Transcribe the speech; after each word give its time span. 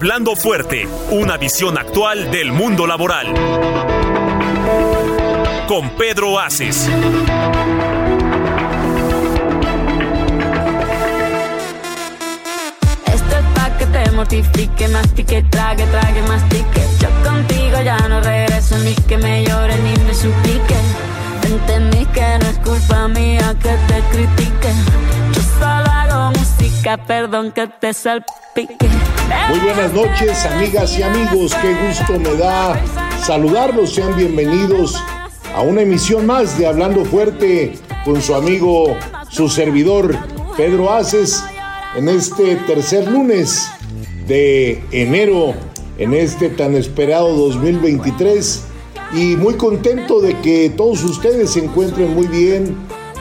Hablando 0.00 0.36
fuerte, 0.36 0.88
una 1.10 1.36
visión 1.38 1.76
actual 1.76 2.30
del 2.30 2.52
mundo 2.52 2.86
laboral. 2.86 3.34
Con 5.66 5.90
Pedro 5.96 6.38
Aces. 6.38 6.88
Esto 13.06 13.36
es 13.38 13.44
pa' 13.56 13.76
que 13.76 13.86
te 13.86 14.10
mortifique, 14.12 14.86
mastique, 14.86 15.42
trague, 15.50 15.84
trague, 15.86 16.22
mastique. 16.28 16.80
Yo 17.00 17.08
contigo 17.28 17.82
ya 17.82 17.98
no 18.08 18.20
regreso 18.20 18.78
ni 18.78 18.94
que 18.94 19.18
me 19.18 19.44
llore 19.44 19.76
ni 19.78 19.96
me 20.04 20.14
suplique. 20.14 20.76
Entendí 21.42 22.06
que 22.06 22.38
no 22.38 22.46
es 22.48 22.58
culpa 22.58 23.08
mía 23.08 23.52
que 23.60 23.70
te 23.70 24.00
critique. 24.12 24.72
Yo 25.32 25.42
solo 25.58 25.90
hago 25.90 26.38
música, 26.38 26.96
perdón 26.98 27.50
que 27.50 27.66
te 27.66 27.92
salpique. 27.92 28.47
Muy 28.58 29.60
buenas 29.60 29.92
noches, 29.92 30.44
amigas 30.44 30.98
y 30.98 31.02
amigos. 31.04 31.54
Qué 31.62 31.76
gusto 31.86 32.18
me 32.18 32.36
da 32.36 32.82
saludarlos. 33.24 33.94
Sean 33.94 34.16
bienvenidos 34.16 34.96
a 35.54 35.62
una 35.62 35.82
emisión 35.82 36.26
más 36.26 36.58
de 36.58 36.66
Hablando 36.66 37.04
Fuerte 37.04 37.74
con 38.04 38.20
su 38.20 38.34
amigo, 38.34 38.96
su 39.30 39.48
servidor, 39.48 40.16
Pedro 40.56 40.92
Aces, 40.92 41.44
en 41.94 42.08
este 42.08 42.56
tercer 42.66 43.06
lunes 43.06 43.70
de 44.26 44.82
enero, 44.90 45.54
en 45.96 46.14
este 46.14 46.48
tan 46.48 46.74
esperado 46.74 47.36
2023. 47.36 48.64
Y 49.14 49.36
muy 49.36 49.54
contento 49.54 50.20
de 50.20 50.36
que 50.40 50.70
todos 50.70 51.04
ustedes 51.04 51.50
se 51.50 51.60
encuentren 51.60 52.12
muy 52.12 52.26
bien, 52.26 52.76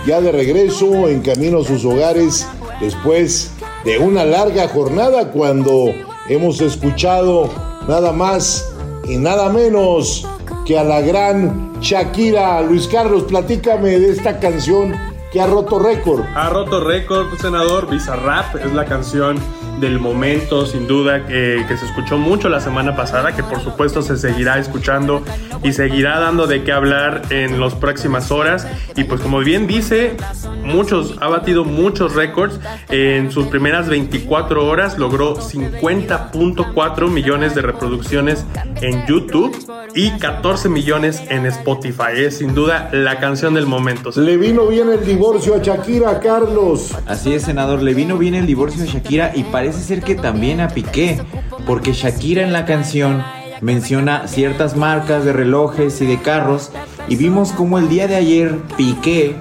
ya 0.08 0.20
de 0.20 0.32
regreso, 0.32 1.08
en 1.08 1.22
camino 1.22 1.60
a 1.60 1.64
sus 1.64 1.86
hogares, 1.86 2.48
después 2.82 3.52
de 3.84 3.98
una 3.98 4.26
larga 4.26 4.68
jornada 4.68 5.32
cuando 5.32 5.94
hemos 6.30 6.62
escuchado 6.62 7.50
nada 7.88 8.12
más 8.12 8.74
y 9.08 9.18
nada 9.18 9.50
menos 9.50 10.28
que 10.66 10.78
a 10.78 10.84
la 10.84 11.02
gran 11.02 11.80
Shakira. 11.80 12.62
Luis 12.62 12.88
Carlos, 12.88 13.24
platícame 13.24 14.00
de 14.00 14.12
esta 14.12 14.40
canción 14.40 14.96
que 15.32 15.42
ha 15.42 15.48
roto 15.48 15.80
récord. 15.80 16.24
Ha 16.36 16.50
roto 16.50 16.84
récord, 16.84 17.28
senador. 17.40 17.90
Bizarrap 17.90 18.56
es 18.56 18.74
la 18.74 18.86
canción 18.86 19.38
del 19.80 20.00
momento, 20.00 20.66
sin 20.66 20.88
duda, 20.88 21.26
que, 21.26 21.64
que, 21.68 21.78
se 21.78 21.86
escuchó 21.86 22.18
mucho 22.18 22.50
la 22.50 22.60
semana 22.60 22.96
pasada, 22.96 23.36
que 23.36 23.44
por 23.44 23.62
supuesto 23.62 24.02
se 24.02 24.18
seguirá 24.18 24.58
escuchando 24.60 25.24
y 25.64 25.74
seguirá 25.74 26.20
dando 26.20 26.48
de 26.48 26.64
qué 26.64 26.72
hablar 26.72 27.22
en 27.30 27.60
las 27.60 27.76
próximas 27.76 28.32
horas. 28.32 28.68
Y 28.96 29.04
pues 29.04 29.22
como 29.22 29.40
bien 29.40 29.68
dice, 29.68 30.18
muchos, 30.64 31.16
ha 31.22 31.28
batido 31.28 31.64
muchos 31.64 32.16
récords. 32.16 32.60
En 32.90 33.32
sus 33.32 33.48
primeras 33.48 33.88
24 33.88 34.66
horas 34.66 34.98
logró 34.98 35.36
50.4 35.36 37.10
millones 37.10 37.56
de 37.56 37.62
reproducciones 37.62 38.46
en 38.82 39.06
YouTube 39.06 39.56
y 39.96 40.12
14 40.12 40.70
millones 40.70 41.22
en 41.30 41.46
Spotify. 41.46 42.14
Es 42.16 42.38
sin 42.38 42.54
duda 42.54 42.90
la 42.92 43.20
canción 43.20 43.54
del 43.54 43.66
momento. 43.66 44.12
Le 44.16 44.38
vino 44.38 44.68
bien 44.68 44.90
el 44.90 45.06
divorcio 45.06 45.56
a 45.56 45.60
Shakira, 45.60 46.20
Carlos. 46.20 46.96
Así 47.06 47.34
es, 47.34 47.44
senador, 47.44 47.82
le 47.82 47.94
vino 47.94 48.18
bien 48.18 48.36
el 48.36 48.46
divorcio 48.46 48.84
a 48.84 48.86
Shakira 48.86 49.32
y 49.36 49.44
parece 49.44 49.67
ser 49.76 50.02
que 50.02 50.16
también 50.16 50.62
a 50.62 50.70
Piqué, 50.70 51.20
porque 51.66 51.94
Shakira 51.94 52.44
en 52.44 52.54
la 52.54 52.66
canción 52.66 53.24
menciona 53.62 54.28
ciertas 54.28 54.76
marcas 54.76 55.26
de 55.26 55.34
relojes 55.34 56.02
y 56.02 56.06
de 56.06 56.22
carros 56.22 56.72
y 57.08 57.16
vimos 57.16 57.52
como 57.52 57.78
el 57.78 57.90
día 57.90 58.08
de 58.08 58.16
ayer 58.16 58.56
Piqué 58.76 59.36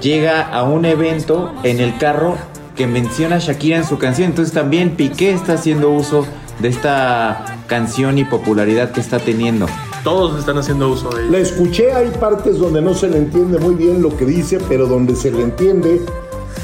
llega 0.00 0.42
a 0.42 0.64
un 0.64 0.84
evento 0.84 1.52
en 1.62 1.80
el 1.80 1.96
carro 1.96 2.36
que 2.76 2.86
menciona 2.86 3.38
Shakira 3.38 3.76
en 3.76 3.84
su 3.84 3.98
canción, 3.98 4.30
entonces 4.30 4.54
también 4.54 4.96
Piqué 4.96 5.32
está 5.32 5.54
haciendo 5.54 5.90
uso 5.90 6.26
de 6.60 6.68
esta 6.68 7.44
canción 7.66 8.18
y 8.18 8.24
popularidad 8.24 8.92
que 8.92 9.00
está 9.00 9.18
teniendo. 9.18 9.66
Todos 10.04 10.38
están 10.38 10.58
haciendo 10.58 10.90
uso 10.90 11.10
de 11.10 11.22
ella. 11.22 11.30
La 11.32 11.38
escuché, 11.38 11.92
hay 11.92 12.10
partes 12.10 12.58
donde 12.58 12.82
no 12.82 12.94
se 12.94 13.08
le 13.08 13.18
entiende 13.18 13.58
muy 13.58 13.74
bien 13.74 14.02
lo 14.02 14.16
que 14.16 14.24
dice, 14.24 14.58
pero 14.68 14.86
donde 14.86 15.14
se 15.14 15.30
le 15.30 15.42
entiende, 15.42 16.00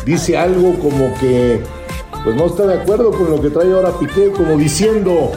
dice 0.05 0.37
algo 0.37 0.75
como 0.79 1.15
que 1.21 1.63
pues 2.25 2.37
no 2.37 2.47
está 2.47 2.67
de 2.67 2.75
acuerdo 2.75 3.11
con 3.11 3.31
lo 3.31 3.41
que 3.41 3.51
trae 3.51 3.73
ahora 3.73 3.99
Piqué, 3.99 4.31
como 4.33 4.57
diciendo, 4.57 5.31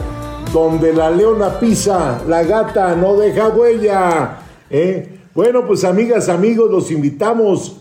donde 0.52 0.92
la 0.92 1.10
leona 1.10 1.58
pisa, 1.58 2.22
la 2.26 2.42
gata 2.42 2.94
no 2.96 3.16
deja 3.16 3.48
huella. 3.48 4.40
¿eh? 4.70 5.18
Bueno, 5.34 5.66
pues 5.66 5.84
amigas, 5.84 6.28
amigos, 6.28 6.70
los 6.70 6.90
invitamos 6.90 7.76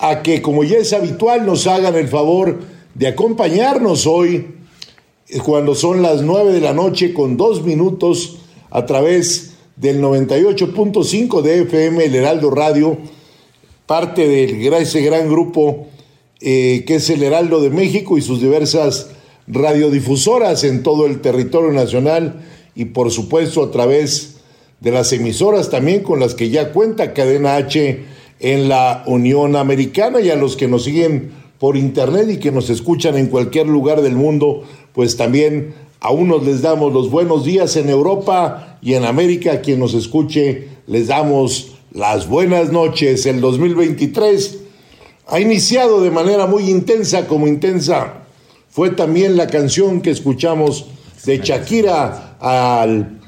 a 0.00 0.22
que, 0.22 0.40
como 0.40 0.64
ya 0.64 0.78
es 0.78 0.92
habitual, 0.92 1.44
nos 1.44 1.66
hagan 1.66 1.94
el 1.94 2.08
favor 2.08 2.58
de 2.94 3.08
acompañarnos 3.08 4.06
hoy, 4.06 4.54
cuando 5.44 5.74
son 5.74 6.02
las 6.02 6.22
9 6.22 6.52
de 6.52 6.60
la 6.60 6.72
noche, 6.72 7.12
con 7.12 7.36
dos 7.36 7.62
minutos, 7.62 8.38
a 8.70 8.86
través 8.86 9.54
del 9.76 10.02
98.5 10.02 11.42
de 11.42 11.62
FM, 11.62 12.04
el 12.04 12.14
Heraldo 12.14 12.50
Radio, 12.50 12.98
parte 13.86 14.26
de 14.26 14.78
ese 14.78 15.02
gran 15.02 15.28
grupo 15.28 15.86
eh, 16.40 16.84
que 16.86 16.96
es 16.96 17.10
el 17.10 17.22
Heraldo 17.22 17.60
de 17.60 17.70
México 17.70 18.16
y 18.16 18.22
sus 18.22 18.40
diversas 18.40 19.10
radiodifusoras 19.48 20.62
en 20.64 20.82
todo 20.82 21.06
el 21.06 21.20
territorio 21.20 21.72
nacional 21.72 22.44
y 22.74 22.86
por 22.86 23.10
supuesto 23.10 23.62
a 23.64 23.70
través 23.70 24.36
de 24.80 24.92
las 24.92 25.12
emisoras 25.12 25.70
también 25.70 26.02
con 26.02 26.20
las 26.20 26.34
que 26.34 26.50
ya 26.50 26.72
cuenta 26.72 27.12
Cadena 27.12 27.56
H 27.56 28.04
en 28.40 28.68
la 28.68 29.02
Unión 29.06 29.56
Americana 29.56 30.20
y 30.20 30.30
a 30.30 30.36
los 30.36 30.56
que 30.56 30.68
nos 30.68 30.84
siguen 30.84 31.30
por 31.58 31.76
internet 31.76 32.28
y 32.30 32.36
que 32.38 32.52
nos 32.52 32.70
escuchan 32.70 33.16
en 33.16 33.26
cualquier 33.26 33.66
lugar 33.66 34.02
del 34.02 34.14
mundo, 34.14 34.62
pues 34.92 35.16
también 35.16 35.74
a 36.00 36.12
unos 36.12 36.44
les 36.44 36.62
damos 36.62 36.92
los 36.92 37.10
buenos 37.10 37.44
días 37.44 37.74
en 37.76 37.88
Europa 37.88 38.78
y 38.80 38.94
en 38.94 39.04
América, 39.04 39.54
a 39.54 39.60
quien 39.60 39.80
nos 39.80 39.94
escuche 39.94 40.68
les 40.86 41.08
damos 41.08 41.78
las 41.92 42.28
buenas 42.28 42.70
noches. 42.70 43.26
El 43.26 43.40
2023 43.40 44.67
ha 45.28 45.38
iniciado 45.40 46.00
de 46.00 46.10
manera 46.10 46.46
muy 46.46 46.70
intensa, 46.70 47.26
como 47.26 47.46
intensa 47.46 48.14
fue 48.70 48.90
también 48.90 49.36
la 49.36 49.46
canción 49.46 50.00
que 50.00 50.10
escuchamos 50.10 50.86
de 51.24 51.38
Shakira 51.38 52.36
al 52.40 53.20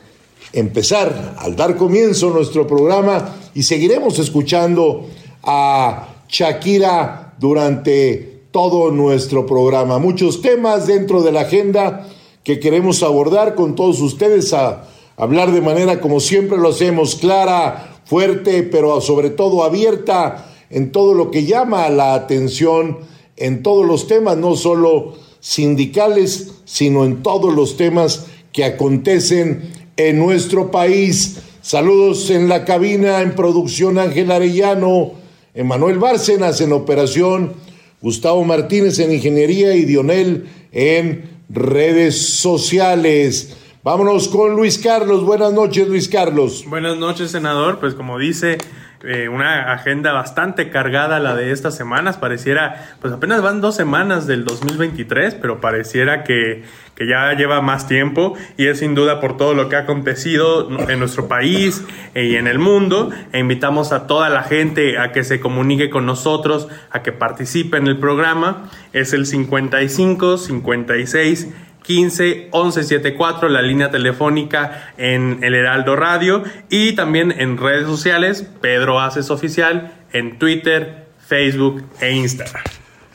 empezar, 0.52 1.34
al 1.38 1.56
dar 1.56 1.76
comienzo 1.76 2.30
nuestro 2.30 2.66
programa 2.66 3.36
y 3.54 3.62
seguiremos 3.62 4.18
escuchando 4.18 5.08
a 5.42 6.24
Shakira 6.26 7.34
durante 7.38 8.44
todo 8.50 8.90
nuestro 8.90 9.44
programa. 9.46 9.98
Muchos 9.98 10.40
temas 10.40 10.86
dentro 10.86 11.22
de 11.22 11.32
la 11.32 11.42
agenda 11.42 12.08
que 12.42 12.58
queremos 12.58 13.02
abordar 13.02 13.54
con 13.54 13.74
todos 13.74 14.00
ustedes, 14.00 14.54
a 14.54 14.84
hablar 15.18 15.52
de 15.52 15.60
manera 15.60 16.00
como 16.00 16.18
siempre 16.18 16.56
lo 16.56 16.70
hacemos, 16.70 17.16
clara, 17.16 18.00
fuerte, 18.06 18.62
pero 18.62 19.02
sobre 19.02 19.28
todo 19.28 19.64
abierta 19.64 20.46
en 20.70 20.92
todo 20.92 21.14
lo 21.14 21.30
que 21.30 21.44
llama 21.44 21.88
la 21.88 22.14
atención, 22.14 22.98
en 23.36 23.62
todos 23.62 23.84
los 23.86 24.06
temas, 24.06 24.36
no 24.36 24.56
solo 24.56 25.14
sindicales, 25.40 26.52
sino 26.64 27.04
en 27.04 27.22
todos 27.22 27.54
los 27.54 27.76
temas 27.76 28.26
que 28.52 28.64
acontecen 28.64 29.72
en 29.96 30.18
nuestro 30.18 30.70
país. 30.70 31.40
Saludos 31.60 32.30
en 32.30 32.48
la 32.48 32.64
cabina, 32.64 33.20
en 33.20 33.34
producción 33.34 33.98
Ángel 33.98 34.30
Arellano, 34.30 35.12
Emanuel 35.54 35.98
Bárcenas 35.98 36.60
en 36.60 36.72
operación, 36.72 37.54
Gustavo 38.00 38.44
Martínez 38.44 38.98
en 38.98 39.12
ingeniería 39.12 39.74
y 39.74 39.84
Dionel 39.84 40.48
en 40.72 41.28
redes 41.48 42.18
sociales. 42.18 43.56
Vámonos 43.82 44.28
con 44.28 44.56
Luis 44.56 44.78
Carlos. 44.78 45.24
Buenas 45.24 45.52
noches, 45.52 45.88
Luis 45.88 46.08
Carlos. 46.08 46.64
Buenas 46.68 46.96
noches, 46.96 47.30
senador. 47.30 47.80
Pues 47.80 47.94
como 47.94 48.18
dice 48.18 48.58
eh, 49.02 49.28
una 49.28 49.72
agenda 49.72 50.12
bastante 50.12 50.68
cargada 50.68 51.18
la 51.20 51.34
de 51.34 51.52
estas 51.52 51.74
semanas. 51.74 52.18
Pareciera, 52.18 52.90
pues 53.00 53.12
apenas 53.12 53.40
van 53.42 53.60
dos 53.60 53.74
semanas 53.74 54.26
del 54.26 54.44
2023, 54.44 55.36
pero 55.36 55.60
pareciera 55.60 56.22
que, 56.22 56.64
que 56.94 57.06
ya 57.06 57.32
lleva 57.32 57.62
más 57.62 57.86
tiempo 57.86 58.34
y 58.58 58.66
es 58.66 58.80
sin 58.80 58.94
duda 58.94 59.20
por 59.20 59.36
todo 59.36 59.54
lo 59.54 59.68
que 59.68 59.76
ha 59.76 59.80
acontecido 59.80 60.68
en 60.90 60.98
nuestro 60.98 61.28
país 61.28 61.84
y 62.14 62.36
en 62.36 62.46
el 62.46 62.58
mundo. 62.58 63.10
E 63.32 63.38
invitamos 63.38 63.92
a 63.92 64.06
toda 64.06 64.28
la 64.28 64.42
gente 64.42 64.98
a 64.98 65.12
que 65.12 65.24
se 65.24 65.40
comunique 65.40 65.88
con 65.88 66.04
nosotros, 66.04 66.68
a 66.90 67.02
que 67.02 67.12
participe 67.12 67.78
en 67.78 67.86
el 67.86 67.98
programa. 67.98 68.70
Es 68.92 69.12
el 69.12 69.24
55 69.24 70.36
56 70.36 71.48
15 71.90 72.50
11 72.52 72.84
74, 72.84 73.48
la 73.48 73.62
línea 73.62 73.90
telefónica 73.90 74.92
en 74.96 75.42
el 75.42 75.56
Heraldo 75.56 75.96
Radio 75.96 76.44
y 76.68 76.92
también 76.92 77.34
en 77.36 77.58
redes 77.58 77.88
sociales, 77.88 78.46
Pedro 78.60 79.00
Haces 79.00 79.28
Oficial, 79.28 79.92
en 80.12 80.38
Twitter, 80.38 81.08
Facebook 81.18 81.82
e 82.00 82.12
Instagram. 82.12 82.62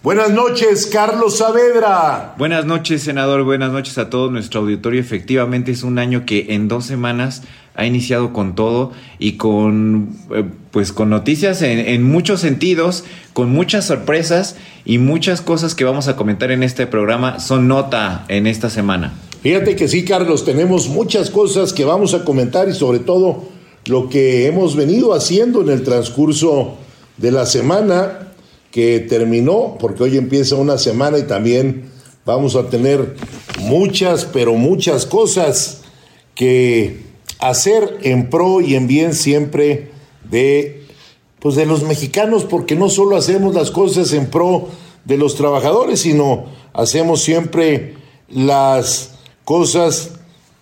Buenas 0.03 0.29
noches, 0.31 0.87
Carlos 0.87 1.37
Saavedra. 1.37 2.35
Buenas 2.37 2.65
noches, 2.65 3.01
senador. 3.01 3.43
Buenas 3.43 3.71
noches 3.71 3.97
a 3.97 4.09
todo 4.09 4.29
nuestro 4.29 4.59
auditorio. 4.59 4.99
Efectivamente, 4.99 5.71
es 5.71 5.83
un 5.83 5.97
año 5.97 6.25
que 6.25 6.47
en 6.49 6.67
dos 6.67 6.85
semanas 6.85 7.43
ha 7.75 7.85
iniciado 7.85 8.33
con 8.33 8.55
todo 8.55 8.91
y 9.19 9.33
con 9.33 10.09
eh, 10.33 10.43
pues 10.71 10.91
con 10.91 11.09
noticias 11.09 11.61
en, 11.61 11.79
en, 11.79 12.03
muchos 12.03 12.41
sentidos, 12.41 13.03
con 13.33 13.51
muchas 13.51 13.85
sorpresas 13.85 14.55
y 14.85 14.97
muchas 14.97 15.41
cosas 15.41 15.75
que 15.75 15.83
vamos 15.83 16.07
a 16.07 16.15
comentar 16.15 16.51
en 16.51 16.63
este 16.63 16.87
programa 16.87 17.39
son 17.39 17.67
nota 17.67 18.25
en 18.27 18.47
esta 18.47 18.69
semana. 18.69 19.13
Fíjate 19.41 19.75
que 19.75 19.87
sí, 19.87 20.03
Carlos, 20.03 20.43
tenemos 20.43 20.89
muchas 20.89 21.29
cosas 21.29 21.71
que 21.71 21.85
vamos 21.85 22.13
a 22.13 22.25
comentar 22.25 22.67
y 22.67 22.73
sobre 22.73 22.99
todo 22.99 23.43
lo 23.85 24.09
que 24.09 24.47
hemos 24.47 24.75
venido 24.75 25.13
haciendo 25.13 25.61
en 25.61 25.69
el 25.69 25.83
transcurso 25.83 26.75
de 27.17 27.31
la 27.31 27.45
semana 27.45 28.33
que 28.71 28.99
terminó, 28.99 29.77
porque 29.79 30.03
hoy 30.03 30.17
empieza 30.17 30.55
una 30.55 30.77
semana 30.77 31.19
y 31.19 31.23
también 31.23 31.85
vamos 32.25 32.55
a 32.55 32.69
tener 32.69 33.15
muchas, 33.59 34.25
pero 34.25 34.55
muchas 34.55 35.05
cosas 35.05 35.81
que 36.33 37.04
hacer 37.39 37.97
en 38.01 38.29
pro 38.29 38.61
y 38.61 38.75
en 38.75 38.87
bien 38.87 39.13
siempre 39.13 39.91
de 40.29 40.85
pues 41.39 41.55
de 41.55 41.67
los 41.67 41.83
mexicanos, 41.83 42.43
porque 42.43 42.75
no 42.75 42.89
solo 42.89 43.15
hacemos 43.15 43.53
las 43.53 43.69
cosas 43.69 44.11
en 44.13 44.31
pro 44.31 44.67
de 45.03 45.15
los 45.15 45.35
trabajadores, 45.35 45.99
sino 45.99 46.45
hacemos 46.73 47.21
siempre 47.21 47.93
las 48.29 49.11
cosas 49.43 50.13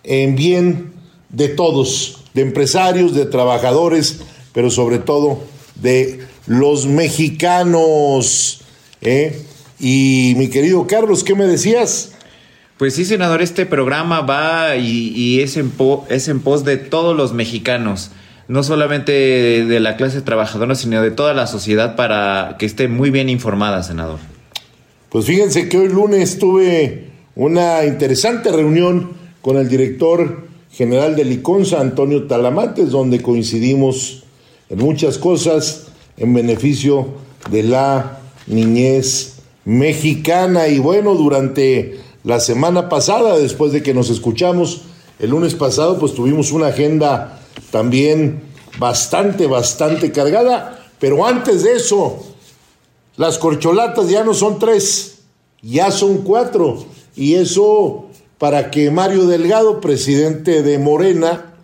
en 0.02 0.36
bien 0.36 0.92
de 1.30 1.48
todos, 1.48 2.24
de 2.34 2.42
empresarios, 2.42 3.14
de 3.14 3.24
trabajadores, 3.24 4.20
pero 4.52 4.70
sobre 4.70 4.98
todo 4.98 5.38
de 5.76 6.20
los 6.46 6.86
mexicanos. 6.86 8.60
¿eh? 9.00 9.42
Y 9.80 10.34
mi 10.36 10.48
querido 10.48 10.86
Carlos, 10.86 11.24
¿qué 11.24 11.34
me 11.34 11.46
decías? 11.46 12.13
Pues 12.84 12.96
sí, 12.96 13.06
senador, 13.06 13.40
este 13.40 13.64
programa 13.64 14.20
va 14.20 14.76
y, 14.76 15.40
es 15.40 15.56
en 15.56 15.70
pos 15.70 16.64
de 16.66 16.76
todos 16.76 17.16
los 17.16 17.32
mexicanos, 17.32 18.10
no 18.46 18.62
solamente 18.62 19.10
de, 19.10 19.64
de 19.64 19.80
la 19.80 19.96
clase 19.96 20.20
trabajadora, 20.20 20.74
sino 20.74 21.00
de 21.00 21.10
toda 21.10 21.32
la 21.32 21.46
sociedad 21.46 21.96
para 21.96 22.56
que 22.58 22.66
esté 22.66 22.88
muy 22.88 23.08
bien 23.08 23.30
informada, 23.30 23.82
senador. 23.82 24.18
Pues 25.08 25.24
fíjense 25.24 25.70
que 25.70 25.78
hoy 25.78 25.88
lunes 25.88 26.38
tuve 26.38 27.06
una 27.34 27.86
interesante 27.86 28.52
reunión 28.52 29.12
con 29.40 29.56
el 29.56 29.70
director 29.70 30.46
general 30.70 31.16
de 31.16 31.24
Liconza, 31.24 31.80
Antonio 31.80 32.24
Talamates, 32.24 32.90
donde 32.90 33.22
coincidimos 33.22 34.24
en 34.68 34.80
muchas 34.80 35.16
cosas 35.16 35.86
en 36.18 36.34
beneficio 36.34 37.14
de 37.50 37.62
la 37.62 38.18
niñez 38.46 39.36
mexicana. 39.64 40.68
Y 40.68 40.80
bueno, 40.80 41.14
durante 41.14 42.03
la 42.24 42.40
semana 42.40 42.88
pasada, 42.88 43.38
después 43.38 43.72
de 43.72 43.82
que 43.82 43.94
nos 43.94 44.10
escuchamos 44.10 44.82
el 45.18 45.30
lunes 45.30 45.54
pasado, 45.54 45.98
pues 45.98 46.14
tuvimos 46.14 46.50
una 46.52 46.68
agenda 46.68 47.40
también 47.70 48.42
bastante, 48.78 49.46
bastante 49.46 50.10
cargada. 50.10 50.84
Pero 50.98 51.26
antes 51.26 51.62
de 51.62 51.74
eso, 51.74 52.24
las 53.16 53.38
corcholatas 53.38 54.08
ya 54.08 54.24
no 54.24 54.34
son 54.34 54.58
tres, 54.58 55.18
ya 55.62 55.90
son 55.90 56.18
cuatro. 56.18 56.86
Y 57.14 57.34
eso 57.34 58.06
para 58.38 58.70
que 58.70 58.90
Mario 58.90 59.26
Delgado, 59.26 59.80
presidente 59.80 60.62
de 60.62 60.78
Morena, 60.78 61.54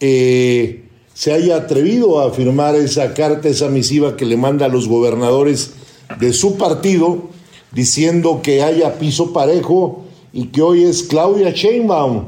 eh, 0.00 0.84
se 1.14 1.32
haya 1.32 1.56
atrevido 1.56 2.20
a 2.20 2.32
firmar 2.32 2.74
esa 2.74 3.14
carta, 3.14 3.48
esa 3.48 3.68
misiva 3.68 4.16
que 4.16 4.26
le 4.26 4.36
manda 4.36 4.66
a 4.66 4.68
los 4.68 4.88
gobernadores 4.88 5.74
de 6.18 6.32
su 6.32 6.56
partido, 6.56 7.30
diciendo 7.72 8.40
que 8.42 8.62
haya 8.62 8.98
piso 8.98 9.32
parejo 9.32 10.02
y 10.32 10.46
que 10.46 10.62
hoy 10.62 10.84
es 10.84 11.02
Claudia 11.02 11.50
Sheinbaum, 11.50 12.24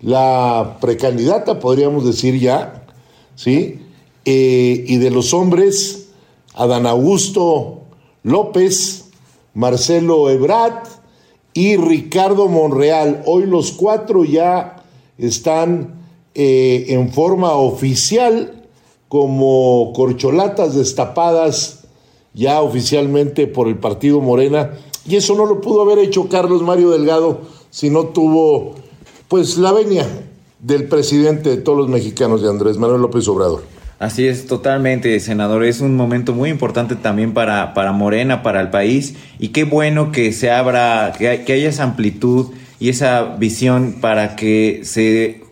la 0.00 0.78
precandidata, 0.80 1.60
podríamos 1.60 2.04
decir 2.04 2.38
ya, 2.38 2.84
¿sí? 3.36 3.80
Eh, 4.24 4.84
y 4.86 4.96
de 4.96 5.10
los 5.10 5.32
hombres, 5.34 6.08
Adán 6.54 6.86
Augusto 6.86 7.82
López, 8.22 9.06
Marcelo 9.54 10.30
Ebrat 10.30 10.86
y 11.54 11.76
Ricardo 11.76 12.48
Monreal. 12.48 13.22
Hoy 13.26 13.46
los 13.46 13.72
cuatro 13.72 14.24
ya 14.24 14.84
están 15.18 16.02
eh, 16.34 16.86
en 16.88 17.12
forma 17.12 17.52
oficial 17.52 18.68
como 19.08 19.92
corcholatas 19.94 20.74
destapadas 20.74 21.81
ya 22.34 22.60
oficialmente 22.60 23.46
por 23.46 23.68
el 23.68 23.76
partido 23.76 24.20
Morena 24.20 24.72
y 25.06 25.16
eso 25.16 25.34
no 25.34 25.46
lo 25.46 25.60
pudo 25.60 25.82
haber 25.82 25.98
hecho 25.98 26.28
Carlos 26.28 26.62
Mario 26.62 26.90
Delgado 26.90 27.40
si 27.70 27.90
no 27.90 28.06
tuvo 28.06 28.74
pues 29.28 29.58
la 29.58 29.72
venia 29.72 30.06
del 30.60 30.84
presidente 30.88 31.50
de 31.50 31.56
todos 31.56 31.78
los 31.78 31.88
mexicanos 31.88 32.42
de 32.42 32.48
Andrés 32.48 32.78
Manuel 32.78 33.02
López 33.02 33.26
Obrador. 33.28 33.64
Así 33.98 34.26
es, 34.26 34.46
totalmente, 34.46 35.18
senador. 35.20 35.64
Es 35.64 35.80
un 35.80 35.94
momento 35.94 36.32
muy 36.32 36.50
importante 36.50 36.96
también 36.96 37.34
para, 37.34 37.72
para 37.72 37.92
Morena, 37.92 38.42
para 38.42 38.60
el 38.60 38.70
país. 38.70 39.14
Y 39.38 39.48
qué 39.48 39.62
bueno 39.62 40.10
que 40.10 40.32
se 40.32 40.50
abra, 40.50 41.12
que, 41.16 41.44
que 41.44 41.52
haya 41.52 41.68
esa 41.68 41.84
amplitud 41.84 42.48
y 42.80 42.88
esa 42.88 43.36
visión 43.36 43.98
para 44.00 44.34
que 44.34 44.80
se 44.82 45.44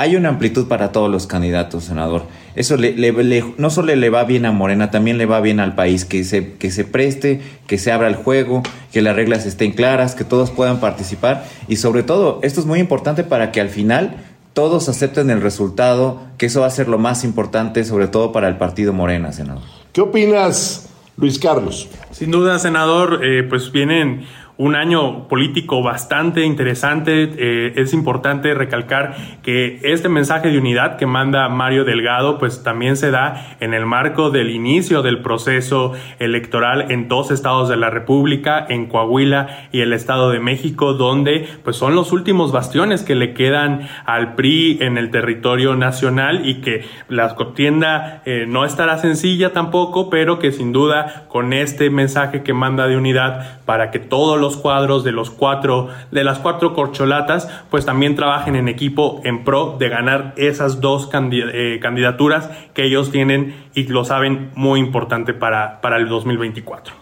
hay 0.00 0.16
una 0.16 0.30
amplitud 0.30 0.66
para 0.66 0.92
todos 0.92 1.10
los 1.10 1.26
candidatos, 1.26 1.84
senador. 1.84 2.22
Eso 2.54 2.78
le, 2.78 2.94
le, 2.94 3.12
le, 3.12 3.44
no 3.58 3.68
solo 3.68 3.94
le 3.94 4.08
va 4.08 4.24
bien 4.24 4.46
a 4.46 4.50
Morena, 4.50 4.90
también 4.90 5.18
le 5.18 5.26
va 5.26 5.42
bien 5.42 5.60
al 5.60 5.74
país, 5.74 6.06
que 6.06 6.24
se, 6.24 6.54
que 6.54 6.70
se 6.70 6.84
preste, 6.84 7.42
que 7.66 7.76
se 7.76 7.92
abra 7.92 8.08
el 8.08 8.14
juego, 8.14 8.62
que 8.92 9.02
las 9.02 9.14
reglas 9.14 9.44
estén 9.44 9.72
claras, 9.72 10.14
que 10.14 10.24
todos 10.24 10.50
puedan 10.52 10.80
participar 10.80 11.44
y 11.68 11.76
sobre 11.76 12.02
todo, 12.02 12.40
esto 12.42 12.60
es 12.60 12.66
muy 12.66 12.78
importante 12.78 13.24
para 13.24 13.52
que 13.52 13.60
al 13.60 13.68
final 13.68 14.16
todos 14.54 14.88
acepten 14.88 15.28
el 15.28 15.42
resultado, 15.42 16.22
que 16.38 16.46
eso 16.46 16.62
va 16.62 16.66
a 16.68 16.70
ser 16.70 16.88
lo 16.88 16.96
más 16.96 17.22
importante, 17.22 17.84
sobre 17.84 18.08
todo 18.08 18.32
para 18.32 18.48
el 18.48 18.56
partido 18.56 18.94
Morena, 18.94 19.32
senador. 19.32 19.64
¿Qué 19.92 20.00
opinas, 20.00 20.88
Luis 21.18 21.38
Carlos? 21.38 21.90
Sin 22.10 22.30
duda, 22.30 22.58
senador, 22.58 23.20
eh, 23.22 23.42
pues 23.42 23.70
vienen 23.70 24.24
un 24.60 24.76
año 24.76 25.26
político 25.26 25.82
bastante 25.82 26.44
interesante. 26.44 27.30
Eh, 27.38 27.72
es 27.76 27.94
importante 27.94 28.52
recalcar 28.52 29.16
que 29.42 29.80
este 29.84 30.10
mensaje 30.10 30.50
de 30.50 30.58
unidad 30.58 30.98
que 30.98 31.06
manda 31.06 31.48
Mario 31.48 31.86
Delgado, 31.86 32.36
pues 32.36 32.62
también 32.62 32.98
se 32.98 33.10
da 33.10 33.56
en 33.60 33.72
el 33.72 33.86
marco 33.86 34.28
del 34.28 34.50
inicio 34.50 35.00
del 35.00 35.22
proceso 35.22 35.94
electoral 36.18 36.90
en 36.90 37.08
dos 37.08 37.30
estados 37.30 37.70
de 37.70 37.78
la 37.78 37.88
República, 37.88 38.66
en 38.68 38.84
Coahuila 38.84 39.68
y 39.72 39.80
el 39.80 39.94
Estado 39.94 40.28
de 40.30 40.40
México, 40.40 40.92
donde 40.92 41.48
pues 41.64 41.76
son 41.76 41.94
los 41.94 42.12
últimos 42.12 42.52
bastiones 42.52 43.02
que 43.02 43.14
le 43.14 43.32
quedan 43.32 43.88
al 44.04 44.34
PRI 44.34 44.76
en 44.82 44.98
el 44.98 45.10
territorio 45.10 45.74
nacional 45.74 46.46
y 46.46 46.60
que 46.60 46.84
la 47.08 47.34
contienda 47.34 48.20
eh, 48.26 48.44
no 48.46 48.66
estará 48.66 48.98
sencilla 48.98 49.54
tampoco, 49.54 50.10
pero 50.10 50.38
que 50.38 50.52
sin 50.52 50.72
duda 50.72 51.24
con 51.28 51.54
este 51.54 51.88
mensaje 51.88 52.42
que 52.42 52.52
manda 52.52 52.88
de 52.88 52.98
unidad 52.98 53.60
para 53.64 53.90
que 53.90 54.00
todos 54.00 54.38
los 54.38 54.49
cuadros 54.56 55.04
de 55.04 55.12
los 55.12 55.30
cuatro, 55.30 55.88
de 56.10 56.24
las 56.24 56.38
cuatro 56.38 56.74
corcholatas, 56.74 57.48
pues 57.70 57.84
también 57.84 58.16
trabajen 58.16 58.56
en 58.56 58.68
equipo 58.68 59.20
en 59.24 59.44
pro 59.44 59.76
de 59.78 59.88
ganar 59.88 60.34
esas 60.36 60.80
dos 60.80 61.06
candidaturas 61.06 62.50
que 62.74 62.84
ellos 62.84 63.10
tienen 63.10 63.54
y 63.74 63.84
lo 63.84 64.04
saben 64.04 64.50
muy 64.54 64.80
importante 64.80 65.34
para, 65.34 65.80
para 65.80 65.96
el 65.96 66.08
2024. 66.08 66.94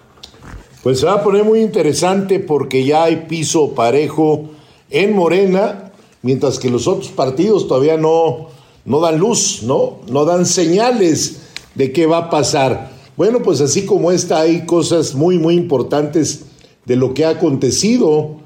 Pues 0.82 1.00
se 1.00 1.06
va 1.06 1.14
a 1.14 1.22
poner 1.22 1.44
muy 1.44 1.60
interesante 1.60 2.38
porque 2.38 2.84
ya 2.84 3.04
hay 3.04 3.26
piso 3.28 3.74
parejo 3.74 4.50
en 4.90 5.14
Morena, 5.14 5.90
mientras 6.22 6.58
que 6.58 6.70
los 6.70 6.86
otros 6.86 7.08
partidos 7.08 7.68
todavía 7.68 7.96
no, 7.96 8.48
no 8.84 9.00
dan 9.00 9.18
luz, 9.18 9.62
¿no? 9.64 9.98
No 10.08 10.24
dan 10.24 10.46
señales 10.46 11.48
de 11.74 11.92
qué 11.92 12.06
va 12.06 12.18
a 12.18 12.30
pasar. 12.30 12.90
Bueno, 13.16 13.40
pues 13.42 13.60
así 13.60 13.84
como 13.84 14.12
esta 14.12 14.40
hay 14.40 14.64
cosas 14.64 15.14
muy, 15.14 15.38
muy 15.38 15.54
importantes 15.54 16.46
de 16.88 16.97
lo 16.97 17.14
que 17.14 17.26
ha 17.26 17.30
acontecido 17.30 18.38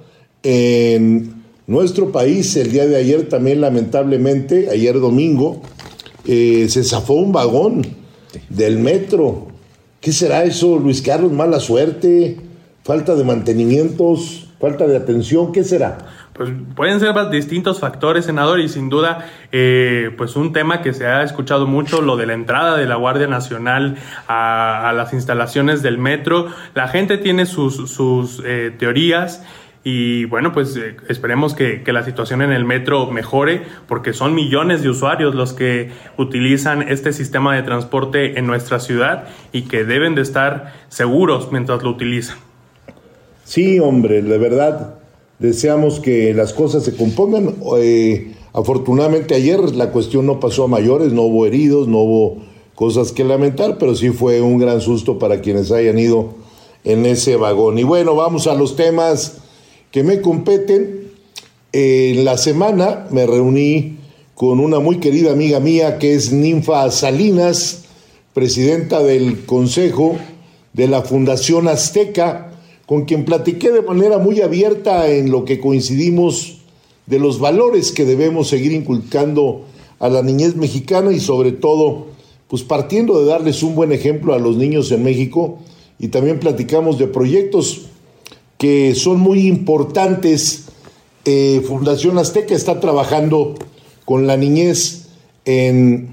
en 0.42 1.42
nuestro 1.68 2.10
país 2.10 2.54
el 2.56 2.72
día 2.72 2.86
de 2.86 2.96
ayer 2.96 3.28
también 3.28 3.60
lamentablemente, 3.60 4.68
ayer 4.68 4.98
domingo, 4.98 5.62
eh, 6.26 6.66
se 6.68 6.82
zafó 6.82 7.14
un 7.14 7.32
vagón 7.32 7.86
del 8.48 8.78
metro. 8.78 9.46
¿Qué 10.00 10.12
será 10.12 10.44
eso, 10.44 10.76
Luis 10.78 11.00
Carlos? 11.00 11.30
¿Mala 11.30 11.60
suerte? 11.60 12.36
¿Falta 12.82 13.14
de 13.14 13.22
mantenimientos? 13.22 14.48
¿Falta 14.60 14.88
de 14.88 14.96
atención? 14.96 15.52
¿Qué 15.52 15.62
será? 15.62 16.21
Pues 16.42 16.54
pueden 16.74 16.98
ser 16.98 17.14
distintos 17.30 17.78
factores, 17.78 18.24
senador, 18.24 18.58
y 18.58 18.68
sin 18.68 18.88
duda, 18.88 19.28
eh, 19.52 20.10
pues 20.18 20.34
un 20.34 20.52
tema 20.52 20.82
que 20.82 20.92
se 20.92 21.06
ha 21.06 21.22
escuchado 21.22 21.68
mucho, 21.68 22.02
lo 22.02 22.16
de 22.16 22.26
la 22.26 22.32
entrada 22.32 22.76
de 22.76 22.84
la 22.84 22.96
Guardia 22.96 23.28
Nacional 23.28 23.96
a, 24.26 24.92
las 24.96 25.12
instalaciones 25.12 25.82
del 25.82 25.98
metro. 25.98 26.48
La 26.74 26.88
gente 26.88 27.16
tiene 27.16 27.46
sus, 27.46 28.42
eh, 28.44 28.74
teorías 28.76 29.44
y 29.84 30.24
bueno, 30.24 30.52
pues 30.52 30.76
eh, 30.76 30.96
esperemos 31.08 31.54
que, 31.54 31.84
que, 31.84 31.92
la 31.92 32.02
situación 32.02 32.42
en 32.42 32.50
el 32.50 32.64
metro 32.64 33.08
mejore 33.08 33.62
porque 33.86 34.12
son 34.12 34.34
millones 34.34 34.82
de 34.82 34.88
usuarios 34.88 35.36
los 35.36 35.52
que 35.52 35.92
utilizan 36.16 36.82
este 36.88 37.12
sistema 37.12 37.54
de 37.54 37.62
transporte 37.62 38.36
en 38.36 38.48
nuestra 38.48 38.80
ciudad 38.80 39.28
y 39.52 39.62
que 39.62 39.84
deben 39.84 40.16
de 40.16 40.22
estar 40.22 40.72
seguros 40.88 41.52
mientras 41.52 41.84
lo 41.84 41.90
utilizan. 41.90 42.38
Sí, 43.44 43.78
hombre, 43.78 44.22
de 44.22 44.38
verdad 44.38 45.01
deseamos 45.42 45.98
que 45.98 46.32
las 46.32 46.52
cosas 46.52 46.84
se 46.84 46.94
compongan. 46.94 47.56
Eh, 47.76 48.32
afortunadamente 48.52 49.34
ayer 49.34 49.60
la 49.74 49.90
cuestión 49.90 50.24
no 50.24 50.38
pasó 50.38 50.64
a 50.64 50.68
mayores, 50.68 51.12
no 51.12 51.22
hubo 51.22 51.46
heridos, 51.46 51.88
no 51.88 51.98
hubo 51.98 52.36
cosas 52.76 53.10
que 53.10 53.24
lamentar, 53.24 53.76
pero 53.76 53.94
sí 53.96 54.10
fue 54.10 54.40
un 54.40 54.58
gran 54.58 54.80
susto 54.80 55.18
para 55.18 55.40
quienes 55.40 55.72
hayan 55.72 55.98
ido 55.98 56.34
en 56.84 57.04
ese 57.06 57.36
vagón. 57.36 57.78
Y 57.78 57.82
bueno, 57.82 58.14
vamos 58.14 58.46
a 58.46 58.54
los 58.54 58.76
temas 58.76 59.38
que 59.90 60.04
me 60.04 60.20
competen. 60.20 61.10
En 61.72 62.24
la 62.24 62.38
semana 62.38 63.06
me 63.10 63.26
reuní 63.26 63.96
con 64.34 64.60
una 64.60 64.78
muy 64.78 64.98
querida 64.98 65.32
amiga 65.32 65.58
mía 65.58 65.98
que 65.98 66.14
es 66.14 66.32
Ninfa 66.32 66.90
Salinas, 66.90 67.84
presidenta 68.32 69.02
del 69.02 69.44
Consejo 69.44 70.16
de 70.72 70.86
la 70.86 71.02
Fundación 71.02 71.68
Azteca, 71.68 72.51
con 72.92 73.06
quien 73.06 73.24
platiqué 73.24 73.70
de 73.70 73.80
manera 73.80 74.18
muy 74.18 74.42
abierta 74.42 75.10
en 75.10 75.30
lo 75.30 75.46
que 75.46 75.58
coincidimos 75.58 76.58
de 77.06 77.18
los 77.18 77.40
valores 77.40 77.90
que 77.90 78.04
debemos 78.04 78.48
seguir 78.48 78.72
inculcando 78.72 79.62
a 79.98 80.10
la 80.10 80.22
niñez 80.22 80.56
mexicana 80.56 81.10
y 81.10 81.18
sobre 81.18 81.52
todo, 81.52 82.08
pues 82.48 82.62
partiendo 82.64 83.18
de 83.18 83.24
darles 83.24 83.62
un 83.62 83.74
buen 83.74 83.92
ejemplo 83.92 84.34
a 84.34 84.38
los 84.38 84.58
niños 84.58 84.92
en 84.92 85.04
México 85.04 85.60
y 85.98 86.08
también 86.08 86.38
platicamos 86.38 86.98
de 86.98 87.06
proyectos 87.06 87.86
que 88.58 88.94
son 88.94 89.20
muy 89.20 89.46
importantes. 89.46 90.66
Eh, 91.24 91.62
Fundación 91.66 92.18
Azteca 92.18 92.54
está 92.54 92.78
trabajando 92.78 93.54
con 94.04 94.26
la 94.26 94.36
niñez 94.36 95.06
en 95.46 96.10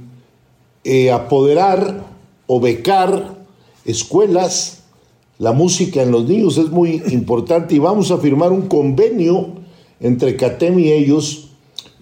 eh, 0.86 1.12
apoderar 1.12 2.06
o 2.48 2.62
becar 2.62 3.36
escuelas. 3.84 4.79
La 5.40 5.54
música 5.54 6.04
en 6.04 6.12
los 6.12 6.26
niños 6.26 6.60
es 6.60 6.70
muy 6.70 7.02
importante 7.10 7.74
y 7.74 7.80
vamos 7.80 8.12
a 8.12 8.20
firmar 8.20 8.52
un 8.52 8.68
convenio 8.68 9.48
entre 10.00 10.36
CATEM 10.36 10.78
y 10.78 10.92
ellos 10.92 11.50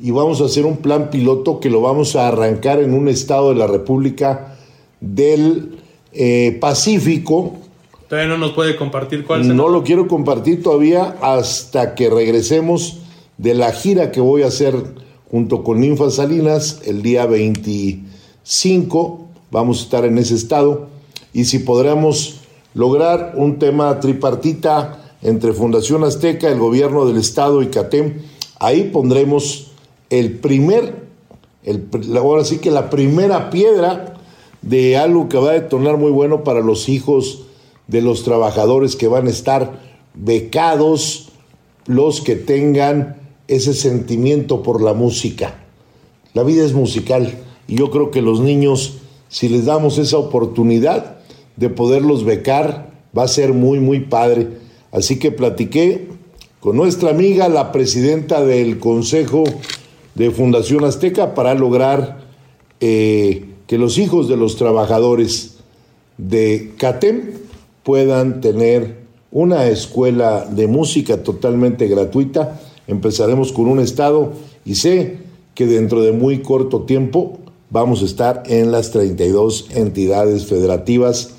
y 0.02 0.12
vamos 0.12 0.42
a 0.42 0.46
hacer 0.46 0.66
un 0.66 0.78
plan 0.78 1.10
piloto 1.10 1.62
que 1.62 1.70
lo 1.70 1.80
vamos 1.80 2.18
a 2.18 2.28
arrancar 2.28 2.82
en 2.82 2.94
un 2.94 3.08
estado 3.08 3.50
de 3.50 3.56
la 3.56 3.68
República 3.68 4.58
del 5.00 5.78
eh, 6.12 6.58
Pacífico 6.60 7.54
Todavía 8.08 8.30
no 8.30 8.38
nos 8.38 8.54
puede 8.54 8.78
compartir 8.78 9.26
cuál. 9.26 9.56
No 9.56 9.68
lo 9.68 9.84
quiero 9.84 10.08
compartir 10.08 10.64
todavía 10.64 11.18
hasta 11.22 11.94
que 11.94 12.10
regresemos 12.10 13.00
de 13.38 13.54
la 13.54 13.74
gira 13.74 14.12
que 14.12 14.22
voy 14.22 14.44
a 14.44 14.48
hacer 14.48 14.76
junto 15.30 15.64
con 15.64 15.82
Ninfa 15.82 16.10
Salinas 16.10 16.82
el 16.86 17.02
día 17.02 17.26
25. 17.26 19.28
Vamos 19.52 19.80
a 19.80 19.84
estar 19.84 20.06
en 20.06 20.18
ese 20.18 20.36
estado 20.36 20.88
y 21.34 21.44
si 21.46 21.60
podremos 21.60 22.40
lograr 22.74 23.34
un 23.36 23.60
tema 23.60 24.00
tripartita 24.00 25.04
entre 25.22 25.54
Fundación 25.54 26.04
Azteca, 26.04 26.50
el 26.50 26.60
gobierno 26.60 27.06
del 27.06 27.18
estado 27.18 27.62
y 27.62 27.68
CATEM, 27.68 28.22
ahí 28.60 28.90
pondremos 28.92 29.72
el 30.10 30.34
primer, 30.38 31.08
ahora 32.16 32.46
sí 32.46 32.60
que 32.60 32.72
la 32.72 32.90
primera 32.90 33.50
piedra 33.50 34.14
de 34.62 34.98
algo 34.98 35.30
que 35.30 35.38
va 35.38 35.52
a 35.52 35.54
detonar 35.54 35.98
muy 35.98 36.12
bueno 36.12 36.44
para 36.44 36.62
los 36.62 36.90
hijos 36.90 37.44
de 37.88 38.02
los 38.02 38.24
trabajadores 38.24 38.96
que 38.96 39.08
van 39.08 39.28
a 39.28 39.32
estar 39.32 39.80
becados, 40.14 41.30
los 41.86 42.22
que 42.22 42.36
tengan 42.36 43.18
ese 43.48 43.74
sentimiento 43.74 44.62
por 44.62 44.82
la 44.82 44.94
música. 44.94 45.64
La 46.34 46.44
vida 46.44 46.66
es 46.66 46.74
musical 46.74 47.34
y 47.68 47.76
yo 47.76 47.92
creo 47.92 48.12
que 48.12 48.22
los 48.22 48.40
niños, 48.40 48.98
si 49.30 49.50
les 49.50 49.66
damos 49.66 49.98
esa 49.98 50.18
oportunidad 50.18 51.17
de 51.58 51.70
poderlos 51.70 52.24
becar, 52.24 52.92
va 53.18 53.24
a 53.24 53.28
ser 53.28 53.54
muy, 53.54 53.80
muy 53.80 54.02
padre. 54.02 54.48
Así 54.92 55.20
que 55.20 55.32
platiqué 55.32 56.08
con 56.60 56.78
nuestra 56.78 57.10
amiga, 57.10 57.50
la 57.50 57.72
presidenta 57.72 58.44
del 58.44 58.80
Consejo 58.80 59.44
de 60.16 60.32
Fundación 60.32 60.86
Azteca, 60.86 61.36
para 61.36 61.54
lograr 61.54 62.20
eh, 62.80 63.46
que 63.68 63.78
los 63.78 63.98
hijos 63.98 64.30
de 64.30 64.38
los 64.38 64.56
trabajadores 64.56 65.58
de 66.18 66.74
CATEM 66.78 67.34
puedan 67.84 68.42
tener 68.42 68.98
una 69.32 69.68
escuela 69.68 70.46
de 70.46 70.68
música 70.68 71.24
totalmente 71.24 71.88
gratuita. 71.88 72.60
Empezaremos 72.88 73.52
con 73.52 73.68
un 73.68 73.80
estado 73.80 74.34
y 74.66 74.76
sé 74.76 75.18
que 75.54 75.68
dentro 75.68 76.02
de 76.02 76.12
muy 76.12 76.42
corto 76.42 76.84
tiempo 76.84 77.40
vamos 77.70 78.02
a 78.02 78.06
estar 78.06 78.44
en 78.46 78.72
las 78.72 78.92
32 78.92 79.68
entidades 79.72 80.46
federativas 80.46 81.37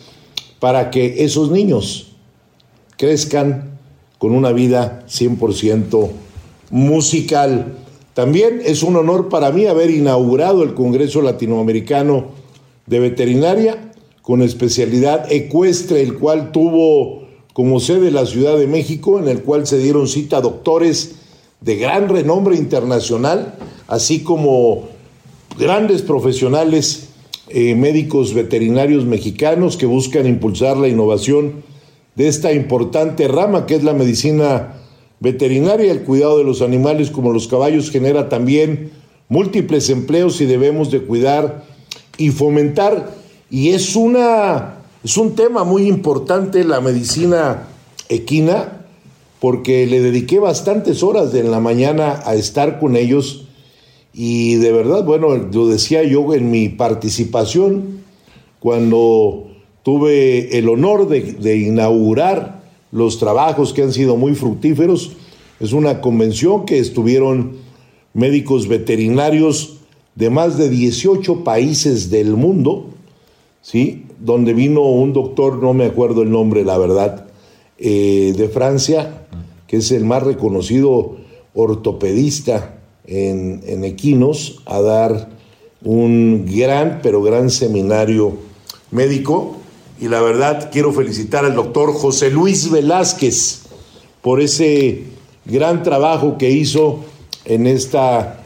para 0.60 0.90
que 0.90 1.24
esos 1.24 1.50
niños 1.50 2.12
crezcan 2.96 3.78
con 4.18 4.32
una 4.32 4.52
vida 4.52 5.04
100% 5.08 6.10
musical. 6.70 7.76
También 8.14 8.60
es 8.64 8.82
un 8.82 8.96
honor 8.96 9.28
para 9.28 9.52
mí 9.52 9.66
haber 9.66 9.90
inaugurado 9.90 10.62
el 10.62 10.74
Congreso 10.74 11.22
Latinoamericano 11.22 12.26
de 12.86 12.98
Veterinaria 12.98 13.92
con 14.22 14.42
especialidad 14.42 15.30
ecuestre, 15.32 16.02
el 16.02 16.18
cual 16.18 16.52
tuvo 16.52 17.28
como 17.52 17.80
sede 17.80 18.10
la 18.10 18.26
Ciudad 18.26 18.58
de 18.58 18.66
México, 18.66 19.18
en 19.18 19.28
el 19.28 19.42
cual 19.42 19.66
se 19.66 19.78
dieron 19.78 20.06
cita 20.06 20.40
doctores 20.40 21.12
de 21.60 21.76
gran 21.76 22.08
renombre 22.08 22.56
internacional, 22.56 23.54
así 23.86 24.20
como 24.22 24.88
grandes 25.58 26.02
profesionales 26.02 27.07
eh, 27.50 27.74
médicos 27.74 28.34
veterinarios 28.34 29.04
mexicanos 29.04 29.76
que 29.76 29.86
buscan 29.86 30.26
impulsar 30.26 30.76
la 30.76 30.88
innovación 30.88 31.64
de 32.14 32.28
esta 32.28 32.52
importante 32.52 33.28
rama 33.28 33.66
que 33.66 33.76
es 33.76 33.84
la 33.84 33.94
medicina 33.94 34.74
veterinaria. 35.20 35.92
El 35.92 36.02
cuidado 36.02 36.38
de 36.38 36.44
los 36.44 36.62
animales 36.62 37.10
como 37.10 37.32
los 37.32 37.48
caballos 37.48 37.90
genera 37.90 38.28
también 38.28 38.90
múltiples 39.28 39.90
empleos 39.90 40.40
y 40.40 40.46
debemos 40.46 40.90
de 40.90 41.02
cuidar 41.02 41.64
y 42.16 42.30
fomentar 42.30 43.18
y 43.50 43.70
es, 43.70 43.96
una, 43.96 44.74
es 45.02 45.16
un 45.16 45.34
tema 45.34 45.64
muy 45.64 45.88
importante 45.88 46.64
la 46.64 46.80
medicina 46.80 47.68
equina, 48.08 48.84
porque 49.40 49.86
le 49.86 50.02
dediqué 50.02 50.38
bastantes 50.38 51.02
horas 51.02 51.32
de 51.32 51.44
la 51.44 51.60
mañana 51.60 52.20
a 52.24 52.34
estar 52.34 52.78
con 52.78 52.96
ellos. 52.96 53.47
Y 54.20 54.56
de 54.56 54.72
verdad, 54.72 55.04
bueno, 55.04 55.36
lo 55.36 55.68
decía 55.68 56.02
yo 56.02 56.34
en 56.34 56.50
mi 56.50 56.68
participación, 56.68 58.02
cuando 58.58 59.46
tuve 59.84 60.58
el 60.58 60.68
honor 60.68 61.06
de, 61.06 61.56
inaugurar 61.56 62.64
los 62.90 63.20
trabajos 63.20 63.72
que 63.72 63.84
han 63.84 63.92
sido 63.92 64.16
muy 64.16 64.34
fructíferos. 64.34 65.12
Es 65.60 65.72
una 65.72 66.00
convención 66.00 66.66
que 66.66 66.80
estuvieron 66.80 67.58
médicos 68.12 68.66
veterinarios 68.66 69.76
de 70.16 70.30
más 70.30 70.58
de 70.58 70.68
18 70.68 71.44
países 71.44 72.10
del 72.10 72.34
mundo 72.34 72.88
¿sí? 73.62 74.04
Donde 74.18 74.52
vino 74.52 74.80
un 74.80 75.12
doctor, 75.12 75.62
no 75.62 75.74
me 75.74 75.84
acuerdo 75.84 76.22
el 76.22 76.32
nombre, 76.32 76.64
la 76.64 76.76
verdad, 76.76 77.26
eh, 77.78 78.34
de 78.36 78.48
Francia, 78.48 79.28
que 79.68 79.76
es 79.76 79.92
el 79.92 80.04
más 80.04 80.24
reconocido 80.24 81.18
ortopedista 81.54 82.77
en, 83.08 83.84
equinos, 83.84 84.62
a 84.66 84.80
dar 84.80 85.28
un 85.82 86.46
gran, 86.46 87.00
pero 87.02 87.22
gran 87.22 87.50
seminario 87.50 88.36
médico. 88.90 89.56
Y 90.00 90.08
la 90.08 90.20
verdad, 90.20 90.70
quiero 90.70 90.92
felicitar 90.92 91.44
al 91.44 91.54
doctor 91.54 91.92
José 91.92 92.30
Luis 92.30 92.70
Velázquez 92.70 93.62
por 94.22 94.40
ese 94.40 95.04
gran 95.44 95.82
trabajo 95.82 96.36
que 96.38 96.50
hizo 96.50 97.00
en 97.44 97.66
esta, 97.66 98.44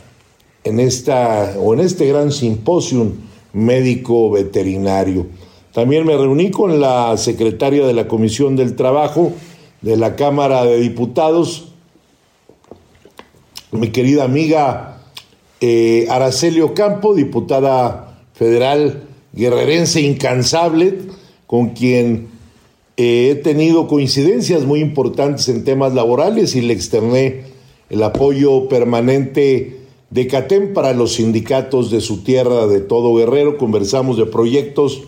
en 0.65 0.81
esta, 0.81 1.55
o 1.59 1.75
en 1.75 1.81
este 1.81 2.07
gran 2.07 2.33
simposium 2.33 3.13
médico 3.53 4.31
veterinario. 4.31 5.27
También 5.73 6.07
me 6.07 6.17
reuní 6.17 6.51
con 6.51 6.81
la 6.81 7.17
secretaria 7.17 7.87
de 7.87 7.95
la 7.95 8.07
Comisión 8.07 8.57
del 8.57 8.77
Trabajo 8.77 9.33
de 9.81 9.97
la 9.97 10.17
Cámara 10.17 10.65
de 10.65 10.79
Diputados, 10.79 11.72
mi 13.73 13.89
querida 13.89 14.25
amiga 14.25 14.99
eh, 15.61 16.07
Araceli 16.11 16.61
Ocampo, 16.61 17.15
diputada 17.15 18.23
federal 18.35 19.05
guerrerense 19.33 20.03
incansable, 20.03 20.99
con 21.47 21.71
quien 21.71 22.29
eh, 22.97 23.31
he 23.31 23.35
tenido 23.37 23.89
coincidencias 23.89 24.65
muy 24.65 24.81
importantes 24.81 25.49
en 25.49 25.65
temas 25.65 25.95
laborales 25.95 26.55
y 26.55 26.61
le 26.61 26.75
externé 26.75 27.45
el 27.89 28.03
apoyo 28.03 28.69
permanente 28.69 29.79
de 30.11 30.27
CATEM 30.27 30.75
para 30.75 30.93
los 30.93 31.15
sindicatos 31.15 31.91
de 31.91 32.03
su 32.03 32.23
tierra, 32.23 32.67
de 32.67 32.81
todo 32.81 33.15
Guerrero. 33.15 33.57
Conversamos 33.57 34.19
de 34.19 34.27
proyectos 34.27 35.03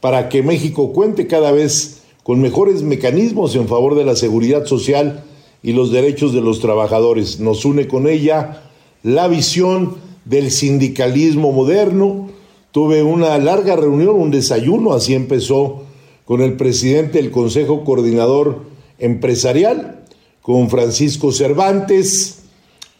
para 0.00 0.28
que 0.28 0.42
México 0.42 0.92
cuente 0.92 1.28
cada 1.28 1.52
vez 1.52 2.02
con 2.24 2.40
mejores 2.40 2.82
mecanismos 2.82 3.54
en 3.54 3.68
favor 3.68 3.94
de 3.94 4.04
la 4.04 4.16
seguridad 4.16 4.66
social 4.66 5.24
y 5.64 5.72
los 5.72 5.90
derechos 5.90 6.34
de 6.34 6.42
los 6.42 6.60
trabajadores. 6.60 7.40
Nos 7.40 7.64
une 7.64 7.88
con 7.88 8.06
ella 8.06 8.64
la 9.02 9.28
visión 9.28 9.96
del 10.26 10.50
sindicalismo 10.50 11.52
moderno. 11.52 12.28
Tuve 12.70 13.02
una 13.02 13.38
larga 13.38 13.74
reunión, 13.74 14.14
un 14.14 14.30
desayuno, 14.30 14.92
así 14.92 15.14
empezó 15.14 15.84
con 16.26 16.42
el 16.42 16.58
presidente 16.58 17.16
del 17.18 17.30
Consejo 17.30 17.82
Coordinador 17.82 18.66
Empresarial, 18.98 20.04
con 20.42 20.68
Francisco 20.68 21.32
Cervantes. 21.32 22.42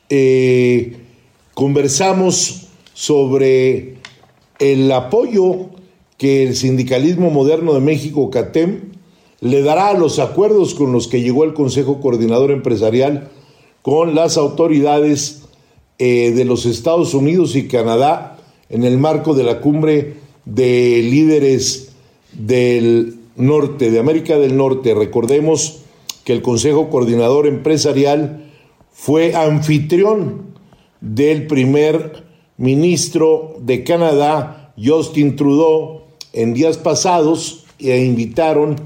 Eh, 0.09 0.97
conversamos 1.52 2.68
sobre 2.94 3.97
el 4.59 4.90
apoyo 4.90 5.68
que 6.16 6.44
el 6.44 6.56
sindicalismo 6.56 7.28
moderno 7.28 7.75
de 7.75 7.80
México, 7.80 8.30
CATEM, 8.30 8.93
le 9.44 9.60
dará 9.60 9.92
los 9.92 10.20
acuerdos 10.20 10.74
con 10.74 10.92
los 10.92 11.06
que 11.06 11.20
llegó 11.20 11.44
el 11.44 11.52
Consejo 11.52 12.00
Coordinador 12.00 12.50
Empresarial 12.50 13.28
con 13.82 14.14
las 14.14 14.38
autoridades 14.38 15.42
eh, 15.98 16.32
de 16.34 16.46
los 16.46 16.64
Estados 16.64 17.12
Unidos 17.12 17.54
y 17.54 17.68
Canadá 17.68 18.38
en 18.70 18.84
el 18.84 18.96
marco 18.96 19.34
de 19.34 19.44
la 19.44 19.60
cumbre 19.60 20.14
de 20.46 21.02
líderes 21.02 21.92
del 22.32 23.16
norte, 23.36 23.90
de 23.90 23.98
América 23.98 24.38
del 24.38 24.56
Norte. 24.56 24.94
Recordemos 24.94 25.80
que 26.24 26.32
el 26.32 26.40
Consejo 26.40 26.88
Coordinador 26.88 27.46
Empresarial 27.46 28.50
fue 28.92 29.34
anfitrión 29.34 30.54
del 31.02 31.46
primer 31.46 32.24
ministro 32.56 33.56
de 33.60 33.84
Canadá, 33.84 34.72
Justin 34.82 35.36
Trudeau, 35.36 36.04
en 36.32 36.54
días 36.54 36.78
pasados 36.78 37.66
e 37.78 38.02
invitaron 38.02 38.76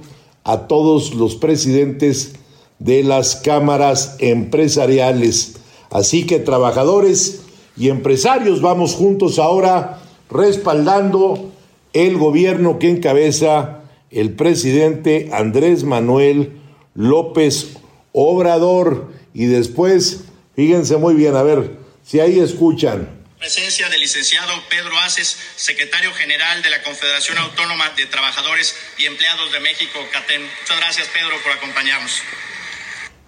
a 0.48 0.66
todos 0.66 1.14
los 1.14 1.36
presidentes 1.36 2.32
de 2.78 3.02
las 3.02 3.36
cámaras 3.36 4.16
empresariales. 4.18 5.56
Así 5.90 6.24
que 6.24 6.38
trabajadores 6.38 7.42
y 7.76 7.90
empresarios 7.90 8.62
vamos 8.62 8.94
juntos 8.94 9.38
ahora 9.38 10.00
respaldando 10.30 11.50
el 11.92 12.16
gobierno 12.16 12.78
que 12.78 12.88
encabeza 12.88 13.82
el 14.10 14.32
presidente 14.36 15.28
Andrés 15.34 15.84
Manuel 15.84 16.58
López 16.94 17.76
Obrador. 18.12 19.08
Y 19.34 19.44
después, 19.44 20.24
fíjense 20.56 20.96
muy 20.96 21.12
bien, 21.12 21.36
a 21.36 21.42
ver 21.42 21.76
si 22.02 22.20
ahí 22.20 22.38
escuchan. 22.38 23.17
Presencia 23.38 23.88
del 23.88 24.00
licenciado 24.00 24.52
Pedro 24.68 24.98
Aces, 24.98 25.36
secretario 25.54 26.12
general 26.12 26.60
de 26.60 26.70
la 26.70 26.82
Confederación 26.82 27.38
Autónoma 27.38 27.84
de 27.96 28.06
Trabajadores 28.06 28.74
y 28.98 29.04
Empleados 29.04 29.52
de 29.52 29.60
México, 29.60 30.00
CATEM. 30.12 30.42
Muchas 30.42 30.76
gracias, 30.76 31.08
Pedro, 31.14 31.36
por 31.44 31.52
acompañarnos. 31.52 32.20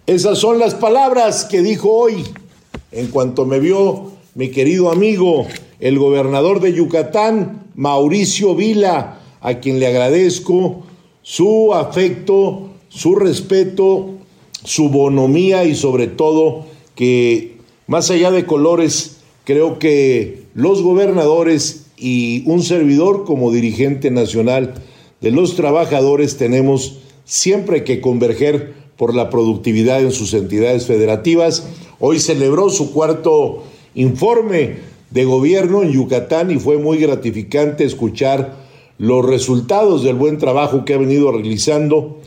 Esas 0.09 0.41
son 0.41 0.59
las 0.59 0.75
palabras 0.75 1.45
que 1.45 1.63
dijo 1.63 1.93
hoy, 1.93 2.25
en 2.91 3.07
cuanto 3.07 3.47
me 3.47 3.61
vio 3.61 4.13
mi 4.35 4.51
querido 4.51 4.91
amigo, 4.91 5.47
el 5.79 5.97
gobernador 5.97 6.59
de 6.59 6.73
Yucatán, 6.73 7.71
Mauricio 7.77 8.57
Vila, 8.57 9.21
a 9.41 9.61
quien 9.61 9.79
le 9.79 9.87
agradezco 9.87 10.89
su 11.23 11.73
afecto, 11.73 12.75
su 12.89 13.15
respeto, 13.15 14.19
su 14.65 14.89
bonomía 14.89 15.63
y 15.63 15.77
sobre 15.77 16.09
todo 16.09 16.67
que 16.97 17.59
más 17.87 18.11
allá 18.11 18.33
de 18.33 18.45
colores, 18.45 19.20
creo 19.45 19.79
que 19.79 20.45
los 20.55 20.83
gobernadores 20.83 21.87
y 21.97 22.43
un 22.47 22.63
servidor 22.63 23.25
como 23.25 23.53
dirigente 23.53 24.11
nacional 24.11 24.75
de 25.21 25.31
los 25.31 25.55
trabajadores 25.55 26.37
tenemos 26.37 27.01
siempre 27.25 27.85
que 27.85 28.01
converger 28.01 28.75
por 28.97 29.15
la 29.15 29.31
productividad 29.31 30.01
en 30.01 30.13
sus 30.13 30.35
entidades 30.35 30.87
federativas. 30.87 31.67
Hoy 32.01 32.19
celebró 32.19 32.71
su 32.71 32.93
cuarto 32.93 33.65
informe 33.95 34.77
de 35.11 35.25
gobierno 35.25 35.83
en 35.83 35.93
Yucatán 35.93 36.51
y 36.51 36.59
fue 36.59 36.79
muy 36.79 36.99
gratificante 36.99 37.85
escuchar 37.85 38.57
los 38.99 39.25
resultados 39.25 40.03
del 40.03 40.17
buen 40.17 40.39
trabajo 40.39 40.85
que 40.85 40.95
ha 40.95 40.99
venido 40.99 41.33
realizando 41.33 42.19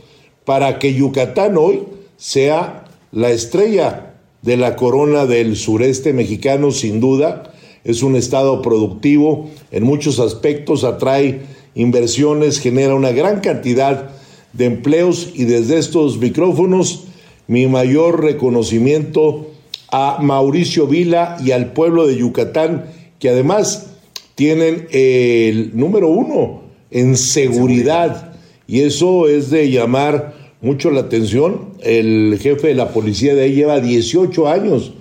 para 0.44 0.78
que 0.78 0.94
Yucatán 0.94 1.56
hoy 1.56 1.84
sea 2.16 2.84
la 3.12 3.30
estrella 3.30 4.13
de 4.44 4.58
la 4.58 4.76
corona 4.76 5.24
del 5.24 5.56
sureste 5.56 6.12
mexicano, 6.12 6.70
sin 6.70 7.00
duda. 7.00 7.54
Es 7.82 8.02
un 8.02 8.14
estado 8.14 8.60
productivo, 8.60 9.48
en 9.70 9.84
muchos 9.84 10.20
aspectos 10.20 10.84
atrae 10.84 11.40
inversiones, 11.74 12.60
genera 12.60 12.94
una 12.94 13.12
gran 13.12 13.40
cantidad 13.40 14.10
de 14.52 14.66
empleos 14.66 15.30
y 15.34 15.44
desde 15.44 15.78
estos 15.78 16.18
micrófonos 16.18 17.04
mi 17.46 17.66
mayor 17.66 18.22
reconocimiento 18.22 19.50
a 19.90 20.18
Mauricio 20.20 20.86
Vila 20.86 21.38
y 21.42 21.52
al 21.52 21.72
pueblo 21.72 22.06
de 22.06 22.16
Yucatán, 22.16 22.86
que 23.18 23.30
además 23.30 23.92
tienen 24.34 24.88
el 24.90 25.70
número 25.74 26.08
uno 26.08 26.62
en 26.90 27.16
seguridad. 27.16 28.34
Y 28.66 28.80
eso 28.80 29.26
es 29.28 29.50
de 29.50 29.70
llamar 29.70 30.33
mucho 30.64 30.90
la 30.90 31.00
atención. 31.00 31.74
El 31.80 32.38
jefe 32.40 32.68
de 32.68 32.74
la 32.74 32.92
policía 32.92 33.34
de 33.34 33.42
ahí 33.42 33.54
lleva 33.54 33.80
18 33.80 34.48
años 34.48 34.92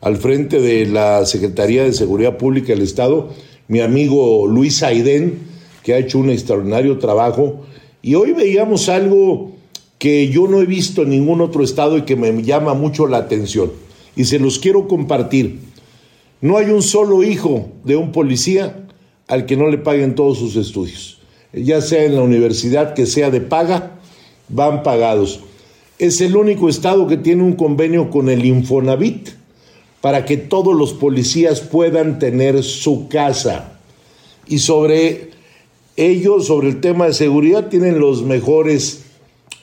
al 0.00 0.16
frente 0.16 0.60
de 0.60 0.86
la 0.86 1.24
Secretaría 1.24 1.84
de 1.84 1.92
Seguridad 1.92 2.36
Pública 2.36 2.68
del 2.68 2.82
Estado, 2.82 3.30
mi 3.68 3.80
amigo 3.80 4.46
Luis 4.46 4.82
Aidén, 4.82 5.38
que 5.82 5.94
ha 5.94 5.98
hecho 5.98 6.18
un 6.18 6.30
extraordinario 6.30 6.98
trabajo. 6.98 7.62
Y 8.02 8.16
hoy 8.16 8.32
veíamos 8.32 8.88
algo 8.88 9.52
que 9.98 10.28
yo 10.28 10.48
no 10.48 10.60
he 10.60 10.66
visto 10.66 11.02
en 11.02 11.10
ningún 11.10 11.40
otro 11.40 11.62
estado 11.62 11.96
y 11.96 12.02
que 12.02 12.16
me 12.16 12.42
llama 12.42 12.74
mucho 12.74 13.06
la 13.06 13.18
atención. 13.18 13.72
Y 14.16 14.24
se 14.24 14.40
los 14.40 14.58
quiero 14.58 14.88
compartir. 14.88 15.60
No 16.40 16.58
hay 16.58 16.70
un 16.70 16.82
solo 16.82 17.22
hijo 17.22 17.68
de 17.84 17.94
un 17.94 18.10
policía 18.10 18.86
al 19.28 19.46
que 19.46 19.56
no 19.56 19.68
le 19.68 19.78
paguen 19.78 20.16
todos 20.16 20.38
sus 20.38 20.56
estudios 20.56 21.22
ya 21.52 21.80
sea 21.80 22.04
en 22.04 22.16
la 22.16 22.22
universidad 22.22 22.94
que 22.94 23.06
sea 23.06 23.30
de 23.30 23.40
paga, 23.40 23.98
van 24.52 24.82
pagados. 24.82 25.40
Es 25.98 26.20
el 26.20 26.36
único 26.36 26.68
estado 26.68 27.06
que 27.06 27.16
tiene 27.16 27.42
un 27.42 27.54
convenio 27.54 28.10
con 28.10 28.28
el 28.28 28.44
Infonavit 28.44 29.30
para 30.00 30.24
que 30.24 30.36
todos 30.36 30.74
los 30.76 30.92
policías 30.92 31.60
puedan 31.60 32.18
tener 32.18 32.62
su 32.62 33.08
casa. 33.08 33.80
Y 34.46 34.58
sobre 34.58 35.30
ello, 35.96 36.40
sobre 36.40 36.68
el 36.68 36.80
tema 36.80 37.06
de 37.06 37.12
seguridad, 37.12 37.68
tienen 37.68 37.98
los 37.98 38.22
mejores, 38.22 39.04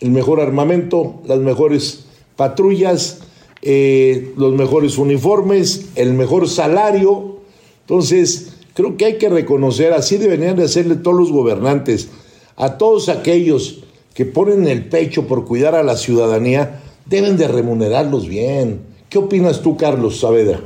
el 0.02 0.12
mejor 0.12 0.42
armamento, 0.42 1.22
las 1.26 1.40
mejores 1.40 2.06
patrullas, 2.36 3.20
eh, 3.62 4.34
los 4.38 4.54
mejores 4.54 4.98
uniformes, 4.98 5.90
el 5.96 6.14
mejor 6.14 6.48
salario. 6.48 7.40
Entonces, 7.82 8.60
Creo 8.80 8.96
que 8.96 9.04
hay 9.04 9.18
que 9.18 9.28
reconocer, 9.28 9.92
así 9.92 10.16
deberían 10.16 10.56
de 10.56 10.64
hacerle 10.64 10.96
todos 10.96 11.18
los 11.18 11.34
gobernantes, 11.34 12.08
a 12.56 12.78
todos 12.78 13.10
aquellos 13.10 13.84
que 14.20 14.26
ponen 14.26 14.68
el 14.68 14.84
pecho 14.84 15.28
por 15.28 15.46
cuidar 15.46 15.76
a 15.76 15.82
la 15.82 15.96
ciudadanía, 15.96 16.82
deben 17.06 17.38
de 17.38 17.48
remunerarlos 17.48 18.28
bien. 18.28 18.82
¿Qué 19.08 19.18
opinas 19.18 19.62
tú, 19.62 19.78
Carlos 19.78 20.20
Saavedra? 20.20 20.60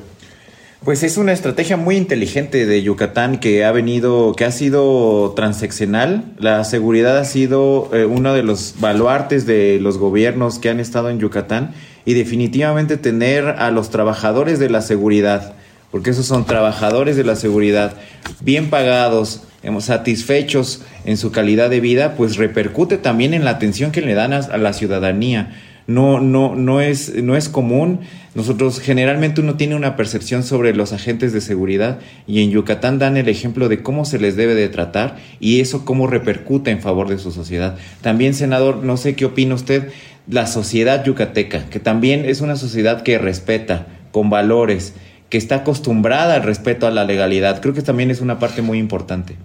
Pues 0.83 1.03
es 1.03 1.17
una 1.17 1.33
estrategia 1.33 1.77
muy 1.77 1.95
inteligente 1.95 2.65
de 2.65 2.81
Yucatán 2.81 3.39
que 3.39 3.63
ha 3.63 3.71
venido, 3.71 4.33
que 4.35 4.45
ha 4.45 4.51
sido 4.51 5.33
transeccional. 5.35 6.33
La 6.39 6.63
seguridad 6.63 7.19
ha 7.19 7.25
sido 7.25 7.91
eh, 7.93 8.05
uno 8.05 8.33
de 8.33 8.41
los 8.41 8.73
baluartes 8.79 9.45
de 9.45 9.77
los 9.79 9.99
gobiernos 9.99 10.57
que 10.57 10.71
han 10.71 10.79
estado 10.79 11.11
en 11.11 11.19
Yucatán 11.19 11.75
y 12.05 12.15
definitivamente 12.15 12.97
tener 12.97 13.45
a 13.45 13.69
los 13.69 13.91
trabajadores 13.91 14.57
de 14.57 14.71
la 14.71 14.81
seguridad 14.81 15.53
porque 15.93 16.09
esos 16.09 16.25
son 16.25 16.45
trabajadores 16.45 17.17
de 17.17 17.23
la 17.23 17.35
seguridad, 17.35 17.93
bien 18.41 18.71
pagados, 18.71 19.43
satisfechos 19.79 20.81
en 21.05 21.17
su 21.17 21.31
calidad 21.31 21.69
de 21.69 21.79
vida, 21.79 22.15
pues 22.15 22.37
repercute 22.37 22.97
también 22.97 23.33
en 23.33 23.45
la 23.45 23.51
atención 23.51 23.91
que 23.91 24.01
le 24.01 24.13
dan 24.13 24.33
a, 24.33 24.57
la 24.57 24.73
ciudadanía. 24.73 25.53
No, 25.85 26.19
no, 26.19 26.55
no, 26.55 26.81
es, 26.81 27.13
no 27.15 27.35
es 27.35 27.49
común. 27.49 27.99
Nosotros 28.35 28.79
generalmente 28.79 29.41
uno 29.41 29.55
tiene 29.55 29.75
una 29.75 29.95
percepción 29.95 30.43
sobre 30.43 30.75
los 30.75 30.93
agentes 30.93 31.33
de 31.33 31.41
seguridad 31.41 31.99
y 32.25 32.41
en 32.41 32.51
Yucatán 32.51 32.99
dan 32.99 33.17
el 33.17 33.29
ejemplo 33.29 33.69
de 33.69 33.83
cómo 33.83 34.05
se 34.05 34.19
les 34.19 34.35
debe 34.35 34.55
de 34.55 34.69
tratar 34.69 35.17
y 35.39 35.59
eso 35.59 35.85
cómo 35.85 36.07
repercute 36.07 36.71
en 36.71 36.81
favor 36.81 37.09
de 37.09 37.19
su 37.19 37.31
sociedad. 37.31 37.77
También, 38.01 38.33
senador, 38.33 38.77
no 38.77 38.97
sé 38.97 39.15
qué 39.15 39.25
opina 39.25 39.55
usted, 39.55 39.89
la 40.27 40.47
sociedad 40.47 41.03
yucateca, 41.03 41.65
que 41.69 41.79
también 41.79 42.25
es 42.25 42.41
una 42.41 42.55
sociedad 42.55 43.03
que 43.03 43.17
respeta, 43.17 43.87
con 44.11 44.29
valores, 44.29 44.93
que 45.29 45.37
está 45.37 45.55
acostumbrada 45.55 46.35
al 46.35 46.43
respeto 46.43 46.87
a 46.87 46.91
la 46.91 47.05
legalidad. 47.05 47.59
Creo 47.59 47.73
que 47.73 47.81
también 47.81 48.11
es 48.11 48.21
una 48.21 48.39
parte 48.39 48.61
muy 48.61 48.77
importante. 48.77 49.35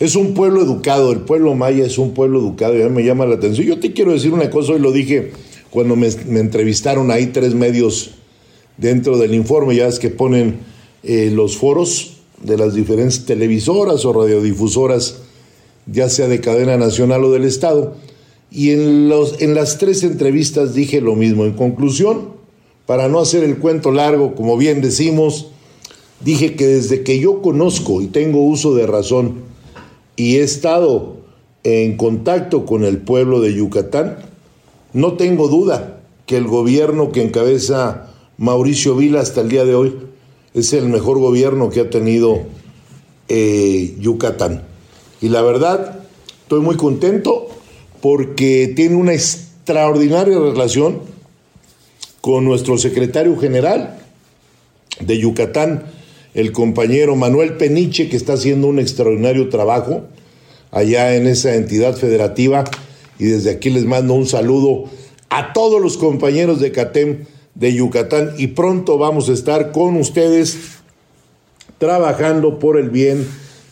Es 0.00 0.14
un 0.14 0.34
pueblo 0.34 0.62
educado, 0.62 1.10
el 1.10 1.20
pueblo 1.20 1.54
maya 1.56 1.84
es 1.84 1.98
un 1.98 2.14
pueblo 2.14 2.38
educado 2.38 2.78
y 2.78 2.82
a 2.82 2.88
mí 2.88 2.94
me 2.94 3.04
llama 3.04 3.26
la 3.26 3.34
atención. 3.34 3.66
Yo 3.66 3.80
te 3.80 3.92
quiero 3.92 4.12
decir 4.12 4.32
una 4.32 4.48
cosa, 4.48 4.74
hoy 4.74 4.78
lo 4.78 4.92
dije 4.92 5.32
cuando 5.70 5.96
me, 5.96 6.06
entrevistaron 6.06 7.10
ahí 7.10 7.26
tres 7.26 7.54
medios 7.54 8.12
dentro 8.76 9.18
del 9.18 9.34
informe, 9.34 9.74
ya 9.74 9.88
es 9.88 9.98
que 9.98 10.08
ponen 10.08 10.58
eh, 11.02 11.30
los 11.34 11.56
foros 11.56 12.18
de 12.42 12.56
las 12.56 12.74
diferentes 12.74 13.26
televisoras 13.26 14.04
o 14.04 14.12
radiodifusoras, 14.12 15.18
ya 15.86 16.08
sea 16.08 16.28
de 16.28 16.40
cadena 16.40 16.76
nacional 16.76 17.24
o 17.24 17.32
del 17.32 17.44
Estado. 17.44 17.96
Y 18.52 18.70
en, 18.70 19.08
los, 19.08 19.42
en 19.42 19.54
las 19.54 19.78
tres 19.78 20.04
entrevistas 20.04 20.74
dije 20.74 21.00
lo 21.00 21.16
mismo. 21.16 21.44
En 21.44 21.54
conclusión, 21.54 22.30
para 22.86 23.08
no 23.08 23.18
hacer 23.18 23.42
el 23.42 23.58
cuento 23.58 23.90
largo, 23.90 24.36
como 24.36 24.56
bien 24.56 24.80
decimos, 24.80 25.48
dije 26.24 26.54
que 26.54 26.66
desde 26.68 27.02
que 27.02 27.18
yo 27.18 27.42
conozco 27.42 28.00
y 28.00 28.06
tengo 28.06 28.44
uso 28.44 28.74
de 28.76 28.86
razón 28.86 29.47
y 30.18 30.36
he 30.36 30.42
estado 30.42 31.16
en 31.62 31.96
contacto 31.96 32.66
con 32.66 32.82
el 32.82 32.98
pueblo 32.98 33.40
de 33.40 33.54
Yucatán, 33.54 34.18
no 34.92 35.12
tengo 35.14 35.46
duda 35.46 36.00
que 36.26 36.36
el 36.36 36.48
gobierno 36.48 37.12
que 37.12 37.22
encabeza 37.22 38.10
Mauricio 38.36 38.96
Vila 38.96 39.20
hasta 39.20 39.42
el 39.42 39.48
día 39.48 39.64
de 39.64 39.76
hoy 39.76 39.96
es 40.54 40.72
el 40.72 40.88
mejor 40.88 41.20
gobierno 41.20 41.70
que 41.70 41.80
ha 41.80 41.88
tenido 41.88 42.40
eh, 43.28 43.94
Yucatán. 44.00 44.64
Y 45.20 45.28
la 45.28 45.42
verdad, 45.42 46.00
estoy 46.42 46.62
muy 46.62 46.76
contento 46.76 47.46
porque 48.02 48.72
tiene 48.74 48.96
una 48.96 49.14
extraordinaria 49.14 50.36
relación 50.36 50.98
con 52.20 52.44
nuestro 52.44 52.76
secretario 52.76 53.38
general 53.38 54.00
de 54.98 55.18
Yucatán, 55.18 55.84
el 56.38 56.52
compañero 56.52 57.16
Manuel 57.16 57.54
Peniche, 57.54 58.08
que 58.08 58.16
está 58.16 58.34
haciendo 58.34 58.68
un 58.68 58.78
extraordinario 58.78 59.48
trabajo 59.48 60.04
allá 60.70 61.16
en 61.16 61.26
esa 61.26 61.56
entidad 61.56 61.96
federativa. 61.96 62.62
Y 63.18 63.24
desde 63.24 63.50
aquí 63.50 63.70
les 63.70 63.84
mando 63.84 64.14
un 64.14 64.24
saludo 64.24 64.84
a 65.30 65.52
todos 65.52 65.82
los 65.82 65.96
compañeros 65.96 66.60
de 66.60 66.70
CATEM 66.70 67.24
de 67.56 67.74
Yucatán 67.74 68.34
y 68.38 68.46
pronto 68.46 68.98
vamos 68.98 69.28
a 69.28 69.32
estar 69.32 69.72
con 69.72 69.96
ustedes 69.96 70.56
trabajando 71.78 72.60
por 72.60 72.78
el 72.78 72.90
bien 72.90 73.26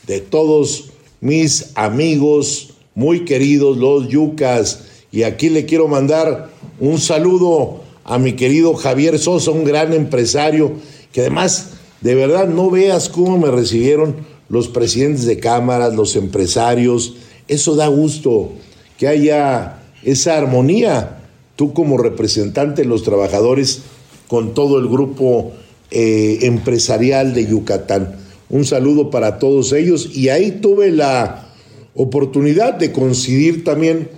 de 0.08 0.20
todos 0.20 0.90
mis 1.20 1.70
amigos 1.76 2.74
muy 2.96 3.24
queridos, 3.24 3.76
los 3.76 4.08
yucas. 4.08 4.86
Y 5.12 5.22
aquí 5.22 5.50
le 5.50 5.66
quiero 5.66 5.86
mandar 5.86 6.50
un 6.80 6.98
saludo 6.98 7.82
a 8.02 8.18
mi 8.18 8.32
querido 8.32 8.74
Javier 8.74 9.20
Sosa, 9.20 9.52
un 9.52 9.62
gran 9.62 9.92
empresario, 9.92 10.72
que 11.12 11.20
además, 11.20 11.76
de 12.00 12.14
verdad, 12.14 12.48
no 12.48 12.70
veas 12.70 13.08
cómo 13.08 13.38
me 13.38 13.50
recibieron 13.50 14.16
los 14.48 14.68
presidentes 14.68 15.26
de 15.26 15.38
cámaras, 15.38 15.94
los 15.94 16.16
empresarios. 16.16 17.16
Eso 17.48 17.74
da 17.74 17.88
gusto, 17.88 18.52
que 18.98 19.08
haya 19.08 19.78
esa 20.02 20.36
armonía. 20.36 21.22
Tú 21.56 21.72
como 21.72 21.96
representante 21.96 22.82
de 22.82 22.88
los 22.88 23.02
trabajadores 23.02 23.82
con 24.28 24.54
todo 24.54 24.78
el 24.78 24.88
grupo 24.88 25.52
eh, 25.90 26.40
empresarial 26.42 27.32
de 27.32 27.46
Yucatán. 27.46 28.16
Un 28.48 28.64
saludo 28.64 29.10
para 29.10 29.38
todos 29.38 29.72
ellos 29.72 30.10
y 30.14 30.28
ahí 30.28 30.52
tuve 30.52 30.90
la 30.90 31.48
oportunidad 31.94 32.74
de 32.74 32.92
coincidir 32.92 33.64
también 33.64 34.10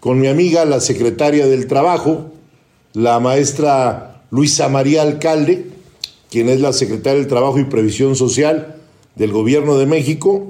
con 0.00 0.20
mi 0.20 0.28
amiga, 0.28 0.64
la 0.64 0.80
secretaria 0.80 1.46
del 1.46 1.66
Trabajo, 1.66 2.32
la 2.94 3.20
maestra 3.20 4.22
Luisa 4.30 4.68
María 4.68 5.02
Alcalde, 5.02 5.66
quien 6.30 6.48
es 6.48 6.60
la 6.60 6.72
secretaria 6.72 7.18
del 7.18 7.28
Trabajo 7.28 7.58
y 7.58 7.64
Previsión 7.64 8.16
Social 8.16 8.76
del 9.16 9.32
Gobierno 9.32 9.78
de 9.78 9.86
México, 9.86 10.46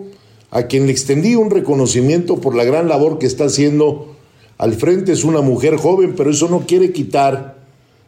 a 0.51 0.65
quien 0.65 0.87
le 0.87 0.93
extendí 0.93 1.35
un 1.35 1.51
reconocimiento 1.51 2.41
por 2.41 2.55
la 2.55 2.65
gran 2.65 2.89
labor 2.89 3.19
que 3.19 3.27
está 3.27 3.45
haciendo 3.45 4.15
al 4.57 4.75
frente. 4.75 5.13
Es 5.13 5.25
una 5.25 5.41
mujer 5.41 5.77
joven, 5.77 6.15
pero 6.17 6.31
eso 6.31 6.49
no 6.49 6.61
quiere 6.61 6.93
quitar, 6.93 7.59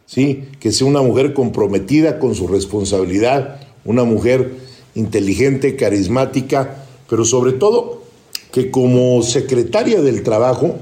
¿sí? 0.05 0.45
que 0.59 0.71
sea 0.71 0.87
una 0.87 1.01
mujer 1.01 1.33
comprometida 1.33 2.19
con 2.19 2.35
su 2.35 2.47
responsabilidad, 2.47 3.59
una 3.85 4.03
mujer 4.03 4.53
inteligente, 4.95 5.75
carismática, 5.75 6.85
pero 7.09 7.25
sobre 7.25 7.53
todo 7.53 8.01
que 8.51 8.69
como 8.69 9.21
secretaria 9.23 10.01
del 10.01 10.23
Trabajo, 10.23 10.75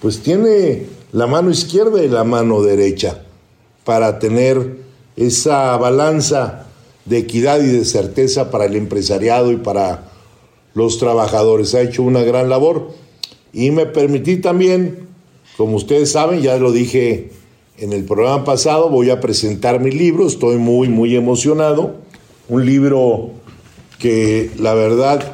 pues 0.00 0.20
tiene 0.20 0.86
la 1.12 1.26
mano 1.26 1.50
izquierda 1.50 2.02
y 2.02 2.08
la 2.08 2.24
mano 2.24 2.62
derecha 2.62 3.22
para 3.84 4.18
tener 4.18 4.78
esa 5.20 5.76
balanza 5.76 6.66
de 7.04 7.18
equidad 7.18 7.60
y 7.60 7.66
de 7.66 7.84
certeza 7.84 8.50
para 8.50 8.64
el 8.64 8.74
empresariado 8.74 9.52
y 9.52 9.56
para 9.56 10.04
los 10.72 10.98
trabajadores. 10.98 11.74
Ha 11.74 11.82
hecho 11.82 12.02
una 12.02 12.22
gran 12.22 12.48
labor. 12.48 12.92
Y 13.52 13.70
me 13.70 13.84
permití 13.84 14.38
también, 14.38 15.08
como 15.58 15.76
ustedes 15.76 16.12
saben, 16.12 16.40
ya 16.40 16.56
lo 16.56 16.72
dije 16.72 17.32
en 17.76 17.92
el 17.92 18.04
programa 18.04 18.44
pasado, 18.44 18.88
voy 18.88 19.10
a 19.10 19.20
presentar 19.20 19.80
mi 19.80 19.90
libro, 19.90 20.26
estoy 20.26 20.56
muy, 20.56 20.88
muy 20.88 21.16
emocionado, 21.16 21.96
un 22.48 22.64
libro 22.64 23.30
que 23.98 24.50
la 24.58 24.74
verdad, 24.74 25.32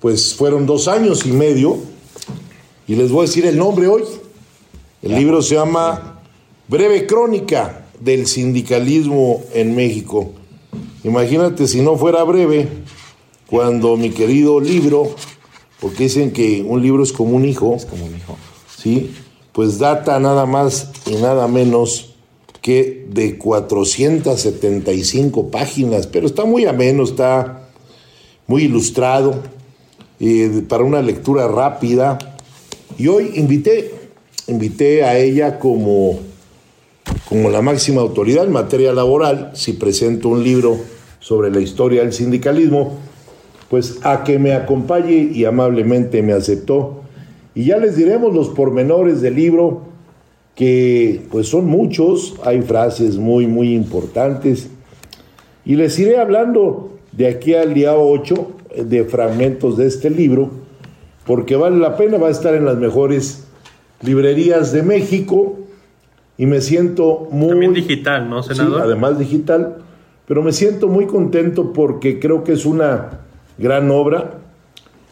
pues 0.00 0.34
fueron 0.34 0.66
dos 0.66 0.88
años 0.88 1.24
y 1.24 1.32
medio, 1.32 1.78
y 2.86 2.96
les 2.96 3.10
voy 3.10 3.20
a 3.20 3.28
decir 3.28 3.46
el 3.46 3.56
nombre 3.56 3.86
hoy. 3.86 4.02
El 5.02 5.14
libro 5.14 5.40
se 5.40 5.54
llama 5.54 6.20
Breve 6.68 7.06
Crónica 7.06 7.79
del 8.00 8.26
Sindicalismo 8.26 9.42
en 9.52 9.76
México. 9.76 10.32
Imagínate 11.04 11.66
si 11.66 11.80
no 11.80 11.96
fuera 11.96 12.22
breve, 12.24 12.68
cuando 13.46 13.96
mi 13.96 14.10
querido 14.10 14.60
libro, 14.60 15.14
porque 15.80 16.02
dicen 16.04 16.30
que 16.32 16.62
un 16.62 16.82
libro 16.82 17.02
es 17.02 17.12
como 17.12 17.36
un 17.36 17.44
hijo, 17.44 17.74
Es 17.74 17.86
como 17.86 18.04
un 18.04 18.16
hijo. 18.16 18.36
¿sí? 18.76 19.10
Pues 19.52 19.78
data 19.78 20.20
nada 20.20 20.46
más 20.46 20.90
y 21.06 21.16
nada 21.16 21.48
menos 21.48 22.14
que 22.62 23.06
de 23.10 23.36
475 23.38 25.50
páginas, 25.50 26.06
pero 26.06 26.26
está 26.26 26.44
muy 26.44 26.66
ameno, 26.66 27.02
está 27.02 27.68
muy 28.46 28.62
ilustrado, 28.64 29.42
eh, 30.20 30.62
para 30.68 30.84
una 30.84 31.02
lectura 31.02 31.48
rápida. 31.48 32.18
Y 32.98 33.08
hoy 33.08 33.32
invité, 33.34 33.92
invité 34.46 35.02
a 35.04 35.18
ella 35.18 35.58
como, 35.58 36.20
como 37.28 37.48
la 37.48 37.62
máxima 37.62 38.00
autoridad 38.00 38.44
en 38.44 38.52
materia 38.52 38.92
laboral, 38.92 39.52
si 39.54 39.74
presento 39.74 40.28
un 40.28 40.42
libro 40.42 40.78
sobre 41.20 41.50
la 41.50 41.60
historia 41.60 42.02
del 42.02 42.12
sindicalismo, 42.12 42.98
pues 43.68 44.00
a 44.02 44.24
que 44.24 44.40
me 44.40 44.52
acompañe 44.52 45.30
y 45.32 45.44
amablemente 45.44 46.22
me 46.22 46.32
aceptó. 46.32 47.02
Y 47.54 47.66
ya 47.66 47.78
les 47.78 47.94
diremos 47.94 48.34
los 48.34 48.48
pormenores 48.48 49.20
del 49.20 49.36
libro, 49.36 49.82
que 50.56 51.22
pues 51.30 51.46
son 51.46 51.66
muchos, 51.66 52.34
hay 52.44 52.62
frases 52.62 53.16
muy, 53.16 53.46
muy 53.46 53.74
importantes. 53.74 54.68
Y 55.64 55.76
les 55.76 55.96
iré 56.00 56.18
hablando 56.18 56.98
de 57.12 57.28
aquí 57.28 57.54
al 57.54 57.74
día 57.74 57.96
8 57.96 58.50
de 58.86 59.04
fragmentos 59.04 59.76
de 59.76 59.86
este 59.86 60.10
libro, 60.10 60.50
porque 61.24 61.54
vale 61.54 61.76
la 61.76 61.96
pena, 61.96 62.18
va 62.18 62.26
a 62.26 62.32
estar 62.32 62.54
en 62.54 62.64
las 62.64 62.76
mejores 62.76 63.44
librerías 64.02 64.72
de 64.72 64.82
México 64.82 65.59
y 66.40 66.46
me 66.46 66.62
siento 66.62 67.28
muy... 67.30 67.50
También 67.50 67.74
digital, 67.74 68.30
¿no, 68.30 68.42
Sí, 68.42 68.54
senador? 68.54 68.80
además 68.80 69.18
digital, 69.18 69.76
pero 70.26 70.42
me 70.42 70.52
siento 70.52 70.88
muy 70.88 71.06
contento 71.06 71.72
porque 71.74 72.18
creo 72.18 72.44
que 72.44 72.52
es 72.54 72.64
una 72.64 73.20
gran 73.58 73.90
obra. 73.90 74.38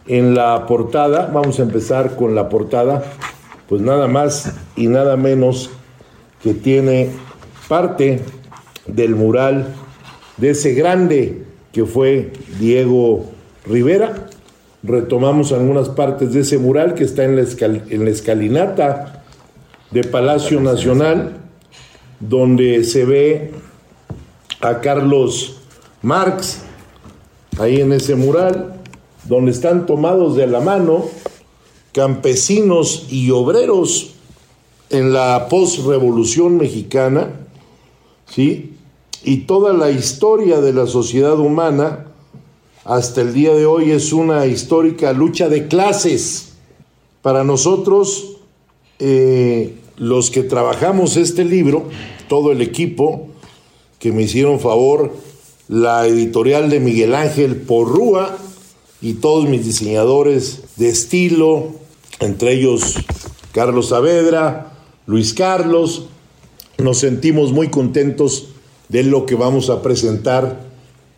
En 0.06 0.34
la 0.34 0.64
portada, 0.66 1.30
vamos 1.30 1.58
a 1.60 1.64
empezar 1.64 2.16
con 2.16 2.34
la 2.34 2.48
portada, 2.48 3.04
pues 3.68 3.82
nada 3.82 4.08
más 4.08 4.54
y 4.74 4.86
nada 4.86 5.18
menos 5.18 5.68
que 6.42 6.54
tiene 6.54 7.10
parte 7.68 8.20
del 8.86 9.14
mural 9.14 9.66
de 10.38 10.50
ese 10.50 10.72
grande 10.72 11.42
que 11.72 11.84
fue 11.84 12.32
Diego 12.58 13.26
Rivera. 13.66 14.28
Retomamos 14.82 15.52
algunas 15.52 15.90
partes 15.90 16.32
de 16.32 16.40
ese 16.40 16.56
mural 16.56 16.94
que 16.94 17.04
está 17.04 17.24
en 17.24 17.36
la, 17.36 17.42
escal- 17.42 17.82
en 17.90 18.04
la 18.06 18.10
escalinata 18.10 19.17
de 19.90 20.04
Palacio 20.04 20.60
Nacional, 20.60 21.38
donde 22.20 22.84
se 22.84 23.04
ve 23.04 23.52
a 24.60 24.80
Carlos 24.80 25.56
Marx 26.02 26.62
ahí 27.58 27.80
en 27.80 27.92
ese 27.92 28.14
mural, 28.14 28.80
donde 29.24 29.50
están 29.50 29.86
tomados 29.86 30.36
de 30.36 30.46
la 30.46 30.60
mano 30.60 31.06
campesinos 31.92 33.06
y 33.10 33.30
obreros 33.30 34.14
en 34.90 35.12
la 35.12 35.48
postrevolución 35.48 36.56
mexicana, 36.56 37.30
¿sí? 38.26 38.74
Y 39.24 39.38
toda 39.38 39.72
la 39.72 39.90
historia 39.90 40.60
de 40.60 40.72
la 40.72 40.86
sociedad 40.86 41.38
humana 41.38 42.06
hasta 42.84 43.20
el 43.20 43.34
día 43.34 43.54
de 43.54 43.66
hoy 43.66 43.90
es 43.90 44.12
una 44.12 44.46
histórica 44.46 45.12
lucha 45.12 45.48
de 45.48 45.66
clases. 45.66 46.52
Para 47.20 47.44
nosotros, 47.44 48.36
eh, 48.98 49.77
los 49.98 50.30
que 50.30 50.42
trabajamos 50.42 51.16
este 51.16 51.44
libro, 51.44 51.88
todo 52.28 52.52
el 52.52 52.62
equipo 52.62 53.28
que 53.98 54.12
me 54.12 54.22
hicieron 54.22 54.60
favor, 54.60 55.12
la 55.68 56.06
editorial 56.06 56.70
de 56.70 56.80
Miguel 56.80 57.14
Ángel 57.14 57.56
Porrúa, 57.56 58.38
y 59.00 59.14
todos 59.14 59.48
mis 59.48 59.64
diseñadores 59.64 60.62
de 60.76 60.88
estilo, 60.88 61.68
entre 62.20 62.52
ellos 62.52 62.96
Carlos 63.52 63.88
Saavedra, 63.88 64.72
Luis 65.06 65.34
Carlos. 65.34 66.06
Nos 66.78 66.98
sentimos 66.98 67.52
muy 67.52 67.68
contentos 67.68 68.48
de 68.88 69.04
lo 69.04 69.26
que 69.26 69.34
vamos 69.34 69.70
a 69.70 69.82
presentar 69.82 70.60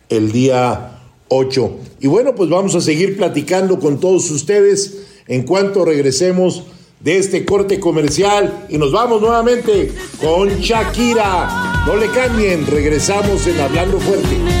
el 0.09 0.31
día 0.31 0.99
8. 1.29 1.77
Y 2.01 2.07
bueno, 2.07 2.35
pues 2.35 2.49
vamos 2.49 2.75
a 2.75 2.81
seguir 2.81 3.17
platicando 3.17 3.79
con 3.79 3.99
todos 3.99 4.29
ustedes 4.29 5.03
en 5.27 5.43
cuanto 5.43 5.85
regresemos 5.85 6.63
de 7.03 7.17
este 7.17 7.45
corte 7.45 7.79
comercial 7.79 8.65
y 8.69 8.77
nos 8.77 8.91
vamos 8.91 9.21
nuevamente 9.21 9.91
con 10.21 10.49
Shakira. 10.49 11.83
No 11.85 11.95
le 11.95 12.07
cambien, 12.09 12.67
regresamos 12.67 13.45
en 13.47 13.59
Hablando 13.59 13.99
Fuerte. 13.99 14.60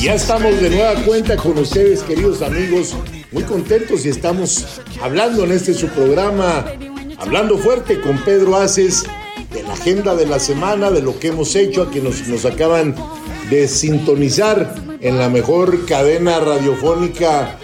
Ya 0.00 0.14
estamos 0.14 0.60
de 0.60 0.70
nueva 0.70 0.94
cuenta 1.04 1.36
con 1.36 1.56
ustedes, 1.58 2.02
queridos 2.02 2.42
amigos, 2.42 2.96
muy 3.30 3.44
contentos 3.44 4.04
y 4.04 4.08
estamos 4.08 4.80
hablando 5.00 5.44
en 5.44 5.52
este 5.52 5.72
su 5.74 5.86
programa, 5.88 6.64
hablando 7.18 7.58
fuerte 7.58 8.00
con 8.00 8.18
Pedro 8.24 8.56
Aces, 8.56 9.04
de 9.52 9.62
la 9.62 9.74
agenda 9.74 10.16
de 10.16 10.26
la 10.26 10.40
semana, 10.40 10.90
de 10.90 11.02
lo 11.02 11.16
que 11.20 11.28
hemos 11.28 11.54
hecho, 11.54 11.82
a 11.82 11.90
que 11.92 12.00
nos, 12.00 12.26
nos 12.26 12.44
acaban 12.44 12.96
de 13.50 13.68
sintonizar 13.68 14.74
en 15.00 15.16
la 15.16 15.28
mejor 15.28 15.86
cadena 15.86 16.40
radiofónica 16.40 17.56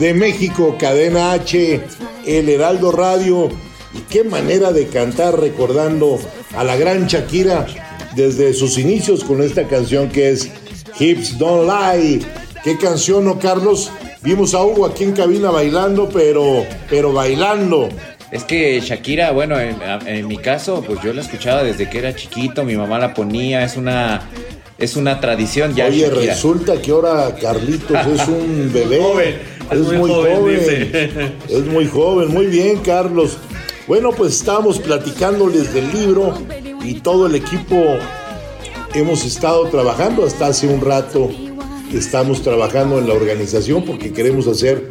de 0.00 0.14
México, 0.14 0.76
cadena 0.80 1.32
H, 1.32 1.80
El 2.26 2.48
Heraldo 2.48 2.90
Radio. 2.90 3.50
Y 3.92 4.00
qué 4.10 4.24
manera 4.24 4.72
de 4.72 4.88
cantar 4.88 5.38
recordando 5.38 6.18
a 6.56 6.64
la 6.64 6.76
gran 6.76 7.06
Shakira 7.06 7.66
desde 8.14 8.52
sus 8.52 8.78
inicios 8.78 9.24
con 9.24 9.42
esta 9.42 9.66
canción 9.66 10.08
que 10.08 10.30
es 10.30 10.50
Hips 10.98 11.38
Don't 11.38 11.68
Lie. 11.68 12.20
Qué 12.62 12.78
canción, 12.78 13.24
¿no, 13.24 13.38
Carlos? 13.38 13.90
Vimos 14.22 14.54
a 14.54 14.62
Hugo 14.62 14.86
aquí 14.86 15.04
en 15.04 15.12
cabina 15.12 15.50
bailando, 15.50 16.08
pero, 16.08 16.64
pero 16.88 17.12
bailando. 17.12 17.88
Es 18.30 18.44
que 18.44 18.80
Shakira, 18.80 19.32
bueno, 19.32 19.60
en, 19.60 19.76
en, 20.06 20.26
mi 20.26 20.38
caso, 20.38 20.82
pues 20.84 21.00
yo 21.02 21.12
la 21.12 21.20
escuchaba 21.20 21.62
desde 21.62 21.88
que 21.90 21.98
era 21.98 22.14
chiquito, 22.14 22.64
mi 22.64 22.74
mamá 22.74 22.98
la 22.98 23.14
ponía, 23.14 23.64
es 23.64 23.76
una, 23.76 24.22
es 24.78 24.96
una 24.96 25.20
tradición 25.20 25.74
ya. 25.74 25.86
Oye, 25.86 26.08
Shakira. 26.08 26.34
resulta 26.34 26.80
que 26.80 26.90
ahora 26.90 27.34
Carlitos 27.40 28.06
es 28.06 28.28
un 28.28 28.70
bebé. 28.72 28.98
Joven, 28.98 29.34
es, 29.70 29.78
muy, 29.78 29.96
muy 29.98 30.10
joven. 30.10 30.36
joven, 30.36 30.58
dice. 30.58 31.32
Es 31.48 31.66
muy 31.66 31.86
joven, 31.86 32.28
muy 32.32 32.46
bien, 32.46 32.78
Carlos. 32.78 33.38
Bueno, 33.86 34.12
pues 34.12 34.34
estábamos 34.36 34.78
platicándoles 34.78 35.74
del 35.74 35.92
libro 35.92 36.34
y 36.82 36.94
todo 36.94 37.26
el 37.26 37.34
equipo 37.34 37.98
hemos 38.94 39.24
estado 39.24 39.66
trabajando 39.66 40.24
hasta 40.24 40.46
hace 40.46 40.68
un 40.68 40.80
rato. 40.80 41.30
Estamos 41.92 42.42
trabajando 42.42 42.98
en 42.98 43.06
la 43.06 43.14
organización 43.14 43.84
porque 43.84 44.12
queremos 44.12 44.48
hacer 44.48 44.88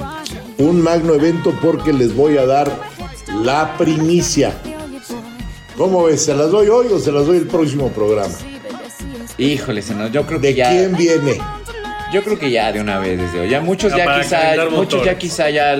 un 0.57 0.81
magno 0.81 1.15
evento 1.15 1.53
porque 1.61 1.91
les 1.91 2.15
voy 2.15 2.37
a 2.37 2.45
dar 2.45 2.71
la 3.43 3.75
primicia. 3.77 4.53
¿Cómo 5.75 6.03
ves? 6.03 6.23
¿Se 6.23 6.35
las 6.35 6.51
doy 6.51 6.67
hoy 6.67 6.87
o 6.93 6.99
se 6.99 7.11
las 7.11 7.25
doy 7.25 7.37
el 7.37 7.47
próximo 7.47 7.89
programa? 7.89 8.35
Híjole, 9.39 9.81
no, 9.95 10.07
yo 10.07 10.25
creo 10.27 10.39
que 10.39 10.47
¿De 10.49 10.53
ya. 10.53 10.69
quién 10.69 10.95
viene? 10.95 11.39
Yo 12.13 12.23
creo 12.23 12.37
que 12.37 12.51
ya 12.51 12.71
de 12.71 12.79
una 12.79 12.99
vez 12.99 13.19
desde 13.19 13.39
hoy. 13.39 13.49
Ya 13.49 13.59
muchos 13.59 13.91
Ya 13.91 14.05
ya 14.05 14.21
quizá, 14.21 14.69
muchos 14.69 15.03
ya 15.03 15.17
quizá 15.17 15.49
ya 15.49 15.79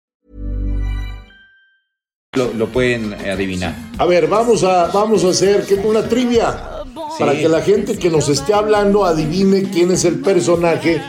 Lo, 2.33 2.53
lo 2.53 2.71
pueden 2.71 3.13
adivinar. 3.13 3.75
A 3.97 4.05
ver, 4.05 4.25
vamos 4.27 4.63
a, 4.63 4.87
vamos 4.87 5.25
a 5.25 5.31
hacer 5.31 5.65
que 5.65 5.73
una 5.73 6.07
trivia 6.07 6.81
para 7.19 7.37
que 7.37 7.49
la 7.49 7.59
gente 7.61 7.99
que 7.99 8.09
nos 8.09 8.29
esté 8.29 8.53
hablando 8.53 9.03
adivine 9.03 9.63
quién 9.63 9.91
es 9.91 10.05
el 10.05 10.21
personaje. 10.21 11.01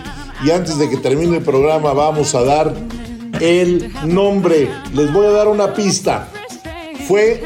Y 0.45 0.51
antes 0.51 0.79
de 0.79 0.91
que 0.91 0.97
termine 0.97 1.37
el 1.37 1.45
programa, 1.45 1.93
vamos 1.93 2.35
a 2.35 2.43
dar 2.43 2.75
el 3.39 3.93
nombre. 4.05 4.69
Les 4.95 5.13
voy 5.13 5.27
a 5.27 5.31
dar 5.31 5.47
una 5.47 5.73
pista. 5.75 6.29
Fue 7.07 7.45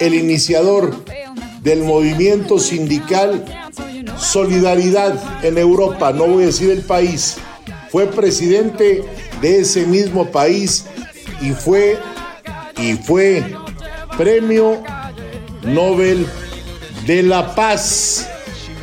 el 0.00 0.12
iniciador 0.12 0.94
del 1.62 1.82
movimiento 1.82 2.58
sindical 2.58 3.42
Solidaridad 4.18 5.42
en 5.42 5.56
Europa. 5.56 6.12
No 6.12 6.26
voy 6.26 6.42
a 6.42 6.46
decir 6.48 6.68
el 6.68 6.82
país. 6.82 7.38
Fue 7.90 8.06
presidente 8.06 9.02
de 9.40 9.60
ese 9.60 9.86
mismo 9.86 10.30
país 10.30 10.84
y 11.40 11.52
fue 11.52 11.98
y 12.78 12.94
fue 12.94 13.44
Premio 14.16 14.82
Nobel 15.62 16.26
de 17.06 17.22
la 17.22 17.54
Paz. 17.54 18.28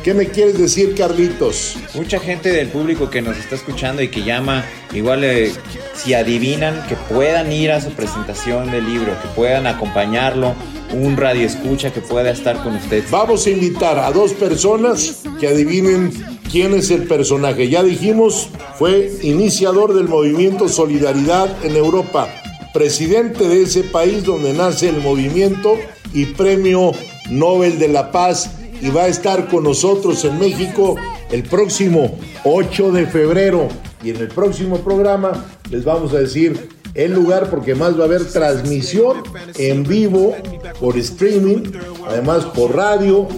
¿Qué 0.02 0.14
me 0.14 0.26
quieres 0.26 0.58
decir, 0.58 0.96
Carlitos? 0.96 1.76
Mucha 1.94 2.18
gente 2.18 2.50
del 2.50 2.68
público 2.68 3.08
que 3.08 3.22
nos 3.22 3.36
está 3.36 3.54
escuchando 3.54 4.02
y 4.02 4.08
que 4.08 4.24
llama, 4.24 4.64
igual 4.92 5.22
eh, 5.22 5.52
si 5.94 6.12
adivinan, 6.12 6.84
que 6.88 6.96
puedan 6.96 7.52
ir 7.52 7.70
a 7.70 7.80
su 7.80 7.90
presentación 7.90 8.72
del 8.72 8.84
libro, 8.84 9.12
que 9.22 9.28
puedan 9.28 9.68
acompañarlo, 9.68 10.56
un 10.92 11.16
radio 11.16 11.46
escucha 11.46 11.92
que 11.92 12.00
pueda 12.00 12.30
estar 12.30 12.60
con 12.64 12.74
ustedes. 12.74 13.10
Vamos 13.12 13.46
a 13.46 13.50
invitar 13.50 13.98
a 13.98 14.10
dos 14.10 14.32
personas 14.32 15.22
que 15.38 15.46
adivinen 15.46 16.12
quién 16.50 16.74
es 16.74 16.90
el 16.90 17.04
personaje. 17.04 17.68
Ya 17.68 17.84
dijimos, 17.84 18.48
fue 18.78 19.12
iniciador 19.22 19.94
del 19.94 20.08
movimiento 20.08 20.68
Solidaridad 20.68 21.64
en 21.64 21.76
Europa, 21.76 22.28
presidente 22.72 23.48
de 23.48 23.62
ese 23.62 23.82
país 23.84 24.24
donde 24.24 24.52
nace 24.52 24.88
el 24.88 25.00
movimiento 25.00 25.76
y 26.12 26.26
premio 26.26 26.92
Nobel 27.30 27.78
de 27.78 27.88
la 27.88 28.10
Paz 28.10 28.50
y 28.80 28.90
va 28.90 29.04
a 29.04 29.08
estar 29.08 29.48
con 29.48 29.64
nosotros 29.64 30.24
en 30.24 30.38
México 30.38 30.96
el 31.30 31.44
próximo 31.44 32.18
8 32.44 32.92
de 32.92 33.06
febrero. 33.06 33.68
Y 34.02 34.10
en 34.10 34.16
el 34.16 34.28
próximo 34.28 34.78
programa 34.78 35.46
les 35.70 35.84
vamos 35.84 36.12
a 36.12 36.18
decir 36.18 36.68
el 36.94 37.12
lugar 37.12 37.48
porque 37.50 37.74
más 37.74 37.98
va 37.98 38.02
a 38.02 38.06
haber 38.06 38.24
transmisión 38.24 39.22
en 39.56 39.82
vivo 39.84 40.36
por 40.78 40.96
streaming, 40.98 41.72
además 42.06 42.44
por 42.46 42.74
radio, 42.74 43.28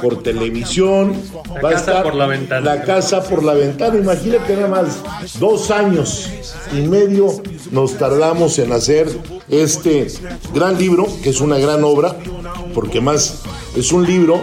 por 0.00 0.22
televisión. 0.22 1.14
La 1.54 1.60
va 1.60 1.68
a 1.68 1.72
casa 1.72 1.90
estar 1.90 2.02
por 2.02 2.14
la 2.14 2.26
ventana. 2.26 2.74
La 2.74 2.82
casa 2.82 3.22
por 3.22 3.42
la 3.42 3.54
ventana. 3.54 3.98
Imagínate 3.98 4.56
nada 4.56 4.68
más, 4.68 5.02
dos 5.38 5.70
años 5.70 6.30
y 6.72 6.82
medio 6.82 7.42
nos 7.70 7.98
tardamos 7.98 8.58
en 8.58 8.72
hacer 8.72 9.08
este 9.48 10.06
gran 10.54 10.78
libro, 10.78 11.06
que 11.22 11.30
es 11.30 11.40
una 11.40 11.58
gran 11.58 11.84
obra, 11.84 12.16
porque 12.74 13.00
más 13.00 13.42
es 13.76 13.92
un 13.92 14.06
libro 14.06 14.40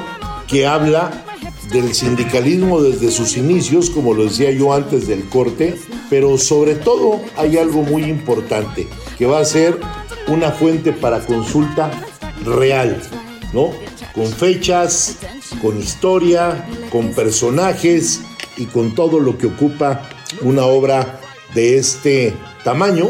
que 0.48 0.68
habla 0.68 1.26
del 1.72 1.94
sindicalismo 1.94 2.82
desde 2.82 3.12
sus 3.12 3.38
inicios, 3.38 3.90
como 3.90 4.14
lo 4.14 4.24
decía 4.24 4.52
yo 4.52 4.74
antes 4.74 5.08
del 5.08 5.28
corte, 5.30 5.76
pero 6.10 6.38
sobre 6.38 6.76
todo 6.76 7.20
hay 7.38 7.58
algo 7.58 7.84
muy 7.84 8.04
importante, 8.04 8.88
que 9.18 9.26
va 9.26 9.40
a 9.40 9.46
ser 9.46 9.80
una 10.28 10.52
fuente 10.52 10.94
para 10.94 11.26
consulta 11.26 11.92
real, 12.44 13.02
¿no? 13.54 13.72
Con 14.14 14.28
fechas, 14.28 15.18
con 15.62 15.78
historia, 15.80 16.68
con 16.92 17.14
personajes 17.14 18.22
y 18.58 18.66
con 18.66 18.96
todo 18.96 19.20
lo 19.20 19.38
que 19.38 19.48
ocupa 19.48 20.10
una 20.42 20.66
obra 20.66 21.20
de 21.54 21.78
este 21.78 22.34
tamaño. 22.64 23.10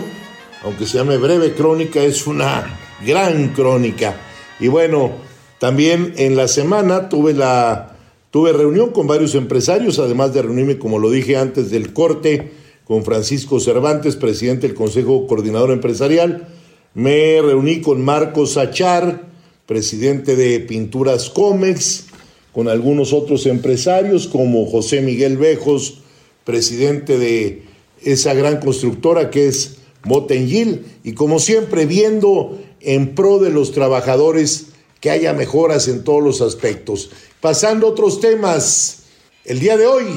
Aunque 0.63 0.85
se 0.85 0.97
llame 0.97 1.17
breve 1.17 1.53
crónica, 1.53 2.01
es 2.01 2.27
una 2.27 2.79
gran 3.05 3.49
crónica. 3.49 4.15
Y 4.59 4.67
bueno, 4.67 5.11
también 5.57 6.13
en 6.17 6.35
la 6.35 6.47
semana 6.47 7.09
tuve 7.09 7.33
la 7.33 7.88
tuve 8.31 8.53
reunión 8.53 8.91
con 8.91 9.07
varios 9.07 9.35
empresarios, 9.35 9.99
además 9.99 10.33
de 10.33 10.41
reunirme, 10.41 10.77
como 10.77 10.99
lo 10.99 11.09
dije 11.09 11.37
antes 11.37 11.71
del 11.71 11.93
corte, 11.93 12.51
con 12.85 13.03
Francisco 13.03 13.59
Cervantes, 13.59 14.15
presidente 14.15 14.67
del 14.67 14.75
Consejo 14.75 15.27
Coordinador 15.27 15.71
Empresarial. 15.71 16.47
Me 16.93 17.41
reuní 17.41 17.81
con 17.81 18.03
Marcos 18.03 18.57
Achar, 18.57 19.27
presidente 19.65 20.35
de 20.35 20.59
Pinturas 20.59 21.29
Comex, 21.29 22.05
con 22.51 22.67
algunos 22.67 23.13
otros 23.13 23.45
empresarios 23.45 24.27
como 24.27 24.65
José 24.65 25.01
Miguel 25.01 25.37
Bejos, 25.37 25.99
presidente 26.45 27.19
de 27.19 27.63
esa 28.03 28.33
gran 28.33 28.59
constructora 28.59 29.29
que 29.29 29.47
es 29.47 29.77
Motengil, 30.03 30.85
y 31.03 31.13
como 31.13 31.39
siempre 31.39 31.85
viendo 31.85 32.57
en 32.81 33.13
pro 33.13 33.39
de 33.39 33.51
los 33.51 33.71
trabajadores 33.71 34.67
que 34.99 35.09
haya 35.09 35.33
mejoras 35.33 35.87
en 35.87 36.03
todos 36.03 36.23
los 36.23 36.41
aspectos. 36.41 37.11
Pasando 37.41 37.87
a 37.87 37.91
otros 37.91 38.19
temas, 38.19 39.03
el 39.45 39.61
día 39.61 39.77
de 39.77 39.87
hoy, 39.87 40.07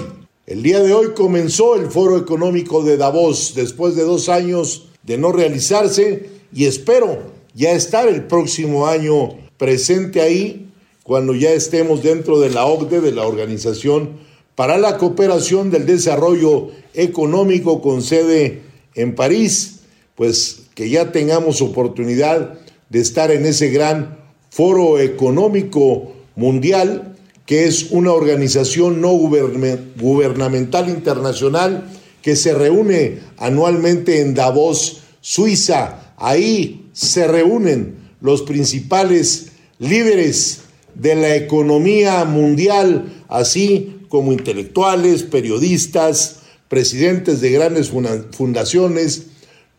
el 0.44 0.60
día 0.64 0.80
de 0.80 0.92
hoy 0.92 1.12
comenzó 1.14 1.76
el 1.76 1.86
Foro 1.86 2.18
Económico 2.18 2.82
de 2.82 2.96
Davos 2.96 3.52
después 3.54 3.94
de 3.94 4.02
dos 4.02 4.28
años 4.28 4.88
de 5.04 5.18
no 5.18 5.30
realizarse 5.30 6.30
y 6.52 6.64
espero 6.64 7.22
ya 7.54 7.70
estar 7.70 8.08
el 8.08 8.24
próximo 8.24 8.88
año 8.88 9.36
presente 9.56 10.20
ahí 10.20 10.68
cuando 11.04 11.32
ya 11.36 11.52
estemos 11.52 12.02
dentro 12.02 12.40
de 12.40 12.50
la 12.50 12.66
OCDE, 12.66 13.00
de 13.00 13.12
la 13.12 13.24
Organización 13.24 14.18
para 14.56 14.76
la 14.76 14.98
Cooperación 14.98 15.70
del 15.70 15.86
Desarrollo 15.86 16.70
Económico 16.92 17.80
con 17.80 18.02
sede 18.02 18.62
en 18.96 19.14
París, 19.14 19.82
pues 20.16 20.62
que 20.74 20.90
ya 20.90 21.12
tengamos 21.12 21.62
oportunidad 21.62 22.58
de 22.90 23.00
estar 23.00 23.30
en 23.30 23.46
ese 23.46 23.68
gran 23.68 24.18
foro 24.50 24.98
económico 24.98 26.12
mundial, 26.36 27.11
que 27.46 27.66
es 27.66 27.90
una 27.90 28.12
organización 28.12 29.00
no 29.00 29.10
gubernamental 29.12 30.88
internacional 30.88 31.88
que 32.22 32.36
se 32.36 32.54
reúne 32.54 33.18
anualmente 33.36 34.20
en 34.20 34.34
Davos, 34.34 35.02
Suiza. 35.20 36.14
Ahí 36.16 36.88
se 36.92 37.26
reúnen 37.26 37.96
los 38.20 38.42
principales 38.42 39.48
líderes 39.78 40.60
de 40.94 41.14
la 41.16 41.34
economía 41.34 42.24
mundial, 42.24 43.24
así 43.28 43.98
como 44.08 44.32
intelectuales, 44.32 45.22
periodistas, 45.24 46.40
presidentes 46.68 47.40
de 47.40 47.50
grandes 47.50 47.90
fundaciones, 47.90 49.26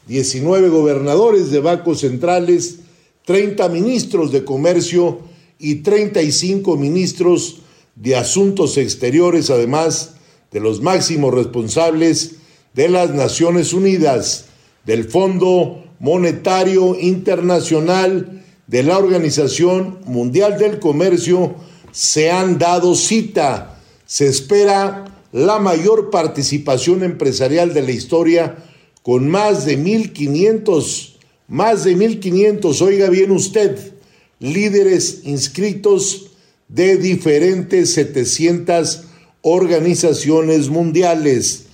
19 0.06 0.70
gobernadores 0.70 1.50
de 1.50 1.60
bancos 1.60 2.00
centrales, 2.00 2.78
30 3.26 3.68
ministros 3.68 4.32
de 4.32 4.42
comercio 4.42 5.20
y 5.58 5.82
35 5.82 6.78
ministros 6.78 7.58
de 7.94 8.16
asuntos 8.16 8.78
exteriores, 8.78 9.50
además 9.50 10.14
de 10.50 10.60
los 10.60 10.80
máximos 10.80 11.34
responsables 11.34 12.36
de 12.72 12.88
las 12.88 13.10
Naciones 13.10 13.74
Unidas, 13.74 14.46
del 14.86 15.04
Fondo 15.04 15.84
Monetario 16.00 16.98
Internacional, 16.98 18.46
de 18.68 18.84
la 18.84 18.96
Organización 18.98 19.98
Mundial 20.04 20.56
del 20.58 20.78
Comercio, 20.78 21.56
se 21.90 22.30
han 22.30 22.58
dado 22.58 22.94
cita. 22.94 23.80
Se 24.06 24.28
espera 24.28 25.04
la 25.32 25.58
mayor 25.58 26.10
participación 26.10 27.02
empresarial 27.02 27.74
de 27.74 27.82
la 27.82 27.90
historia 27.90 28.56
con 29.02 29.28
más 29.28 29.66
de 29.66 29.78
1.500 29.78 31.18
más 31.48 31.84
de 31.84 31.96
1.500, 31.96 32.80
oiga 32.82 33.08
bien 33.08 33.30
usted, 33.30 33.94
líderes 34.38 35.22
inscritos 35.24 36.32
de 36.68 36.98
diferentes 36.98 37.94
700 37.94 39.04
organizaciones 39.40 40.68
mundiales. 40.68 41.64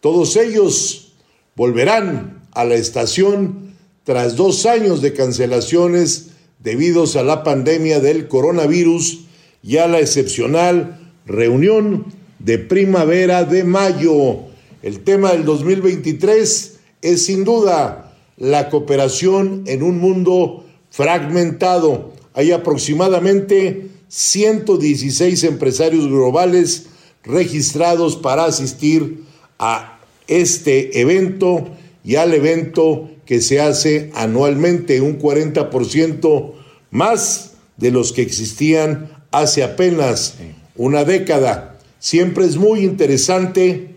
Todos 0.00 0.36
ellos 0.36 1.14
volverán 1.56 2.42
a 2.52 2.64
la 2.66 2.74
estación 2.74 3.74
tras 4.04 4.36
dos 4.36 4.66
años 4.66 5.00
de 5.00 5.14
cancelaciones 5.14 6.31
debidos 6.62 7.16
a 7.16 7.22
la 7.22 7.42
pandemia 7.42 8.00
del 8.00 8.28
coronavirus 8.28 9.24
y 9.62 9.78
a 9.78 9.88
la 9.88 10.00
excepcional 10.00 11.12
reunión 11.26 12.06
de 12.38 12.58
primavera 12.58 13.44
de 13.44 13.64
mayo. 13.64 14.40
El 14.82 15.00
tema 15.00 15.32
del 15.32 15.44
2023 15.44 16.78
es 17.02 17.24
sin 17.24 17.44
duda 17.44 18.14
la 18.36 18.68
cooperación 18.68 19.64
en 19.66 19.82
un 19.82 19.98
mundo 19.98 20.64
fragmentado. 20.90 22.12
Hay 22.34 22.52
aproximadamente 22.52 23.88
116 24.08 25.44
empresarios 25.44 26.06
globales 26.06 26.86
registrados 27.24 28.16
para 28.16 28.44
asistir 28.44 29.24
a 29.58 30.00
este 30.26 31.00
evento 31.00 31.68
y 32.04 32.16
al 32.16 32.34
evento 32.34 33.08
que 33.24 33.40
se 33.40 33.60
hace 33.60 34.10
anualmente, 34.14 35.00
un 35.00 35.18
40% 35.18 36.52
más 36.90 37.54
de 37.76 37.90
los 37.90 38.12
que 38.12 38.22
existían 38.22 39.10
hace 39.30 39.62
apenas 39.62 40.36
una 40.76 41.04
década. 41.04 41.78
Siempre 41.98 42.44
es 42.44 42.56
muy 42.56 42.80
interesante 42.80 43.94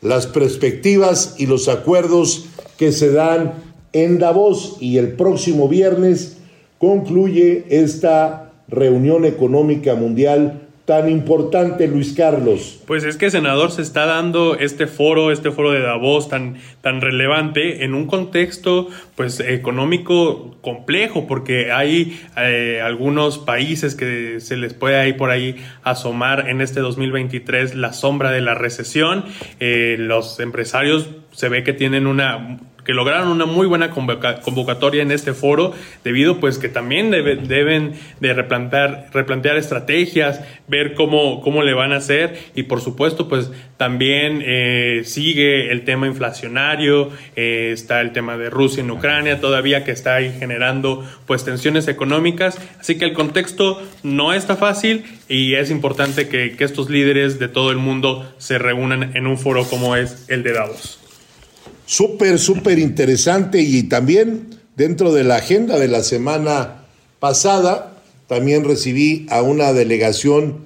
las 0.00 0.26
perspectivas 0.26 1.34
y 1.38 1.46
los 1.46 1.68
acuerdos 1.68 2.46
que 2.76 2.92
se 2.92 3.10
dan 3.12 3.54
en 3.92 4.18
Davos 4.18 4.76
y 4.80 4.98
el 4.98 5.12
próximo 5.12 5.68
viernes 5.68 6.36
concluye 6.78 7.64
esta 7.70 8.52
reunión 8.68 9.24
económica 9.24 9.94
mundial 9.94 10.63
tan 10.84 11.08
importante, 11.08 11.88
Luis 11.88 12.12
Carlos? 12.12 12.82
Pues 12.86 13.04
es 13.04 13.16
que, 13.16 13.30
senador, 13.30 13.70
se 13.70 13.80
está 13.80 14.04
dando 14.04 14.56
este 14.56 14.86
foro, 14.86 15.32
este 15.32 15.50
foro 15.50 15.72
de 15.72 15.80
Davos 15.80 16.28
tan, 16.28 16.56
tan 16.82 17.00
relevante 17.00 17.84
en 17.84 17.94
un 17.94 18.06
contexto 18.06 18.88
pues 19.16 19.40
económico 19.40 20.56
complejo, 20.60 21.26
porque 21.26 21.72
hay 21.72 22.20
eh, 22.36 22.82
algunos 22.84 23.38
países 23.38 23.94
que 23.94 24.40
se 24.40 24.58
les 24.58 24.74
puede 24.74 24.96
ahí 24.96 25.14
por 25.14 25.30
ahí 25.30 25.56
asomar 25.82 26.50
en 26.50 26.60
este 26.60 26.80
2023 26.80 27.74
la 27.74 27.94
sombra 27.94 28.30
de 28.30 28.42
la 28.42 28.54
recesión. 28.54 29.24
Eh, 29.60 29.96
los 29.98 30.38
empresarios 30.38 31.08
se 31.32 31.48
ve 31.48 31.64
que 31.64 31.72
tienen 31.72 32.06
una 32.06 32.58
que 32.84 32.92
lograron 32.92 33.28
una 33.28 33.46
muy 33.46 33.66
buena 33.66 33.90
convocatoria 33.90 35.02
en 35.02 35.10
este 35.10 35.32
foro, 35.32 35.72
debido 36.02 36.40
pues 36.40 36.58
que 36.58 36.68
también 36.68 37.10
deben 37.10 37.92
de 38.20 38.34
replantear, 38.34 39.08
replantear 39.12 39.56
estrategias, 39.56 40.40
ver 40.68 40.94
cómo, 40.94 41.40
cómo 41.40 41.62
le 41.62 41.74
van 41.74 41.92
a 41.92 41.96
hacer. 41.96 42.38
Y 42.54 42.64
por 42.64 42.80
supuesto 42.80 43.28
pues 43.28 43.50
también 43.76 44.42
eh, 44.44 45.02
sigue 45.04 45.72
el 45.72 45.84
tema 45.84 46.06
inflacionario, 46.06 47.10
eh, 47.36 47.70
está 47.72 48.00
el 48.00 48.12
tema 48.12 48.36
de 48.36 48.50
Rusia 48.50 48.82
en 48.82 48.90
Ucrania 48.90 49.40
todavía 49.40 49.84
que 49.84 49.92
está 49.92 50.16
ahí 50.16 50.34
generando 50.38 51.04
pues 51.26 51.44
tensiones 51.44 51.88
económicas, 51.88 52.58
así 52.78 52.98
que 52.98 53.04
el 53.04 53.12
contexto 53.12 53.82
no 54.02 54.32
está 54.32 54.56
fácil 54.56 55.04
y 55.28 55.54
es 55.54 55.70
importante 55.70 56.28
que, 56.28 56.56
que 56.56 56.64
estos 56.64 56.90
líderes 56.90 57.38
de 57.38 57.48
todo 57.48 57.70
el 57.70 57.78
mundo 57.78 58.32
se 58.38 58.58
reúnan 58.58 59.16
en 59.16 59.26
un 59.26 59.38
foro 59.38 59.64
como 59.64 59.96
es 59.96 60.26
el 60.28 60.42
de 60.42 60.52
Davos 60.52 61.03
súper, 61.86 62.38
súper 62.38 62.78
interesante 62.78 63.60
y 63.60 63.84
también 63.84 64.48
dentro 64.76 65.12
de 65.12 65.24
la 65.24 65.36
agenda 65.36 65.78
de 65.78 65.88
la 65.88 66.02
semana 66.02 66.86
pasada, 67.20 68.02
también 68.26 68.64
recibí 68.64 69.26
a 69.30 69.42
una 69.42 69.72
delegación 69.72 70.64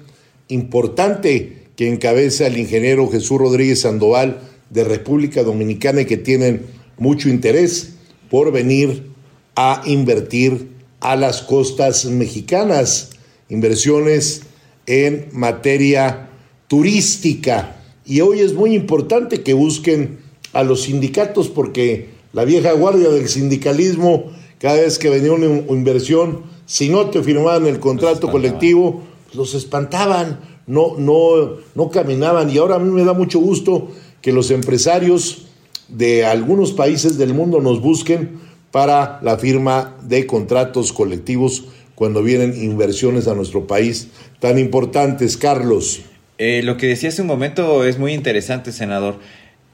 importante 0.48 1.66
que 1.76 1.88
encabeza 1.88 2.47
el 2.47 2.59
ingeniero 2.59 3.09
Jesús 3.09 3.38
Rodríguez 3.38 3.82
Sandoval 3.82 4.40
de 4.70 4.84
República 4.84 5.42
Dominicana 5.42 6.03
y 6.03 6.07
que 6.07 6.16
tienen 6.16 6.66
mucho 6.99 7.28
interés 7.28 7.95
por 8.30 8.53
venir 8.53 9.11
a 9.55 9.82
invertir 9.86 10.68
a 11.01 11.16
las 11.16 11.42
costas 11.42 12.05
mexicanas, 12.07 13.11
inversiones 13.49 14.42
en 14.86 15.28
materia 15.32 16.28
turística. 16.66 17.76
Y 18.05 18.20
hoy 18.20 18.40
es 18.40 18.55
muy 18.55 18.74
importante 18.74 19.42
que 19.42 19.55
busquen 19.55 20.18
a 20.53 20.62
los 20.62 20.82
sindicatos 20.82 21.49
porque 21.49 22.09
la 22.32 22.44
vieja 22.44 22.72
guardia 22.72 23.09
del 23.09 23.28
sindicalismo, 23.28 24.32
cada 24.59 24.76
vez 24.76 24.99
que 24.99 25.11
venía 25.11 25.32
una 25.32 25.46
inversión, 25.46 26.42
si 26.66 26.88
no 26.88 27.11
te 27.11 27.22
firmaban 27.22 27.66
el 27.66 27.80
contrato 27.80 28.30
colectivo, 28.30 29.03
los 29.34 29.55
espantaban, 29.55 30.40
no, 30.66 30.96
no, 30.99 31.57
no 31.74 31.90
caminaban. 31.90 32.51
Y 32.51 32.59
ahora 32.59 32.76
a 32.76 32.78
mí 32.78 32.90
me 32.90 33.05
da 33.05 33.14
mucho 33.14 33.38
gusto 33.38 33.88
que 34.20 34.32
los 34.32 34.51
empresarios 34.51 35.46
de 35.88 36.26
algunos 36.26 36.72
países 36.72 37.16
del 37.16 37.32
mundo 37.32 37.61
nos 37.61 37.80
busquen 37.80 38.38
para 38.70 39.18
la 39.22 39.38
firma 39.38 39.96
de 40.03 40.26
contratos 40.26 40.92
colectivos 40.92 41.64
cuando 41.94 42.22
vienen 42.22 42.55
inversiones 42.62 43.26
a 43.26 43.34
nuestro 43.34 43.66
país 43.66 44.09
tan 44.40 44.59
importantes. 44.59 45.36
Carlos. 45.36 46.03
Eh, 46.36 46.62
lo 46.62 46.76
que 46.76 46.86
decía 46.86 47.09
hace 47.09 47.22
un 47.22 47.28
momento 47.28 47.84
es 47.84 47.99
muy 47.99 48.12
interesante, 48.12 48.70
senador. 48.70 49.16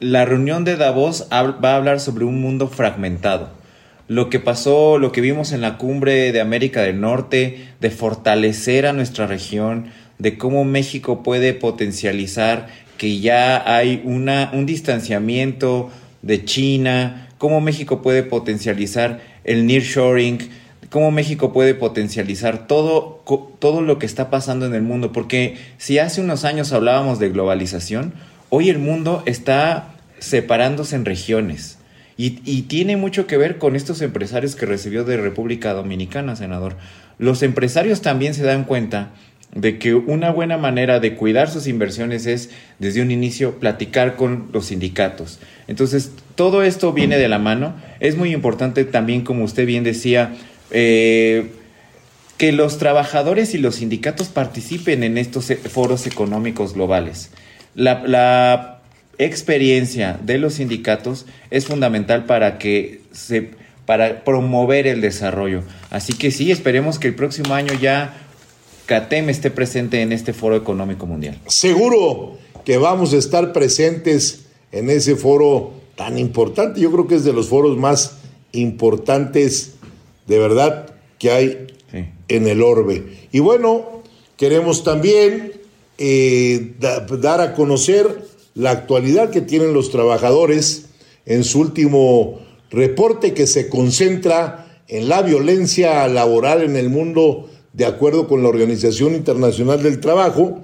La 0.05 0.27
reunión 0.27 0.65
de 0.65 0.77
Davos 0.77 1.29
va 1.33 1.73
a 1.73 1.77
hablar 1.77 1.99
sobre 1.99 2.27
un 2.27 2.39
mundo 2.39 2.69
fragmentado. 2.69 3.49
Lo 4.07 4.29
que 4.29 4.39
pasó, 4.39 4.99
lo 4.99 5.13
que 5.13 5.23
vimos 5.23 5.53
en 5.53 5.63
la 5.63 5.79
cumbre 5.79 6.31
de 6.31 6.43
América 6.43 6.83
del 6.83 7.01
Norte, 7.01 7.69
de 7.81 7.91
fortalecer 7.91 8.85
a 8.85 8.93
nuestra 8.93 9.27
región, 9.27 9.87
de 10.19 10.37
cómo 10.37 10.65
México 10.65 11.23
puede 11.23 11.55
potencializar 11.55 12.67
que 12.99 13.21
ya 13.21 13.65
hay 13.65 14.03
una, 14.05 14.51
un 14.53 14.67
distanciamiento 14.67 15.89
de 16.21 16.45
China, 16.45 17.31
cómo 17.39 17.63
México 17.63 18.03
puede 18.03 18.25
potencializar 18.25 19.23
el 19.45 19.67
nearshoring, 19.67 20.51
cómo 20.91 21.13
México 21.13 21.51
puede 21.55 21.75
potencializar 21.75 22.67
todo, 22.67 23.23
todo 23.59 23.81
lo 23.81 23.99
que 23.99 24.05
está 24.05 24.29
pasando 24.29 24.67
en 24.67 24.75
el 24.75 24.83
mundo, 24.83 25.13
porque 25.13 25.57
si 25.79 25.99
hace 25.99 26.21
unos 26.21 26.45
años 26.45 26.75
hablábamos 26.75 27.19
de 27.19 27.31
globalización, 27.31 28.13
hoy 28.51 28.69
el 28.69 28.79
mundo 28.79 29.23
está 29.25 29.94
separándose 30.25 30.97
en 30.97 31.05
regiones. 31.05 31.79
Y, 32.17 32.31
tiene 32.63 32.97
mucho 32.97 33.27
que 33.27 33.37
ver 33.37 33.59
con 33.59 33.75
estos 33.75 34.01
empresarios 34.01 34.55
que 34.55 34.67
recibió 34.67 35.03
de 35.05 35.17
República 35.17 35.73
Dominicana, 35.73 36.37
senador. 36.37 36.77
Los 37.19 37.43
empresarios 37.43 38.03
también 38.03 38.35
se 38.35 38.45
dan 38.45 38.65
cuenta 38.65 39.11
de 39.53 39.79
que 39.79 39.95
una 39.95 40.31
buena 40.31 40.57
manera 40.57 41.01
de 41.01 41.17
cuidar 41.17 41.51
sus 41.51 41.67
inversiones 41.67 42.27
es 42.27 42.51
desde 42.79 43.03
un 43.03 43.11
inicio 43.11 43.59
platicar 43.59 44.15
con 44.15 44.49
los 44.53 44.67
sindicatos. 44.67 45.41
Entonces, 45.67 46.13
todo 46.37 46.63
esto 46.63 46.93
viene 46.93 47.19
de 47.19 47.29
la 47.29 47.41
mano. 47.41 47.75
Es 47.99 48.17
muy 48.17 48.33
importante 48.33 48.85
también, 48.85 49.23
como 49.23 49.45
usted 49.45 49.67
bien 49.67 49.83
decía, 49.83 50.35
eh, 50.71 51.51
que 52.37 52.53
los 52.53 52.79
trabajadores 52.79 53.55
y 53.55 53.59
los 53.59 53.77
sindicatos 53.77 54.29
participen 54.29 55.03
en 55.03 55.19
estos 55.19 55.53
foros 55.71 56.07
económicos 56.07 56.75
globales. 56.75 57.31
La, 57.75 58.74
experiencia 59.19 60.19
de 60.23 60.39
los 60.39 60.55
sindicatos 60.55 61.27
es 61.51 61.67
fundamental 61.67 62.27
para 62.27 62.59
que 62.59 63.03
se 63.13 63.51
para 63.87 64.25
promover 64.25 64.87
el 64.87 65.01
desarrollo. 65.01 65.63
Así 65.91 66.15
que 66.15 66.31
sí, 66.31 66.51
esperemos 66.51 66.99
que 66.99 67.09
el 67.09 67.15
próximo 67.15 67.55
año 67.55 67.75
ya 67.75 68.17
CATEM 68.87 69.29
esté 69.29 69.51
presente 69.51 70.01
en 70.01 70.13
este 70.13 70.33
foro 70.33 70.57
económico 70.57 71.07
mundial. 71.07 71.39
Seguro 71.47 72.39
que 72.65 72.79
vamos 72.79 73.13
a 73.13 73.19
estar 73.19 73.53
presentes 73.53 74.47
en 74.73 74.89
ese 74.89 75.17
foro 75.17 75.75
tan 75.97 76.19
importante. 76.19 76.81
Yo 76.81 76.91
creo 76.91 77.07
que 77.07 77.17
es 77.17 77.25
de 77.25 77.33
los 77.33 77.49
foros 77.49 77.77
más 77.77 78.19
importantes 78.53 79.75
de 80.27 80.39
verdad 80.39 80.95
que 81.19 81.31
hay 81.31 81.67
en 82.29 82.47
el 82.47 82.63
orbe. 82.63 83.05
Y 83.33 83.41
bueno, 83.41 84.03
queremos 84.37 84.85
también 84.85 85.53
eh, 85.99 86.73
dar 86.79 87.41
a 87.41 87.53
conocer 87.55 88.27
la 88.55 88.71
actualidad 88.71 89.31
que 89.31 89.41
tienen 89.41 89.75
los 89.75 89.91
trabajadores 89.91 90.87
en 91.27 91.45
su 91.45 91.61
último 91.61 92.41
reporte 92.71 93.35
que 93.35 93.47
se 93.47 93.69
concentra 93.69 94.83
en 94.89 95.09
la 95.09 95.23
violencia 95.23 96.07
laboral 96.09 96.63
en 96.63 96.77
el 96.77 96.89
mundo 96.89 97.49
de 97.73 97.87
acuerdo 97.87 98.29
con 98.29 98.43
la 98.43 98.49
Organización 98.49 99.15
Internacional 99.15 99.83
del 99.83 99.99
Trabajo, 100.01 100.61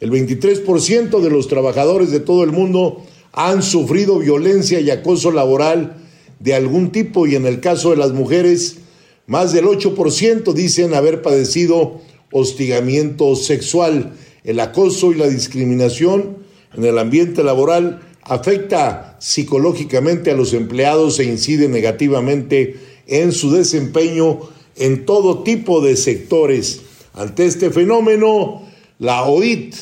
el 0.00 0.10
23% 0.10 1.20
de 1.20 1.30
los 1.30 1.48
trabajadores 1.48 2.10
de 2.10 2.20
todo 2.20 2.44
el 2.44 2.52
mundo 2.52 3.02
han 3.32 3.62
sufrido 3.62 4.18
violencia 4.18 4.80
y 4.80 4.90
acoso 4.90 5.30
laboral 5.30 5.96
de 6.38 6.54
algún 6.54 6.90
tipo 6.90 7.26
y 7.26 7.34
en 7.34 7.46
el 7.46 7.60
caso 7.60 7.90
de 7.90 7.96
las 7.96 8.12
mujeres, 8.12 8.78
más 9.26 9.52
del 9.52 9.66
8% 9.66 10.52
dicen 10.52 10.94
haber 10.94 11.22
padecido 11.22 12.00
hostigamiento 12.32 13.36
sexual. 13.36 14.12
El 14.42 14.60
acoso 14.60 15.12
y 15.12 15.16
la 15.16 15.28
discriminación 15.28 16.39
en 16.74 16.84
el 16.84 16.98
ambiente 16.98 17.42
laboral 17.42 18.00
afecta 18.22 19.16
psicológicamente 19.18 20.30
a 20.30 20.36
los 20.36 20.52
empleados 20.52 21.18
e 21.18 21.24
incide 21.24 21.68
negativamente 21.68 22.76
en 23.06 23.32
su 23.32 23.50
desempeño 23.50 24.40
en 24.76 25.04
todo 25.04 25.42
tipo 25.42 25.80
de 25.80 25.96
sectores. 25.96 26.82
Ante 27.14 27.46
este 27.46 27.70
fenómeno, 27.70 28.62
la 28.98 29.24
OIT 29.24 29.74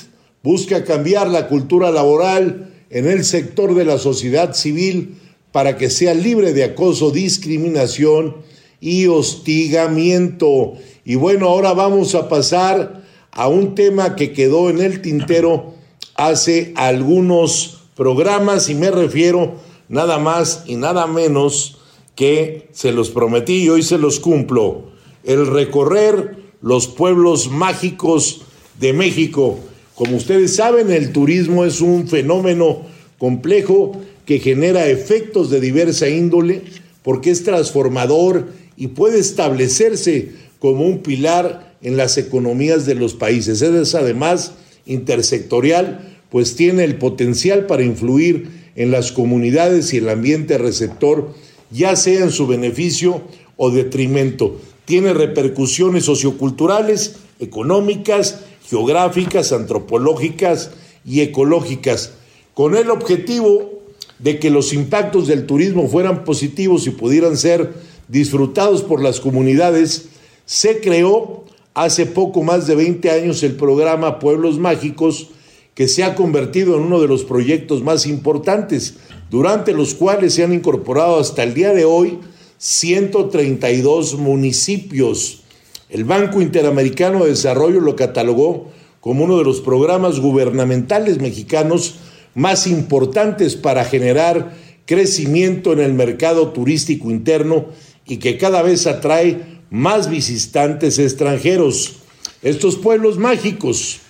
busca 0.43 0.85
cambiar 0.85 1.29
la 1.29 1.47
cultura 1.49 1.91
laboral 1.91 2.73
en 2.91 3.07
el 3.07 3.25
sector 3.25 3.75
de 3.75 3.85
la 3.85 3.99
sociedad 3.99 4.55
civil 4.55 5.17
para 5.53 5.77
que 5.77 5.91
sea 5.91 6.15
libre 6.15 6.53
de 6.53 6.65
acoso, 6.65 7.11
discriminación 7.11 8.37
y 8.81 9.07
hostigamiento. 9.07 10.75
Y 11.05 11.17
bueno, 11.17 11.49
ahora 11.49 11.75
vamos 11.75 12.15
a 12.15 12.29
pasar 12.29 13.03
a 13.31 13.49
un 13.49 13.75
tema 13.75 14.17
que 14.17 14.33
quedó 14.33 14.71
en 14.71 14.81
el 14.81 15.03
tintero 15.03 15.78
hace 16.19 16.73
algunos 16.75 17.79
programas 17.97 18.69
y 18.69 18.75
me 18.75 18.91
refiero 18.91 19.55
nada 19.89 20.19
más 20.19 20.65
y 20.67 20.75
nada 20.75 21.07
menos 21.07 21.79
que 22.17 22.69
se 22.73 22.91
los 22.91 23.11
prometí 23.11 23.63
y 23.63 23.69
hoy 23.71 23.83
se 23.83 23.99
los 23.99 24.19
cumplo. 24.19 24.91
El 25.23 25.47
recorrer 25.47 26.37
los 26.61 26.89
pueblos 26.89 27.49
mágicos 27.51 28.43
de 28.81 28.93
México. 28.93 29.61
Como 29.95 30.17
ustedes 30.17 30.57
saben, 30.57 30.91
el 30.91 31.13
turismo 31.13 31.65
es 31.65 31.81
un 31.81 32.09
fenómeno 32.09 32.83
complejo 33.17 33.93
que 34.27 34.41
genera 34.41 34.87
efectos 34.87 35.51
de 35.51 35.61
diversa 35.61 36.09
índole 36.09 36.65
porque 37.05 37.31
es 37.31 37.45
transformador 37.45 38.49
y 38.77 38.89
puede 38.89 39.21
establecerse 39.21 40.33
como 40.59 40.85
un 40.85 40.99
pilar 40.99 41.77
en 41.81 41.97
las 41.97 42.19
economías 42.19 42.87
de 42.87 42.97
los 42.97 43.15
países. 43.15 43.63
Es 43.63 43.95
además 43.95 44.55
intersectorial, 44.89 46.19
pues 46.31 46.57
tiene 46.57 46.83
el 46.83 46.97
potencial 46.97 47.67
para 47.67 47.85
influir 47.85 48.71
en 48.75 48.91
las 48.91 49.13
comunidades 49.13 49.95
y 49.95 49.99
el 49.99 50.09
ambiente 50.09 50.59
receptor 50.59 51.35
ya 51.71 51.97
sea 51.97 52.25
en 52.25 52.31
su 52.31 52.47
beneficio 52.47 53.23
o 53.57 53.71
detrimento. 53.71 54.61
Tiene 54.85 55.13
repercusiones 55.13 56.05
socioculturales, 56.05 57.17
económicas, 57.39 58.41
geográficas, 58.69 59.53
antropológicas 59.53 60.71
y 61.05 61.21
ecológicas, 61.21 62.13
con 62.55 62.77
el 62.77 62.91
objetivo 62.91 63.79
de 64.19 64.39
que 64.39 64.51
los 64.51 64.73
impactos 64.73 65.29
del 65.29 65.47
turismo 65.47 65.89
fueran 65.89 66.25
positivos 66.25 66.87
y 66.87 66.91
pudieran 66.91 67.37
ser 67.37 67.73
disfrutados 68.09 68.83
por 68.83 69.03
las 69.03 69.21
comunidades, 69.21 70.09
se 70.45 70.81
creó 70.81 71.45
hace 71.85 72.07
poco 72.07 72.43
más 72.43 72.67
de 72.67 72.75
20 72.75 73.09
años 73.09 73.45
el 73.45 73.55
programa 73.55 74.19
Pueblos 74.19 74.59
Mágicos, 74.59 75.29
que 75.77 75.87
se 75.87 76.03
ha 76.03 76.17
convertido 76.17 76.77
en 76.77 76.83
uno 76.83 77.01
de 77.01 77.07
los 77.07 77.23
proyectos 77.23 77.85
más 77.85 78.05
importantes 78.05 78.97
durante 79.31 79.73
los 79.73 79.95
cuales 79.95 80.35
se 80.35 80.43
han 80.43 80.53
incorporado 80.53 81.21
hasta 81.21 81.45
el 81.45 81.55
día 81.55 81.73
de 81.73 81.85
hoy 81.85 82.19
132 82.59 84.19
municipios. 84.19 85.45
El 85.89 86.03
Banco 86.03 86.43
Interamericano 86.43 87.23
de 87.23 87.31
Desarrollo 87.31 87.81
lo 87.81 87.95
catalogó 87.95 88.67
como 88.99 89.23
uno 89.23 89.39
de 89.39 89.45
los 89.45 89.61
programas 89.61 90.19
gubernamentales 90.19 91.21
mexicanos 91.21 92.01
más 92.35 92.67
importantes 92.67 93.55
para 93.55 93.85
generar 93.85 94.53
crecimiento 94.85 95.73
en 95.75 95.79
el 95.79 95.95
mercado 95.95 96.49
turístico 96.49 97.09
interno 97.13 97.67
y 98.05 98.17
que 98.17 98.37
cada 98.37 98.63
vez 98.63 98.89
atrae 98.89 99.58
más 99.71 100.11
visitantes 100.11 100.99
extranjeros. 100.99 102.01
Estos 102.43 102.77
pueblos 102.77 103.17
mágicos 103.19 104.01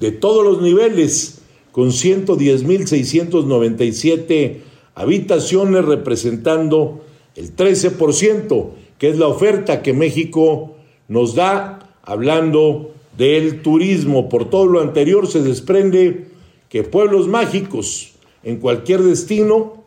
de 0.00 0.12
todos 0.12 0.44
los 0.44 0.62
niveles 0.62 1.42
con 1.72 1.90
110.697 1.90 4.60
habitaciones 4.94 5.84
representando 5.84 7.04
el 7.36 7.54
13%, 7.54 8.70
que 8.98 9.10
es 9.10 9.18
la 9.18 9.28
oferta 9.28 9.82
que 9.82 9.92
México 9.92 10.74
nos 11.06 11.34
da 11.34 11.90
hablando 12.02 12.94
del 13.16 13.62
turismo. 13.62 14.28
Por 14.28 14.50
todo 14.50 14.66
lo 14.66 14.80
anterior 14.80 15.28
se 15.28 15.42
desprende 15.42 16.26
que 16.68 16.82
pueblos 16.82 17.28
mágicos 17.28 18.14
en 18.42 18.56
cualquier 18.56 19.02
destino 19.02 19.84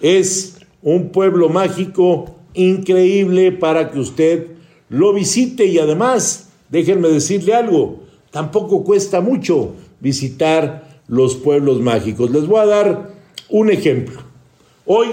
es 0.00 0.58
un 0.82 1.10
pueblo 1.10 1.48
mágico 1.48 2.36
increíble 2.54 3.52
para 3.52 3.90
que 3.90 3.98
usted 3.98 4.46
lo 4.88 5.12
visite 5.12 5.66
y 5.66 5.78
además, 5.78 6.48
déjenme 6.70 7.08
decirle 7.08 7.54
algo, 7.54 8.00
tampoco 8.30 8.84
cuesta 8.84 9.20
mucho 9.20 9.74
visitar 10.00 11.00
los 11.08 11.34
pueblos 11.36 11.80
mágicos. 11.80 12.30
Les 12.30 12.46
voy 12.46 12.60
a 12.60 12.66
dar 12.66 13.14
un 13.48 13.70
ejemplo. 13.70 14.20
Hoy 14.86 15.08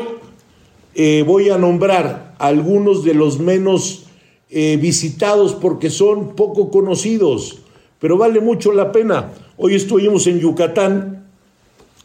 eh, 0.94 1.24
voy 1.26 1.50
a 1.50 1.58
nombrar 1.58 2.36
algunos 2.40 3.04
de 3.04 3.14
los 3.14 3.40
menos 3.40 4.06
eh, 4.50 4.78
visitados 4.78 5.54
porque 5.54 5.90
son 5.90 6.36
poco 6.36 6.70
conocidos, 6.70 7.60
pero 8.00 8.18
vale 8.18 8.40
mucho 8.40 8.72
la 8.72 8.92
pena. 8.92 9.32
Hoy 9.58 9.76
estuvimos 9.76 10.28
en 10.28 10.40
Yucatán, 10.40 11.26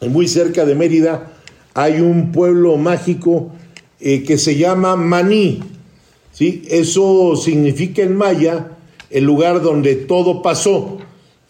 muy 0.09 0.27
cerca 0.27 0.65
de 0.65 0.75
Mérida, 0.75 1.31
hay 1.73 2.01
un 2.01 2.31
pueblo 2.31 2.75
mágico 2.77 3.51
eh, 3.99 4.23
que 4.23 4.37
se 4.37 4.57
llama 4.57 4.95
Maní. 4.95 5.61
¿Sí? 6.41 6.63
Eso 6.69 7.35
significa 7.35 8.01
en 8.01 8.15
maya 8.15 8.71
el 9.11 9.25
lugar 9.25 9.61
donde 9.61 9.95
todo 9.95 10.41
pasó 10.41 10.97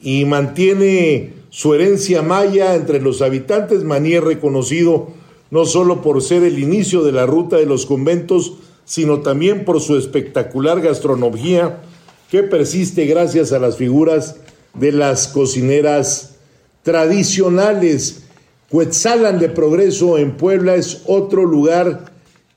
y 0.01 0.25
mantiene 0.25 1.31
su 1.49 1.73
herencia 1.73 2.21
maya 2.21 2.75
entre 2.75 2.99
los 2.99 3.21
habitantes. 3.21 3.85
Maní 3.85 4.15
es 4.15 4.23
reconocido 4.23 5.07
no 5.49 5.63
solo 5.63 6.01
por 6.01 6.21
ser 6.21 6.43
el 6.43 6.59
inicio 6.59 7.03
de 7.03 7.13
la 7.13 7.25
ruta 7.25 7.55
de 7.55 7.65
los 7.65 7.85
conventos, 7.85 8.55
sino 8.83 9.21
también 9.21 9.63
por 9.63 9.79
su 9.79 9.95
espectacular 9.95 10.81
gastronomía 10.81 11.83
que 12.29 12.43
persiste 12.43 13.05
gracias 13.05 13.53
a 13.53 13.59
las 13.59 13.77
figuras 13.77 14.35
de 14.73 14.91
las 14.91 15.29
cocineras 15.29 16.35
tradicionales. 16.83 18.23
Cuetzalan 18.69 19.39
de 19.39 19.47
Progreso 19.47 20.17
en 20.17 20.35
Puebla 20.35 20.75
es 20.75 21.03
otro 21.05 21.45
lugar 21.45 22.11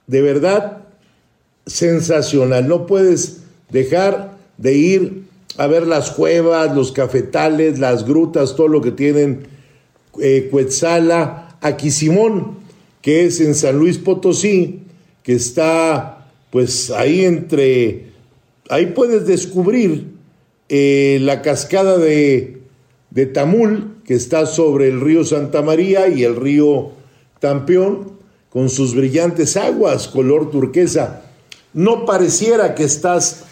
de 0.08 0.20
verdad 0.20 0.83
sensacional. 1.66 2.68
No 2.68 2.86
puedes 2.86 3.42
dejar 3.70 4.36
de 4.58 4.74
ir 4.74 5.24
a 5.56 5.66
ver 5.66 5.86
las 5.86 6.10
cuevas, 6.10 6.74
los 6.74 6.92
cafetales, 6.92 7.78
las 7.78 8.04
grutas, 8.04 8.56
todo 8.56 8.68
lo 8.68 8.80
que 8.80 8.90
tienen 8.90 9.46
eh, 10.20 10.48
Cuetzala, 10.50 11.56
Aquisimón, 11.60 12.58
que 13.02 13.26
es 13.26 13.40
en 13.40 13.54
San 13.54 13.78
Luis 13.78 13.98
Potosí, 13.98 14.80
que 15.22 15.34
está 15.34 16.28
pues 16.50 16.90
ahí 16.90 17.24
entre, 17.24 18.10
ahí 18.68 18.86
puedes 18.86 19.26
descubrir 19.26 20.06
eh, 20.68 21.18
la 21.20 21.42
cascada 21.42 21.98
de, 21.98 22.62
de 23.10 23.26
Tamul, 23.26 23.96
que 24.04 24.14
está 24.14 24.46
sobre 24.46 24.88
el 24.88 25.00
río 25.00 25.24
Santa 25.24 25.62
María 25.62 26.08
y 26.08 26.24
el 26.24 26.36
río 26.36 26.92
Tampeón, 27.40 28.12
con 28.50 28.68
sus 28.68 28.94
brillantes 28.94 29.56
aguas 29.56 30.06
color 30.06 30.50
turquesa. 30.50 31.23
No 31.74 32.06
pareciera 32.06 32.74
que 32.74 32.84
estás 32.84 33.44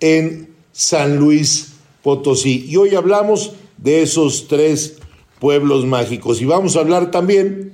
en 0.00 0.54
San 0.72 1.16
Luis 1.16 1.72
Potosí. 2.02 2.66
Y 2.68 2.76
hoy 2.76 2.94
hablamos 2.94 3.54
de 3.78 4.02
esos 4.02 4.48
tres 4.48 4.98
pueblos 5.38 5.86
mágicos. 5.86 6.40
Y 6.40 6.44
vamos 6.44 6.76
a 6.76 6.80
hablar 6.80 7.10
también 7.10 7.72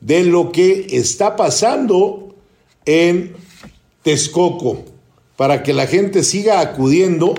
de 0.00 0.24
lo 0.24 0.52
que 0.52 0.86
está 0.90 1.36
pasando 1.36 2.34
en 2.86 3.34
Texcoco, 4.02 4.84
para 5.36 5.62
que 5.62 5.72
la 5.72 5.86
gente 5.86 6.22
siga 6.22 6.60
acudiendo, 6.60 7.34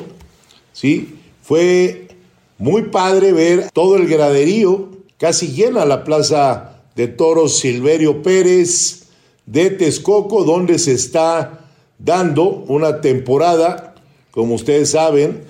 ¿sí? 0.74 1.15
Fue 1.41 2.09
muy 2.57 2.84
padre 2.84 3.32
ver 3.32 3.72
todo 3.72 3.95
el 3.95 4.07
graderío, 4.07 4.89
casi 5.17 5.47
llena 5.47 5.86
la 5.86 6.03
plaza 6.03 6.82
de 6.95 7.07
toros 7.07 7.59
Silverio 7.59 8.22
Pérez 8.22 9.05
de 9.45 9.72
Texcoco, 9.72 10.43
donde 10.43 10.78
se 10.78 10.91
está 10.91 11.59
dando 12.00 12.45
una 12.45 13.02
temporada, 13.02 13.93
como 14.32 14.56
ustedes 14.56 14.91
saben, 14.91 15.43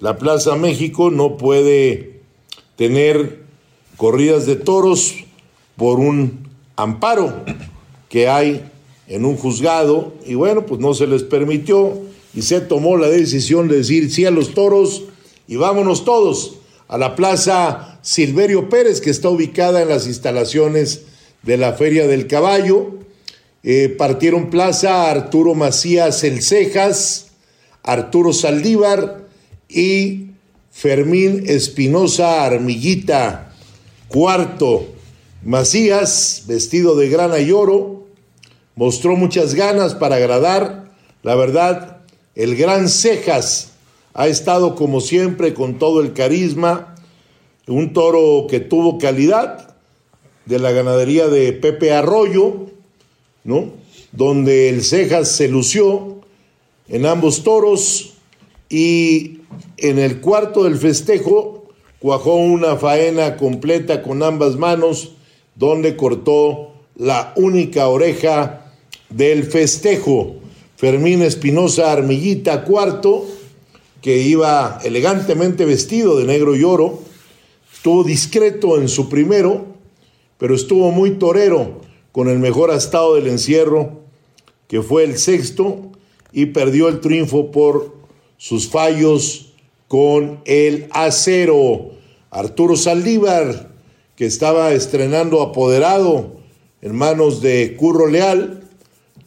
la 0.00 0.16
Plaza 0.16 0.56
México 0.56 1.10
no 1.10 1.36
puede 1.36 2.20
tener 2.76 3.42
corridas 3.96 4.46
de 4.46 4.56
toros 4.56 5.16
por 5.76 5.98
un 5.98 6.48
amparo 6.76 7.44
que 8.08 8.28
hay 8.28 8.64
en 9.08 9.24
un 9.24 9.36
juzgado 9.36 10.12
y 10.24 10.34
bueno, 10.34 10.66
pues 10.66 10.80
no 10.80 10.94
se 10.94 11.06
les 11.06 11.24
permitió 11.24 12.00
y 12.34 12.42
se 12.42 12.60
tomó 12.60 12.96
la 12.96 13.08
decisión 13.08 13.68
de 13.68 13.78
decir 13.78 14.12
sí 14.12 14.24
a 14.24 14.30
los 14.30 14.54
toros 14.54 15.04
y 15.48 15.56
vámonos 15.56 16.04
todos 16.04 16.58
a 16.86 16.98
la 16.98 17.16
Plaza 17.16 17.98
Silverio 18.02 18.68
Pérez 18.68 19.00
que 19.00 19.10
está 19.10 19.28
ubicada 19.28 19.82
en 19.82 19.88
las 19.88 20.06
instalaciones 20.06 21.02
de 21.42 21.56
la 21.56 21.72
Feria 21.72 22.06
del 22.06 22.26
Caballo. 22.26 22.94
Eh, 23.62 23.94
partieron 23.98 24.50
plaza 24.50 25.10
Arturo 25.10 25.54
Macías 25.54 26.22
El 26.22 26.42
Cejas, 26.42 27.28
Arturo 27.82 28.32
Saldívar 28.32 29.26
y 29.68 30.28
Fermín 30.70 31.44
Espinosa 31.46 32.44
Armillita. 32.44 33.52
Cuarto, 34.08 34.86
Macías, 35.44 36.44
vestido 36.46 36.96
de 36.96 37.08
grana 37.08 37.40
y 37.40 37.50
oro, 37.50 38.06
mostró 38.76 39.16
muchas 39.16 39.54
ganas 39.54 39.94
para 39.94 40.16
agradar. 40.16 40.92
La 41.22 41.34
verdad, 41.34 41.98
el 42.34 42.56
gran 42.56 42.88
Cejas 42.88 43.72
ha 44.14 44.28
estado 44.28 44.76
como 44.76 45.00
siempre 45.00 45.52
con 45.52 45.78
todo 45.78 46.00
el 46.00 46.12
carisma, 46.12 46.94
un 47.66 47.92
toro 47.92 48.46
que 48.48 48.60
tuvo 48.60 48.98
calidad 48.98 49.76
de 50.46 50.58
la 50.58 50.70
ganadería 50.70 51.28
de 51.28 51.52
Pepe 51.52 51.92
Arroyo, 51.92 52.67
¿no? 53.44 53.72
Donde 54.12 54.68
el 54.68 54.82
Cejas 54.82 55.30
se 55.30 55.48
lució 55.48 56.18
en 56.88 57.06
ambos 57.06 57.42
toros 57.42 58.14
y 58.68 59.40
en 59.76 59.98
el 59.98 60.20
cuarto 60.20 60.64
del 60.64 60.76
festejo 60.76 61.68
cuajó 61.98 62.36
una 62.36 62.76
faena 62.76 63.36
completa 63.36 64.02
con 64.02 64.22
ambas 64.22 64.56
manos 64.56 65.12
donde 65.54 65.96
cortó 65.96 66.72
la 66.96 67.32
única 67.36 67.88
oreja 67.88 68.72
del 69.10 69.44
festejo. 69.44 70.36
Fermín 70.76 71.22
Espinosa 71.22 71.92
Armillita, 71.92 72.64
cuarto, 72.64 73.26
que 74.00 74.18
iba 74.22 74.78
elegantemente 74.84 75.64
vestido 75.64 76.18
de 76.18 76.24
negro 76.24 76.54
y 76.54 76.62
oro, 76.62 77.00
estuvo 77.74 78.04
discreto 78.04 78.80
en 78.80 78.88
su 78.88 79.08
primero, 79.08 79.66
pero 80.38 80.54
estuvo 80.54 80.92
muy 80.92 81.12
torero 81.12 81.80
con 82.18 82.28
el 82.28 82.40
mejor 82.40 82.72
estado 82.72 83.14
del 83.14 83.28
encierro, 83.28 84.00
que 84.66 84.82
fue 84.82 85.04
el 85.04 85.18
sexto, 85.18 85.92
y 86.32 86.46
perdió 86.46 86.88
el 86.88 86.98
triunfo 86.98 87.52
por 87.52 87.94
sus 88.38 88.68
fallos 88.68 89.52
con 89.86 90.40
el 90.44 90.88
acero. 90.90 91.92
Arturo 92.32 92.74
Saldívar 92.74 93.70
que 94.16 94.26
estaba 94.26 94.72
estrenando 94.72 95.42
apoderado 95.42 96.40
en 96.82 96.96
manos 96.96 97.40
de 97.40 97.76
Curro 97.76 98.08
Leal, 98.08 98.64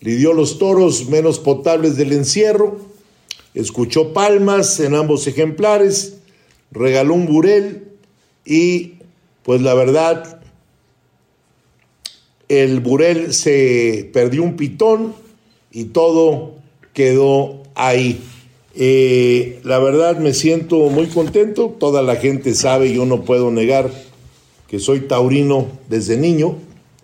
lidió 0.01 0.33
los 0.33 0.57
toros 0.57 1.07
menos 1.07 1.39
potables 1.39 1.95
del 1.95 2.11
encierro, 2.11 2.77
escuchó 3.53 4.11
palmas 4.11 4.81
en 4.81 4.95
ambos 4.95 5.27
ejemplares, 5.27 6.17
regaló 6.71 7.13
un 7.13 7.25
burel 7.25 7.87
y 8.43 8.95
pues 9.43 9.61
la 9.61 9.75
verdad 9.75 10.40
el 12.51 12.81
burel 12.81 13.33
se 13.33 14.09
perdió 14.11 14.43
un 14.43 14.57
pitón 14.57 15.13
y 15.71 15.85
todo 15.85 16.55
quedó 16.93 17.63
ahí. 17.75 18.19
Eh, 18.75 19.61
la 19.63 19.79
verdad 19.79 20.17
me 20.17 20.33
siento 20.33 20.77
muy 20.89 21.07
contento, 21.07 21.73
toda 21.79 22.01
la 22.01 22.17
gente 22.17 22.53
sabe, 22.53 22.93
yo 22.93 23.05
no 23.05 23.21
puedo 23.21 23.51
negar 23.51 23.89
que 24.67 24.79
soy 24.79 24.99
taurino 25.01 25.67
desde 25.87 26.17
niño, 26.17 26.57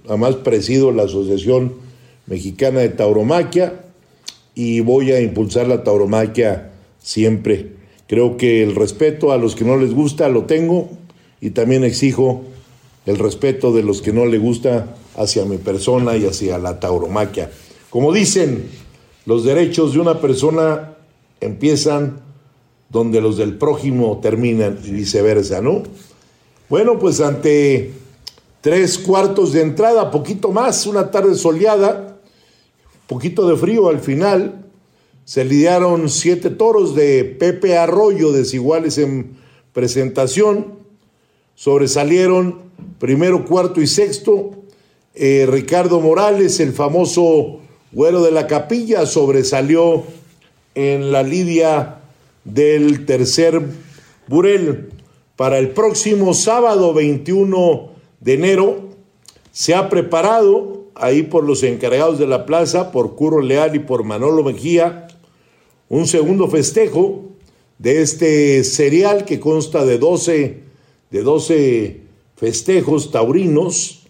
además 0.05 0.35
presido 0.35 0.91
la 0.91 1.03
Asociación 1.03 1.75
Mexicana 2.25 2.81
de 2.81 2.89
Tauromaquia 2.89 3.85
y 4.53 4.81
voy 4.81 5.13
a 5.13 5.21
impulsar 5.21 5.67
la 5.67 5.85
tauromaquia 5.85 6.71
siempre. 7.01 7.71
Creo 8.07 8.35
que 8.35 8.63
el 8.63 8.75
respeto 8.75 9.31
a 9.31 9.37
los 9.37 9.55
que 9.55 9.63
no 9.63 9.77
les 9.77 9.93
gusta 9.93 10.27
lo 10.27 10.43
tengo 10.43 10.89
y 11.39 11.51
también 11.51 11.85
exijo 11.85 12.43
el 13.05 13.17
respeto 13.17 13.71
de 13.71 13.83
los 13.83 14.01
que 14.01 14.11
no 14.11 14.25
les 14.25 14.41
gusta 14.41 14.96
hacia 15.17 15.43
mi 15.45 15.57
persona 15.57 16.15
y 16.15 16.25
hacia 16.25 16.57
la 16.57 16.79
tauromaquia. 16.79 17.51
Como 17.89 18.13
dicen, 18.13 18.69
los 19.25 19.43
derechos 19.43 19.93
de 19.93 19.99
una 19.99 20.21
persona 20.21 20.95
empiezan 21.41 22.21
donde 22.89 23.19
los 23.19 23.37
del 23.37 23.57
prójimo 23.57 24.19
terminan 24.21 24.79
y 24.83 24.91
viceversa, 24.91 25.61
¿no? 25.61 25.83
Bueno, 26.69 26.97
pues 26.99 27.19
ante 27.19 27.91
tres 28.61 28.97
cuartos 28.97 29.53
de 29.53 29.61
entrada, 29.61 30.11
poquito 30.11 30.51
más, 30.51 30.85
una 30.87 31.11
tarde 31.11 31.35
soleada, 31.35 32.17
poquito 33.07 33.47
de 33.47 33.57
frío 33.57 33.89
al 33.89 33.99
final, 33.99 34.65
se 35.27 35.43
lidiaron 35.43 36.07
siete 36.09 36.49
toros 36.49 36.95
de 36.95 37.25
Pepe 37.25 37.77
Arroyo, 37.77 38.31
desiguales 38.31 38.97
en 38.97 39.35
presentación. 39.73 40.75
Sobresalieron 41.55 42.61
primero, 42.97 43.43
cuarto 43.45 43.81
y 43.81 43.87
sexto. 43.87 44.56
Eh, 45.19 45.47
Ricardo 45.49 45.99
Morales, 45.99 46.59
el 46.59 46.73
famoso 46.73 47.61
güero 47.91 48.21
de 48.21 48.29
la 48.29 48.45
capilla, 48.45 49.07
sobresalió 49.07 50.03
en 50.75 51.11
la 51.11 51.23
lidia 51.23 52.01
del 52.43 53.03
tercer 53.07 53.59
Burel. 54.27 54.89
Para 55.35 55.57
el 55.57 55.71
próximo 55.71 56.35
sábado 56.35 56.93
21 56.93 57.89
de 58.19 58.33
enero 58.35 58.89
se 59.51 59.73
ha 59.73 59.89
preparado 59.89 60.85
ahí 60.93 61.23
por 61.23 61.43
los 61.43 61.63
encargados 61.63 62.19
de 62.19 62.27
la 62.27 62.45
plaza, 62.45 62.91
por 62.91 63.15
Curro 63.15 63.41
Leal 63.41 63.75
y 63.75 63.79
por 63.79 64.03
Manolo 64.03 64.43
Mejía, 64.43 65.07
un 65.89 66.05
segundo 66.05 66.47
festejo 66.47 67.23
de 67.79 68.03
este 68.03 68.63
serial 68.63 69.25
que 69.25 69.39
consta 69.39 69.83
de 69.83 69.97
12, 69.97 70.59
de 71.09 71.23
12 71.23 72.01
festejos 72.35 73.09
taurinos 73.09 74.03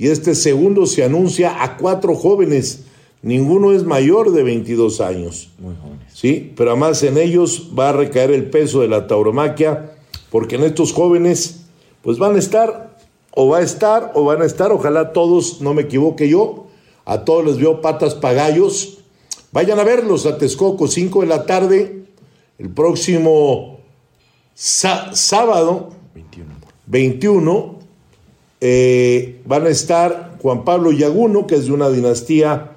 y 0.00 0.08
este 0.08 0.34
segundo 0.34 0.86
se 0.86 1.04
anuncia 1.04 1.62
a 1.62 1.76
cuatro 1.76 2.14
jóvenes, 2.14 2.84
ninguno 3.20 3.72
es 3.72 3.84
mayor 3.84 4.32
de 4.32 4.42
22 4.42 4.98
años. 5.02 5.50
Muy 5.58 5.74
jóvenes. 5.76 6.06
Sí, 6.14 6.54
pero 6.56 6.70
además 6.70 7.02
en 7.02 7.18
ellos 7.18 7.72
va 7.78 7.90
a 7.90 7.92
recaer 7.92 8.30
el 8.30 8.48
peso 8.48 8.80
de 8.80 8.88
la 8.88 9.06
tauromaquia, 9.06 9.92
porque 10.30 10.56
en 10.56 10.64
estos 10.64 10.94
jóvenes 10.94 11.66
pues 12.00 12.16
van 12.16 12.34
a 12.34 12.38
estar 12.38 12.96
o 13.32 13.48
va 13.48 13.58
a 13.58 13.60
estar 13.60 14.12
o 14.14 14.24
van 14.24 14.40
a 14.40 14.46
estar, 14.46 14.72
ojalá 14.72 15.12
todos, 15.12 15.60
no 15.60 15.74
me 15.74 15.82
equivoque 15.82 16.30
yo, 16.30 16.68
a 17.04 17.26
todos 17.26 17.44
les 17.44 17.58
veo 17.58 17.82
patas 17.82 18.14
pagallos. 18.14 19.00
Vayan 19.52 19.78
a 19.80 19.84
verlos 19.84 20.24
a 20.24 20.38
Texcoco, 20.38 20.88
5 20.88 21.20
de 21.20 21.26
la 21.26 21.44
tarde, 21.44 22.04
el 22.56 22.70
próximo 22.70 23.80
sábado 24.54 25.90
21. 26.14 26.54
21. 26.86 27.79
Eh, 28.60 29.40
van 29.46 29.66
a 29.66 29.70
estar 29.70 30.36
Juan 30.40 30.64
Pablo 30.64 30.92
Yaguno, 30.92 31.46
que 31.46 31.56
es 31.56 31.66
de 31.66 31.72
una 31.72 31.90
dinastía 31.90 32.72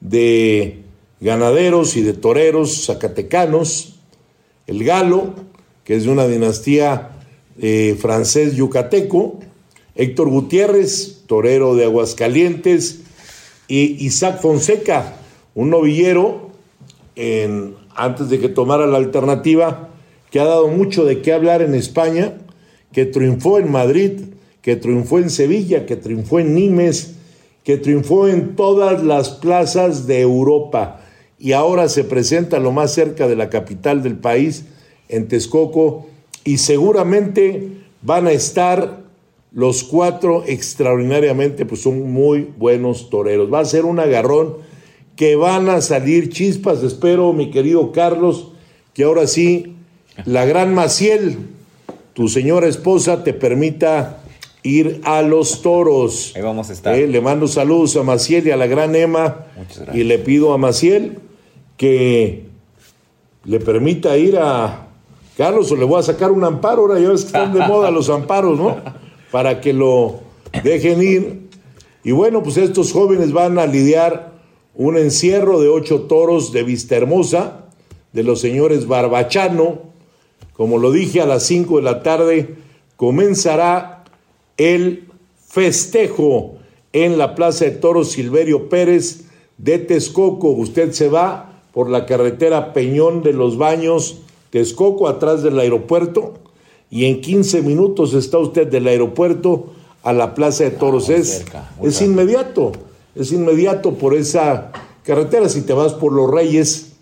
de 0.00 0.82
ganaderos 1.20 1.96
y 1.96 2.02
de 2.02 2.12
toreros 2.12 2.86
zacatecanos, 2.86 3.96
el 4.66 4.84
Galo, 4.84 5.34
que 5.84 5.96
es 5.96 6.04
de 6.04 6.10
una 6.10 6.26
dinastía 6.26 7.10
eh, 7.60 7.96
francés 8.00 8.56
yucateco, 8.56 9.40
Héctor 9.94 10.28
Gutiérrez, 10.28 11.22
torero 11.26 11.74
de 11.74 11.84
Aguascalientes, 11.84 13.00
y 13.68 14.04
Isaac 14.04 14.40
Fonseca, 14.40 15.16
un 15.54 15.70
novillero, 15.70 16.50
antes 17.94 18.28
de 18.28 18.38
que 18.38 18.48
tomara 18.48 18.86
la 18.86 18.98
alternativa, 18.98 19.88
que 20.30 20.38
ha 20.38 20.44
dado 20.44 20.68
mucho 20.68 21.04
de 21.04 21.22
qué 21.22 21.32
hablar 21.32 21.62
en 21.62 21.74
España, 21.74 22.34
que 22.92 23.06
triunfó 23.06 23.58
en 23.58 23.70
Madrid, 23.70 24.20
que 24.66 24.74
triunfó 24.74 25.20
en 25.20 25.30
Sevilla, 25.30 25.86
que 25.86 25.94
triunfó 25.94 26.40
en 26.40 26.52
Nimes, 26.52 27.14
que 27.62 27.76
triunfó 27.76 28.26
en 28.26 28.56
todas 28.56 29.04
las 29.04 29.30
plazas 29.30 30.08
de 30.08 30.20
Europa 30.20 31.02
y 31.38 31.52
ahora 31.52 31.88
se 31.88 32.02
presenta 32.02 32.58
lo 32.58 32.72
más 32.72 32.92
cerca 32.92 33.28
de 33.28 33.36
la 33.36 33.48
capital 33.48 34.02
del 34.02 34.16
país, 34.16 34.64
en 35.08 35.28
Texcoco, 35.28 36.08
y 36.42 36.58
seguramente 36.58 37.68
van 38.02 38.26
a 38.26 38.32
estar 38.32 39.04
los 39.52 39.84
cuatro 39.84 40.42
extraordinariamente, 40.44 41.64
pues 41.64 41.82
son 41.82 42.10
muy 42.10 42.52
buenos 42.58 43.08
toreros. 43.08 43.54
Va 43.54 43.60
a 43.60 43.64
ser 43.64 43.84
un 43.84 44.00
agarrón 44.00 44.56
que 45.14 45.36
van 45.36 45.68
a 45.68 45.80
salir 45.80 46.30
chispas. 46.30 46.82
Espero, 46.82 47.32
mi 47.32 47.52
querido 47.52 47.92
Carlos, 47.92 48.48
que 48.94 49.04
ahora 49.04 49.28
sí, 49.28 49.76
la 50.24 50.44
gran 50.44 50.74
Maciel, 50.74 51.36
tu 52.14 52.26
señora 52.26 52.66
esposa, 52.66 53.22
te 53.22 53.32
permita 53.32 54.24
ir 54.66 55.00
a 55.04 55.22
los 55.22 55.62
toros. 55.62 56.32
Ahí 56.34 56.42
vamos 56.42 56.70
a 56.70 56.72
estar. 56.72 56.94
Eh, 56.94 57.06
le 57.06 57.20
mando 57.20 57.46
saludos 57.46 57.96
a 57.96 58.02
Maciel 58.02 58.46
y 58.46 58.50
a 58.50 58.56
la 58.56 58.66
gran 58.66 58.94
Emma. 58.94 59.46
Muchas 59.56 59.76
gracias. 59.78 59.96
Y 59.96 60.04
le 60.04 60.18
pido 60.18 60.52
a 60.52 60.58
Maciel 60.58 61.18
que 61.76 62.44
le 63.44 63.60
permita 63.60 64.16
ir 64.18 64.38
a 64.38 64.88
Carlos 65.36 65.70
o 65.70 65.76
le 65.76 65.84
voy 65.84 66.00
a 66.00 66.02
sacar 66.02 66.32
un 66.32 66.44
amparo. 66.44 66.82
Ahora 66.82 66.98
ya 66.98 67.08
ves 67.08 67.22
que 67.22 67.26
están 67.28 67.52
de 67.52 67.60
moda 67.68 67.90
los 67.90 68.10
amparos, 68.10 68.58
¿no? 68.58 68.76
Para 69.30 69.60
que 69.60 69.72
lo 69.72 70.20
dejen 70.64 71.02
ir. 71.02 71.48
Y 72.02 72.12
bueno, 72.12 72.42
pues 72.42 72.56
estos 72.56 72.92
jóvenes 72.92 73.32
van 73.32 73.58
a 73.58 73.66
lidiar 73.66 74.32
un 74.74 74.96
encierro 74.96 75.60
de 75.60 75.68
ocho 75.68 76.02
toros 76.02 76.52
de 76.52 76.62
Vista 76.62 76.96
Hermosa, 76.96 77.66
de 78.12 78.22
los 78.22 78.40
señores 78.40 78.86
Barbachano. 78.86 79.86
Como 80.52 80.78
lo 80.78 80.90
dije, 80.90 81.20
a 81.20 81.26
las 81.26 81.44
cinco 81.44 81.76
de 81.76 81.82
la 81.82 82.02
tarde 82.02 82.56
comenzará 82.96 83.95
el 84.56 85.08
festejo 85.46 86.56
en 86.92 87.18
la 87.18 87.34
Plaza 87.34 87.66
de 87.66 87.72
Toros 87.72 88.12
Silverio 88.12 88.68
Pérez 88.68 89.24
de 89.58 89.78
Texcoco. 89.78 90.48
Usted 90.50 90.92
se 90.92 91.08
va 91.08 91.62
por 91.72 91.90
la 91.90 92.06
carretera 92.06 92.72
Peñón 92.72 93.22
de 93.22 93.32
los 93.32 93.58
Baños, 93.58 94.22
Texcoco, 94.50 95.08
atrás 95.08 95.42
del 95.42 95.58
aeropuerto, 95.58 96.34
y 96.90 97.04
en 97.04 97.20
15 97.20 97.62
minutos 97.62 98.14
está 98.14 98.38
usted 98.38 98.68
del 98.68 98.86
aeropuerto 98.86 99.66
a 100.02 100.12
la 100.12 100.34
Plaza 100.34 100.64
de 100.64 100.70
Toros. 100.70 101.08
muy 101.08 101.16
es 101.18 101.28
cerca, 101.28 101.70
es 101.82 102.00
inmediato, 102.00 102.72
es 103.14 103.32
inmediato 103.32 103.94
por 103.94 104.14
esa 104.14 104.72
carretera. 105.02 105.48
Si 105.48 105.62
te 105.62 105.72
vas 105.72 105.94
por 105.94 106.12
Los 106.12 106.30
Reyes, 106.30 106.92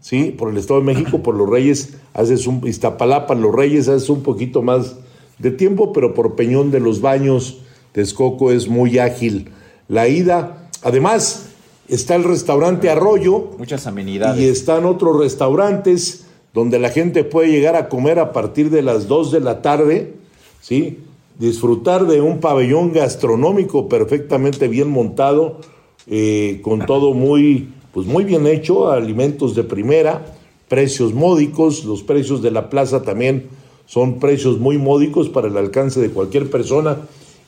¿sí? 0.00 0.34
por 0.36 0.50
el 0.50 0.56
Estado 0.56 0.80
de 0.80 0.86
México, 0.86 1.22
por 1.22 1.36
Los 1.36 1.48
Reyes, 1.48 1.94
haces 2.14 2.46
un 2.46 2.66
Iztapalapa, 2.66 3.34
Los 3.34 3.54
Reyes, 3.54 3.88
haces 3.88 4.08
un 4.08 4.22
poquito 4.22 4.62
más 4.62 4.96
de 5.44 5.50
tiempo, 5.50 5.92
pero 5.92 6.14
por 6.14 6.36
Peñón 6.36 6.70
de 6.70 6.80
los 6.80 7.02
Baños, 7.02 7.58
Texcoco 7.92 8.50
es 8.50 8.66
muy 8.66 8.98
ágil. 8.98 9.50
La 9.88 10.08
ida, 10.08 10.70
además, 10.82 11.50
está 11.86 12.14
el 12.14 12.24
restaurante 12.24 12.88
Arroyo 12.88 13.50
Muchas 13.58 13.86
amenidades. 13.86 14.40
y 14.40 14.48
están 14.48 14.86
otros 14.86 15.20
restaurantes 15.20 16.24
donde 16.54 16.78
la 16.78 16.88
gente 16.88 17.24
puede 17.24 17.50
llegar 17.50 17.76
a 17.76 17.90
comer 17.90 18.20
a 18.20 18.32
partir 18.32 18.70
de 18.70 18.80
las 18.80 19.06
2 19.06 19.32
de 19.32 19.40
la 19.40 19.60
tarde, 19.60 20.14
¿sí? 20.62 21.00
Disfrutar 21.38 22.06
de 22.06 22.22
un 22.22 22.40
pabellón 22.40 22.94
gastronómico 22.94 23.86
perfectamente 23.86 24.66
bien 24.68 24.88
montado, 24.88 25.58
eh, 26.06 26.60
con 26.62 26.86
todo 26.86 27.12
muy, 27.12 27.68
pues 27.92 28.06
muy 28.06 28.24
bien 28.24 28.46
hecho, 28.46 28.90
alimentos 28.90 29.54
de 29.54 29.64
primera, 29.64 30.24
precios 30.68 31.12
módicos, 31.12 31.84
los 31.84 32.02
precios 32.02 32.40
de 32.40 32.50
la 32.50 32.70
plaza 32.70 33.02
también 33.02 33.44
son 33.86 34.18
precios 34.18 34.58
muy 34.58 34.78
módicos 34.78 35.28
para 35.28 35.48
el 35.48 35.56
alcance 35.56 36.00
de 36.00 36.10
cualquier 36.10 36.50
persona 36.50 36.98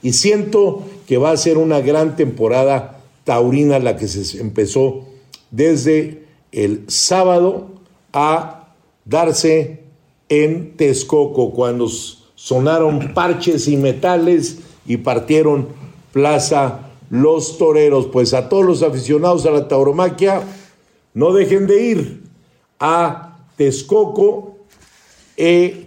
y 0.03 0.13
siento 0.13 0.85
que 1.07 1.19
va 1.19 1.31
a 1.31 1.37
ser 1.37 1.59
una 1.59 1.81
gran 1.81 2.17
temporada 2.17 3.01
taurina 3.25 3.79
la 3.79 3.97
que 3.97 4.09
se 4.09 4.41
empezó 4.41 5.05
desde 5.51 6.27
el 6.53 6.85
sábado 6.89 7.69
a 8.13 8.69
darse 9.05 9.83
en 10.29 10.77
Texcoco 10.77 11.53
cuando 11.53 11.89
sonaron 12.35 13.15
parches 13.15 13.69
y 13.69 13.77
metales 13.77 14.59
y 14.87 14.99
partieron 14.99 15.69
plaza 16.13 16.91
los 17.11 17.59
toreros. 17.59 18.07
Pues 18.07 18.35
a 18.35 18.49
todos 18.49 18.65
los 18.65 18.83
aficionados 18.83 19.47
a 19.47 19.51
la 19.51 19.69
tauromaquia, 19.69 20.43
no 21.15 21.33
dejen 21.33 21.67
de 21.67 21.83
ir 21.83 22.23
a 22.79 23.39
Texcoco 23.57 24.57
eh, 25.37 25.87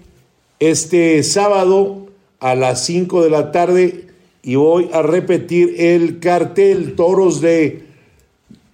este 0.59 1.23
sábado 1.23 2.07
a 2.39 2.55
las 2.55 2.85
5 2.85 3.23
de 3.23 3.29
la 3.29 3.51
tarde 3.51 4.07
y 4.43 4.55
voy 4.55 4.89
a 4.93 5.01
repetir 5.01 5.75
el 5.77 6.19
cartel 6.19 6.95
Toros 6.95 7.41
de 7.41 7.83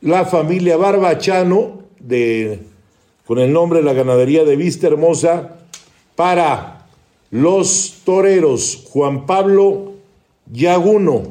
la 0.02 0.26
familia 0.26 0.78
Barbachano 0.78 1.80
de 2.00 2.60
con 3.26 3.40
el 3.40 3.52
nombre 3.52 3.80
de 3.80 3.86
la 3.86 3.94
ganadería 3.94 4.44
de 4.46 4.56
Vista 4.56 4.88
Hermosa 4.88 5.58
para 6.16 6.88
los 7.32 8.02
toreros 8.04 8.84
Juan 8.90 9.26
Pablo 9.26 9.94
Yaguno, 10.52 11.24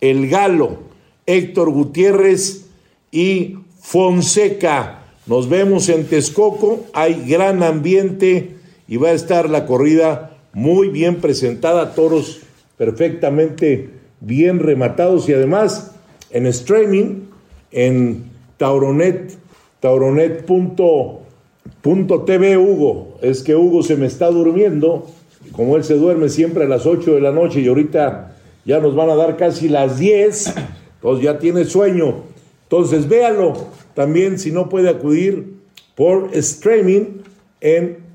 El 0.00 0.28
Galo, 0.28 0.78
Héctor 1.24 1.70
Gutiérrez 1.70 2.66
y 3.12 3.58
Fonseca. 3.80 5.04
Nos 5.26 5.48
vemos 5.48 5.88
en 5.88 6.06
Texcoco, 6.06 6.84
hay 6.92 7.24
gran 7.28 7.62
ambiente 7.62 8.55
y 8.88 8.96
va 8.96 9.08
a 9.08 9.12
estar 9.12 9.50
la 9.50 9.66
corrida 9.66 10.30
muy 10.52 10.88
bien 10.88 11.16
presentada, 11.16 11.94
toros 11.94 12.40
perfectamente 12.76 13.90
bien 14.20 14.58
rematados 14.58 15.28
y 15.28 15.34
además 15.34 15.92
en 16.30 16.46
streaming 16.46 17.26
en 17.72 18.24
Tauronet, 18.56 19.36
tauronet.tv 19.80 22.58
Hugo. 22.58 23.18
Es 23.22 23.42
que 23.42 23.54
Hugo 23.54 23.82
se 23.82 23.96
me 23.96 24.06
está 24.06 24.30
durmiendo, 24.30 25.06
como 25.52 25.76
él 25.76 25.84
se 25.84 25.94
duerme 25.94 26.28
siempre 26.28 26.64
a 26.64 26.68
las 26.68 26.86
8 26.86 27.14
de 27.14 27.20
la 27.20 27.32
noche 27.32 27.60
y 27.60 27.68
ahorita 27.68 28.36
ya 28.64 28.80
nos 28.80 28.94
van 28.94 29.10
a 29.10 29.14
dar 29.14 29.36
casi 29.36 29.68
las 29.68 29.98
10, 29.98 30.54
entonces 30.96 31.24
ya 31.24 31.38
tiene 31.38 31.64
sueño. 31.64 32.22
Entonces 32.64 33.08
véalo 33.08 33.54
también 33.94 34.38
si 34.38 34.50
no 34.50 34.68
puede 34.68 34.88
acudir 34.88 35.56
por 35.94 36.30
streaming 36.32 37.20
en 37.60 38.05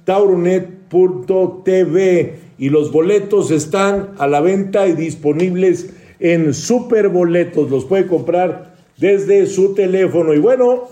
TV 1.63 2.35
y 2.57 2.69
los 2.69 2.91
boletos 2.91 3.51
están 3.51 4.11
a 4.17 4.27
la 4.27 4.41
venta 4.41 4.87
y 4.87 4.93
disponibles 4.93 5.89
en 6.19 6.53
Superboletos. 6.53 7.69
Los 7.69 7.85
puede 7.85 8.07
comprar 8.07 8.75
desde 8.97 9.47
su 9.47 9.73
teléfono. 9.73 10.33
Y 10.33 10.39
bueno, 10.39 10.87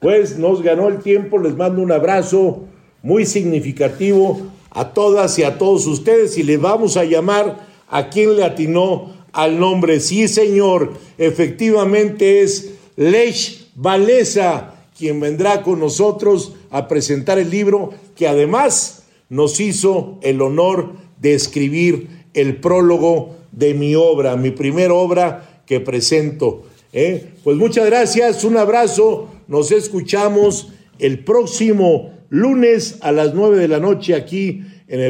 pues 0.00 0.38
nos 0.38 0.62
ganó 0.62 0.88
el 0.88 0.98
tiempo. 0.98 1.38
Les 1.38 1.56
mando 1.56 1.82
un 1.82 1.92
abrazo 1.92 2.64
muy 3.02 3.26
significativo 3.26 4.42
a 4.70 4.92
todas 4.92 5.38
y 5.38 5.44
a 5.44 5.56
todos 5.56 5.86
ustedes 5.86 6.36
y 6.36 6.42
le 6.42 6.56
vamos 6.56 6.96
a 6.96 7.04
llamar 7.04 7.66
a 7.88 8.10
quien 8.10 8.36
le 8.36 8.44
atinó 8.44 9.14
al 9.32 9.58
nombre. 9.58 10.00
Sí, 10.00 10.28
señor, 10.28 10.92
efectivamente 11.16 12.42
es 12.42 12.74
Lech 12.96 13.68
Valesa 13.76 14.73
quien 14.96 15.20
vendrá 15.20 15.62
con 15.62 15.80
nosotros 15.80 16.54
a 16.70 16.88
presentar 16.88 17.38
el 17.38 17.50
libro 17.50 17.90
que 18.16 18.28
además 18.28 19.04
nos 19.28 19.60
hizo 19.60 20.18
el 20.22 20.40
honor 20.40 20.92
de 21.20 21.34
escribir 21.34 22.08
el 22.34 22.60
prólogo 22.60 23.36
de 23.52 23.74
mi 23.74 23.94
obra, 23.94 24.36
mi 24.36 24.50
primera 24.50 24.94
obra 24.94 25.62
que 25.66 25.80
presento. 25.80 26.64
¿eh? 26.92 27.32
Pues 27.42 27.56
muchas 27.56 27.86
gracias, 27.86 28.44
un 28.44 28.56
abrazo, 28.56 29.28
nos 29.48 29.72
escuchamos 29.72 30.72
el 30.98 31.24
próximo 31.24 32.12
lunes 32.28 32.98
a 33.00 33.12
las 33.12 33.34
nueve 33.34 33.58
de 33.58 33.68
la 33.68 33.80
noche 33.80 34.14
aquí 34.14 34.62
en 34.88 35.00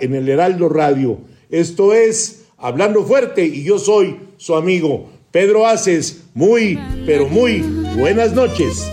en 0.00 0.14
el 0.14 0.28
Heraldo 0.28 0.68
Radio. 0.68 1.18
Esto 1.50 1.92
es 1.92 2.46
Hablando 2.56 3.04
Fuerte 3.04 3.44
y 3.44 3.62
yo 3.62 3.78
soy 3.78 4.16
su 4.36 4.54
amigo 4.54 5.08
Pedro 5.30 5.66
Aces. 5.66 6.24
Muy, 6.34 6.78
pero 7.06 7.28
muy 7.28 7.60
buenas 7.96 8.32
noches. 8.32 8.84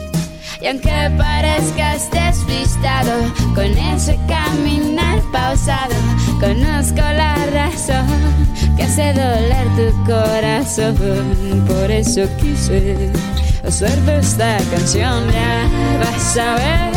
Y 0.61 0.67
aunque 0.67 1.11
parezcas 1.17 2.11
despistado 2.11 3.11
con 3.55 3.65
ese 3.65 4.19
caminar 4.27 5.19
pausado, 5.31 5.95
conozco 6.39 7.01
la 7.01 7.35
razón 7.47 8.05
que 8.77 8.83
hace 8.83 9.11
doler 9.13 9.67
tu 9.75 10.03
corazón. 10.05 10.95
Por 11.67 11.89
eso 11.89 12.21
quise 12.39 13.11
hacerte 13.67 14.19
esta 14.19 14.57
canción. 14.69 15.23
Ya 15.31 15.67
vas 15.99 16.37
a 16.37 16.55
ver 16.55 16.91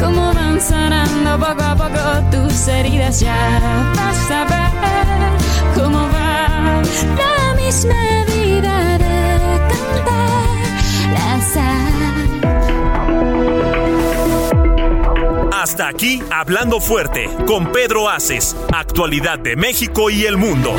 cómo 0.00 0.34
van 0.34 0.60
sanando 0.60 1.38
poco 1.38 1.62
a 1.62 1.76
poco 1.76 2.00
tus 2.32 2.66
heridas. 2.66 3.20
Ya 3.20 3.92
vas 3.94 4.30
a 4.32 4.44
ver 4.46 5.80
cómo 5.80 6.08
va 6.08 6.82
la 7.22 7.54
misma 7.54 8.24
vida 8.26 8.98
de 8.98 9.58
cantar 9.68 11.14
la 11.14 11.40
Hasta 15.64 15.88
aquí, 15.88 16.20
Hablando 16.30 16.78
Fuerte, 16.78 17.26
con 17.46 17.72
Pedro 17.72 18.06
Aces, 18.06 18.54
actualidad 18.70 19.38
de 19.38 19.56
México 19.56 20.10
y 20.10 20.26
el 20.26 20.36
mundo. 20.36 20.74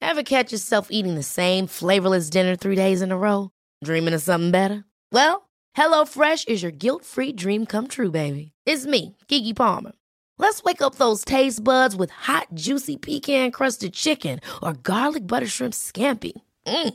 Ever 0.00 0.22
catch 0.22 0.52
yourself 0.52 0.86
eating 0.92 1.16
the 1.16 1.24
same 1.24 1.66
flavorless 1.66 2.30
dinner 2.30 2.54
three 2.54 2.76
days 2.76 3.02
in 3.02 3.10
a 3.10 3.18
row? 3.18 3.50
Dreaming 3.82 4.14
of 4.14 4.22
something 4.22 4.52
better? 4.52 4.84
Well, 5.10 5.48
HelloFresh 5.76 6.48
is 6.48 6.62
your 6.62 6.70
guilt-free 6.70 7.32
dream 7.32 7.66
come 7.66 7.88
true, 7.88 8.12
baby. 8.12 8.52
It's 8.66 8.86
me, 8.86 9.16
Kiki 9.26 9.52
Palmer. 9.52 9.92
Let's 10.38 10.62
wake 10.62 10.80
up 10.80 10.94
those 10.94 11.24
taste 11.24 11.64
buds 11.64 11.96
with 11.96 12.10
hot, 12.10 12.46
juicy 12.54 12.96
pecan-crusted 12.96 13.92
chicken 13.94 14.38
or 14.62 14.74
garlic 14.74 15.26
butter 15.26 15.48
shrimp 15.48 15.74
scampi. 15.74 16.40
Mm. 16.64 16.94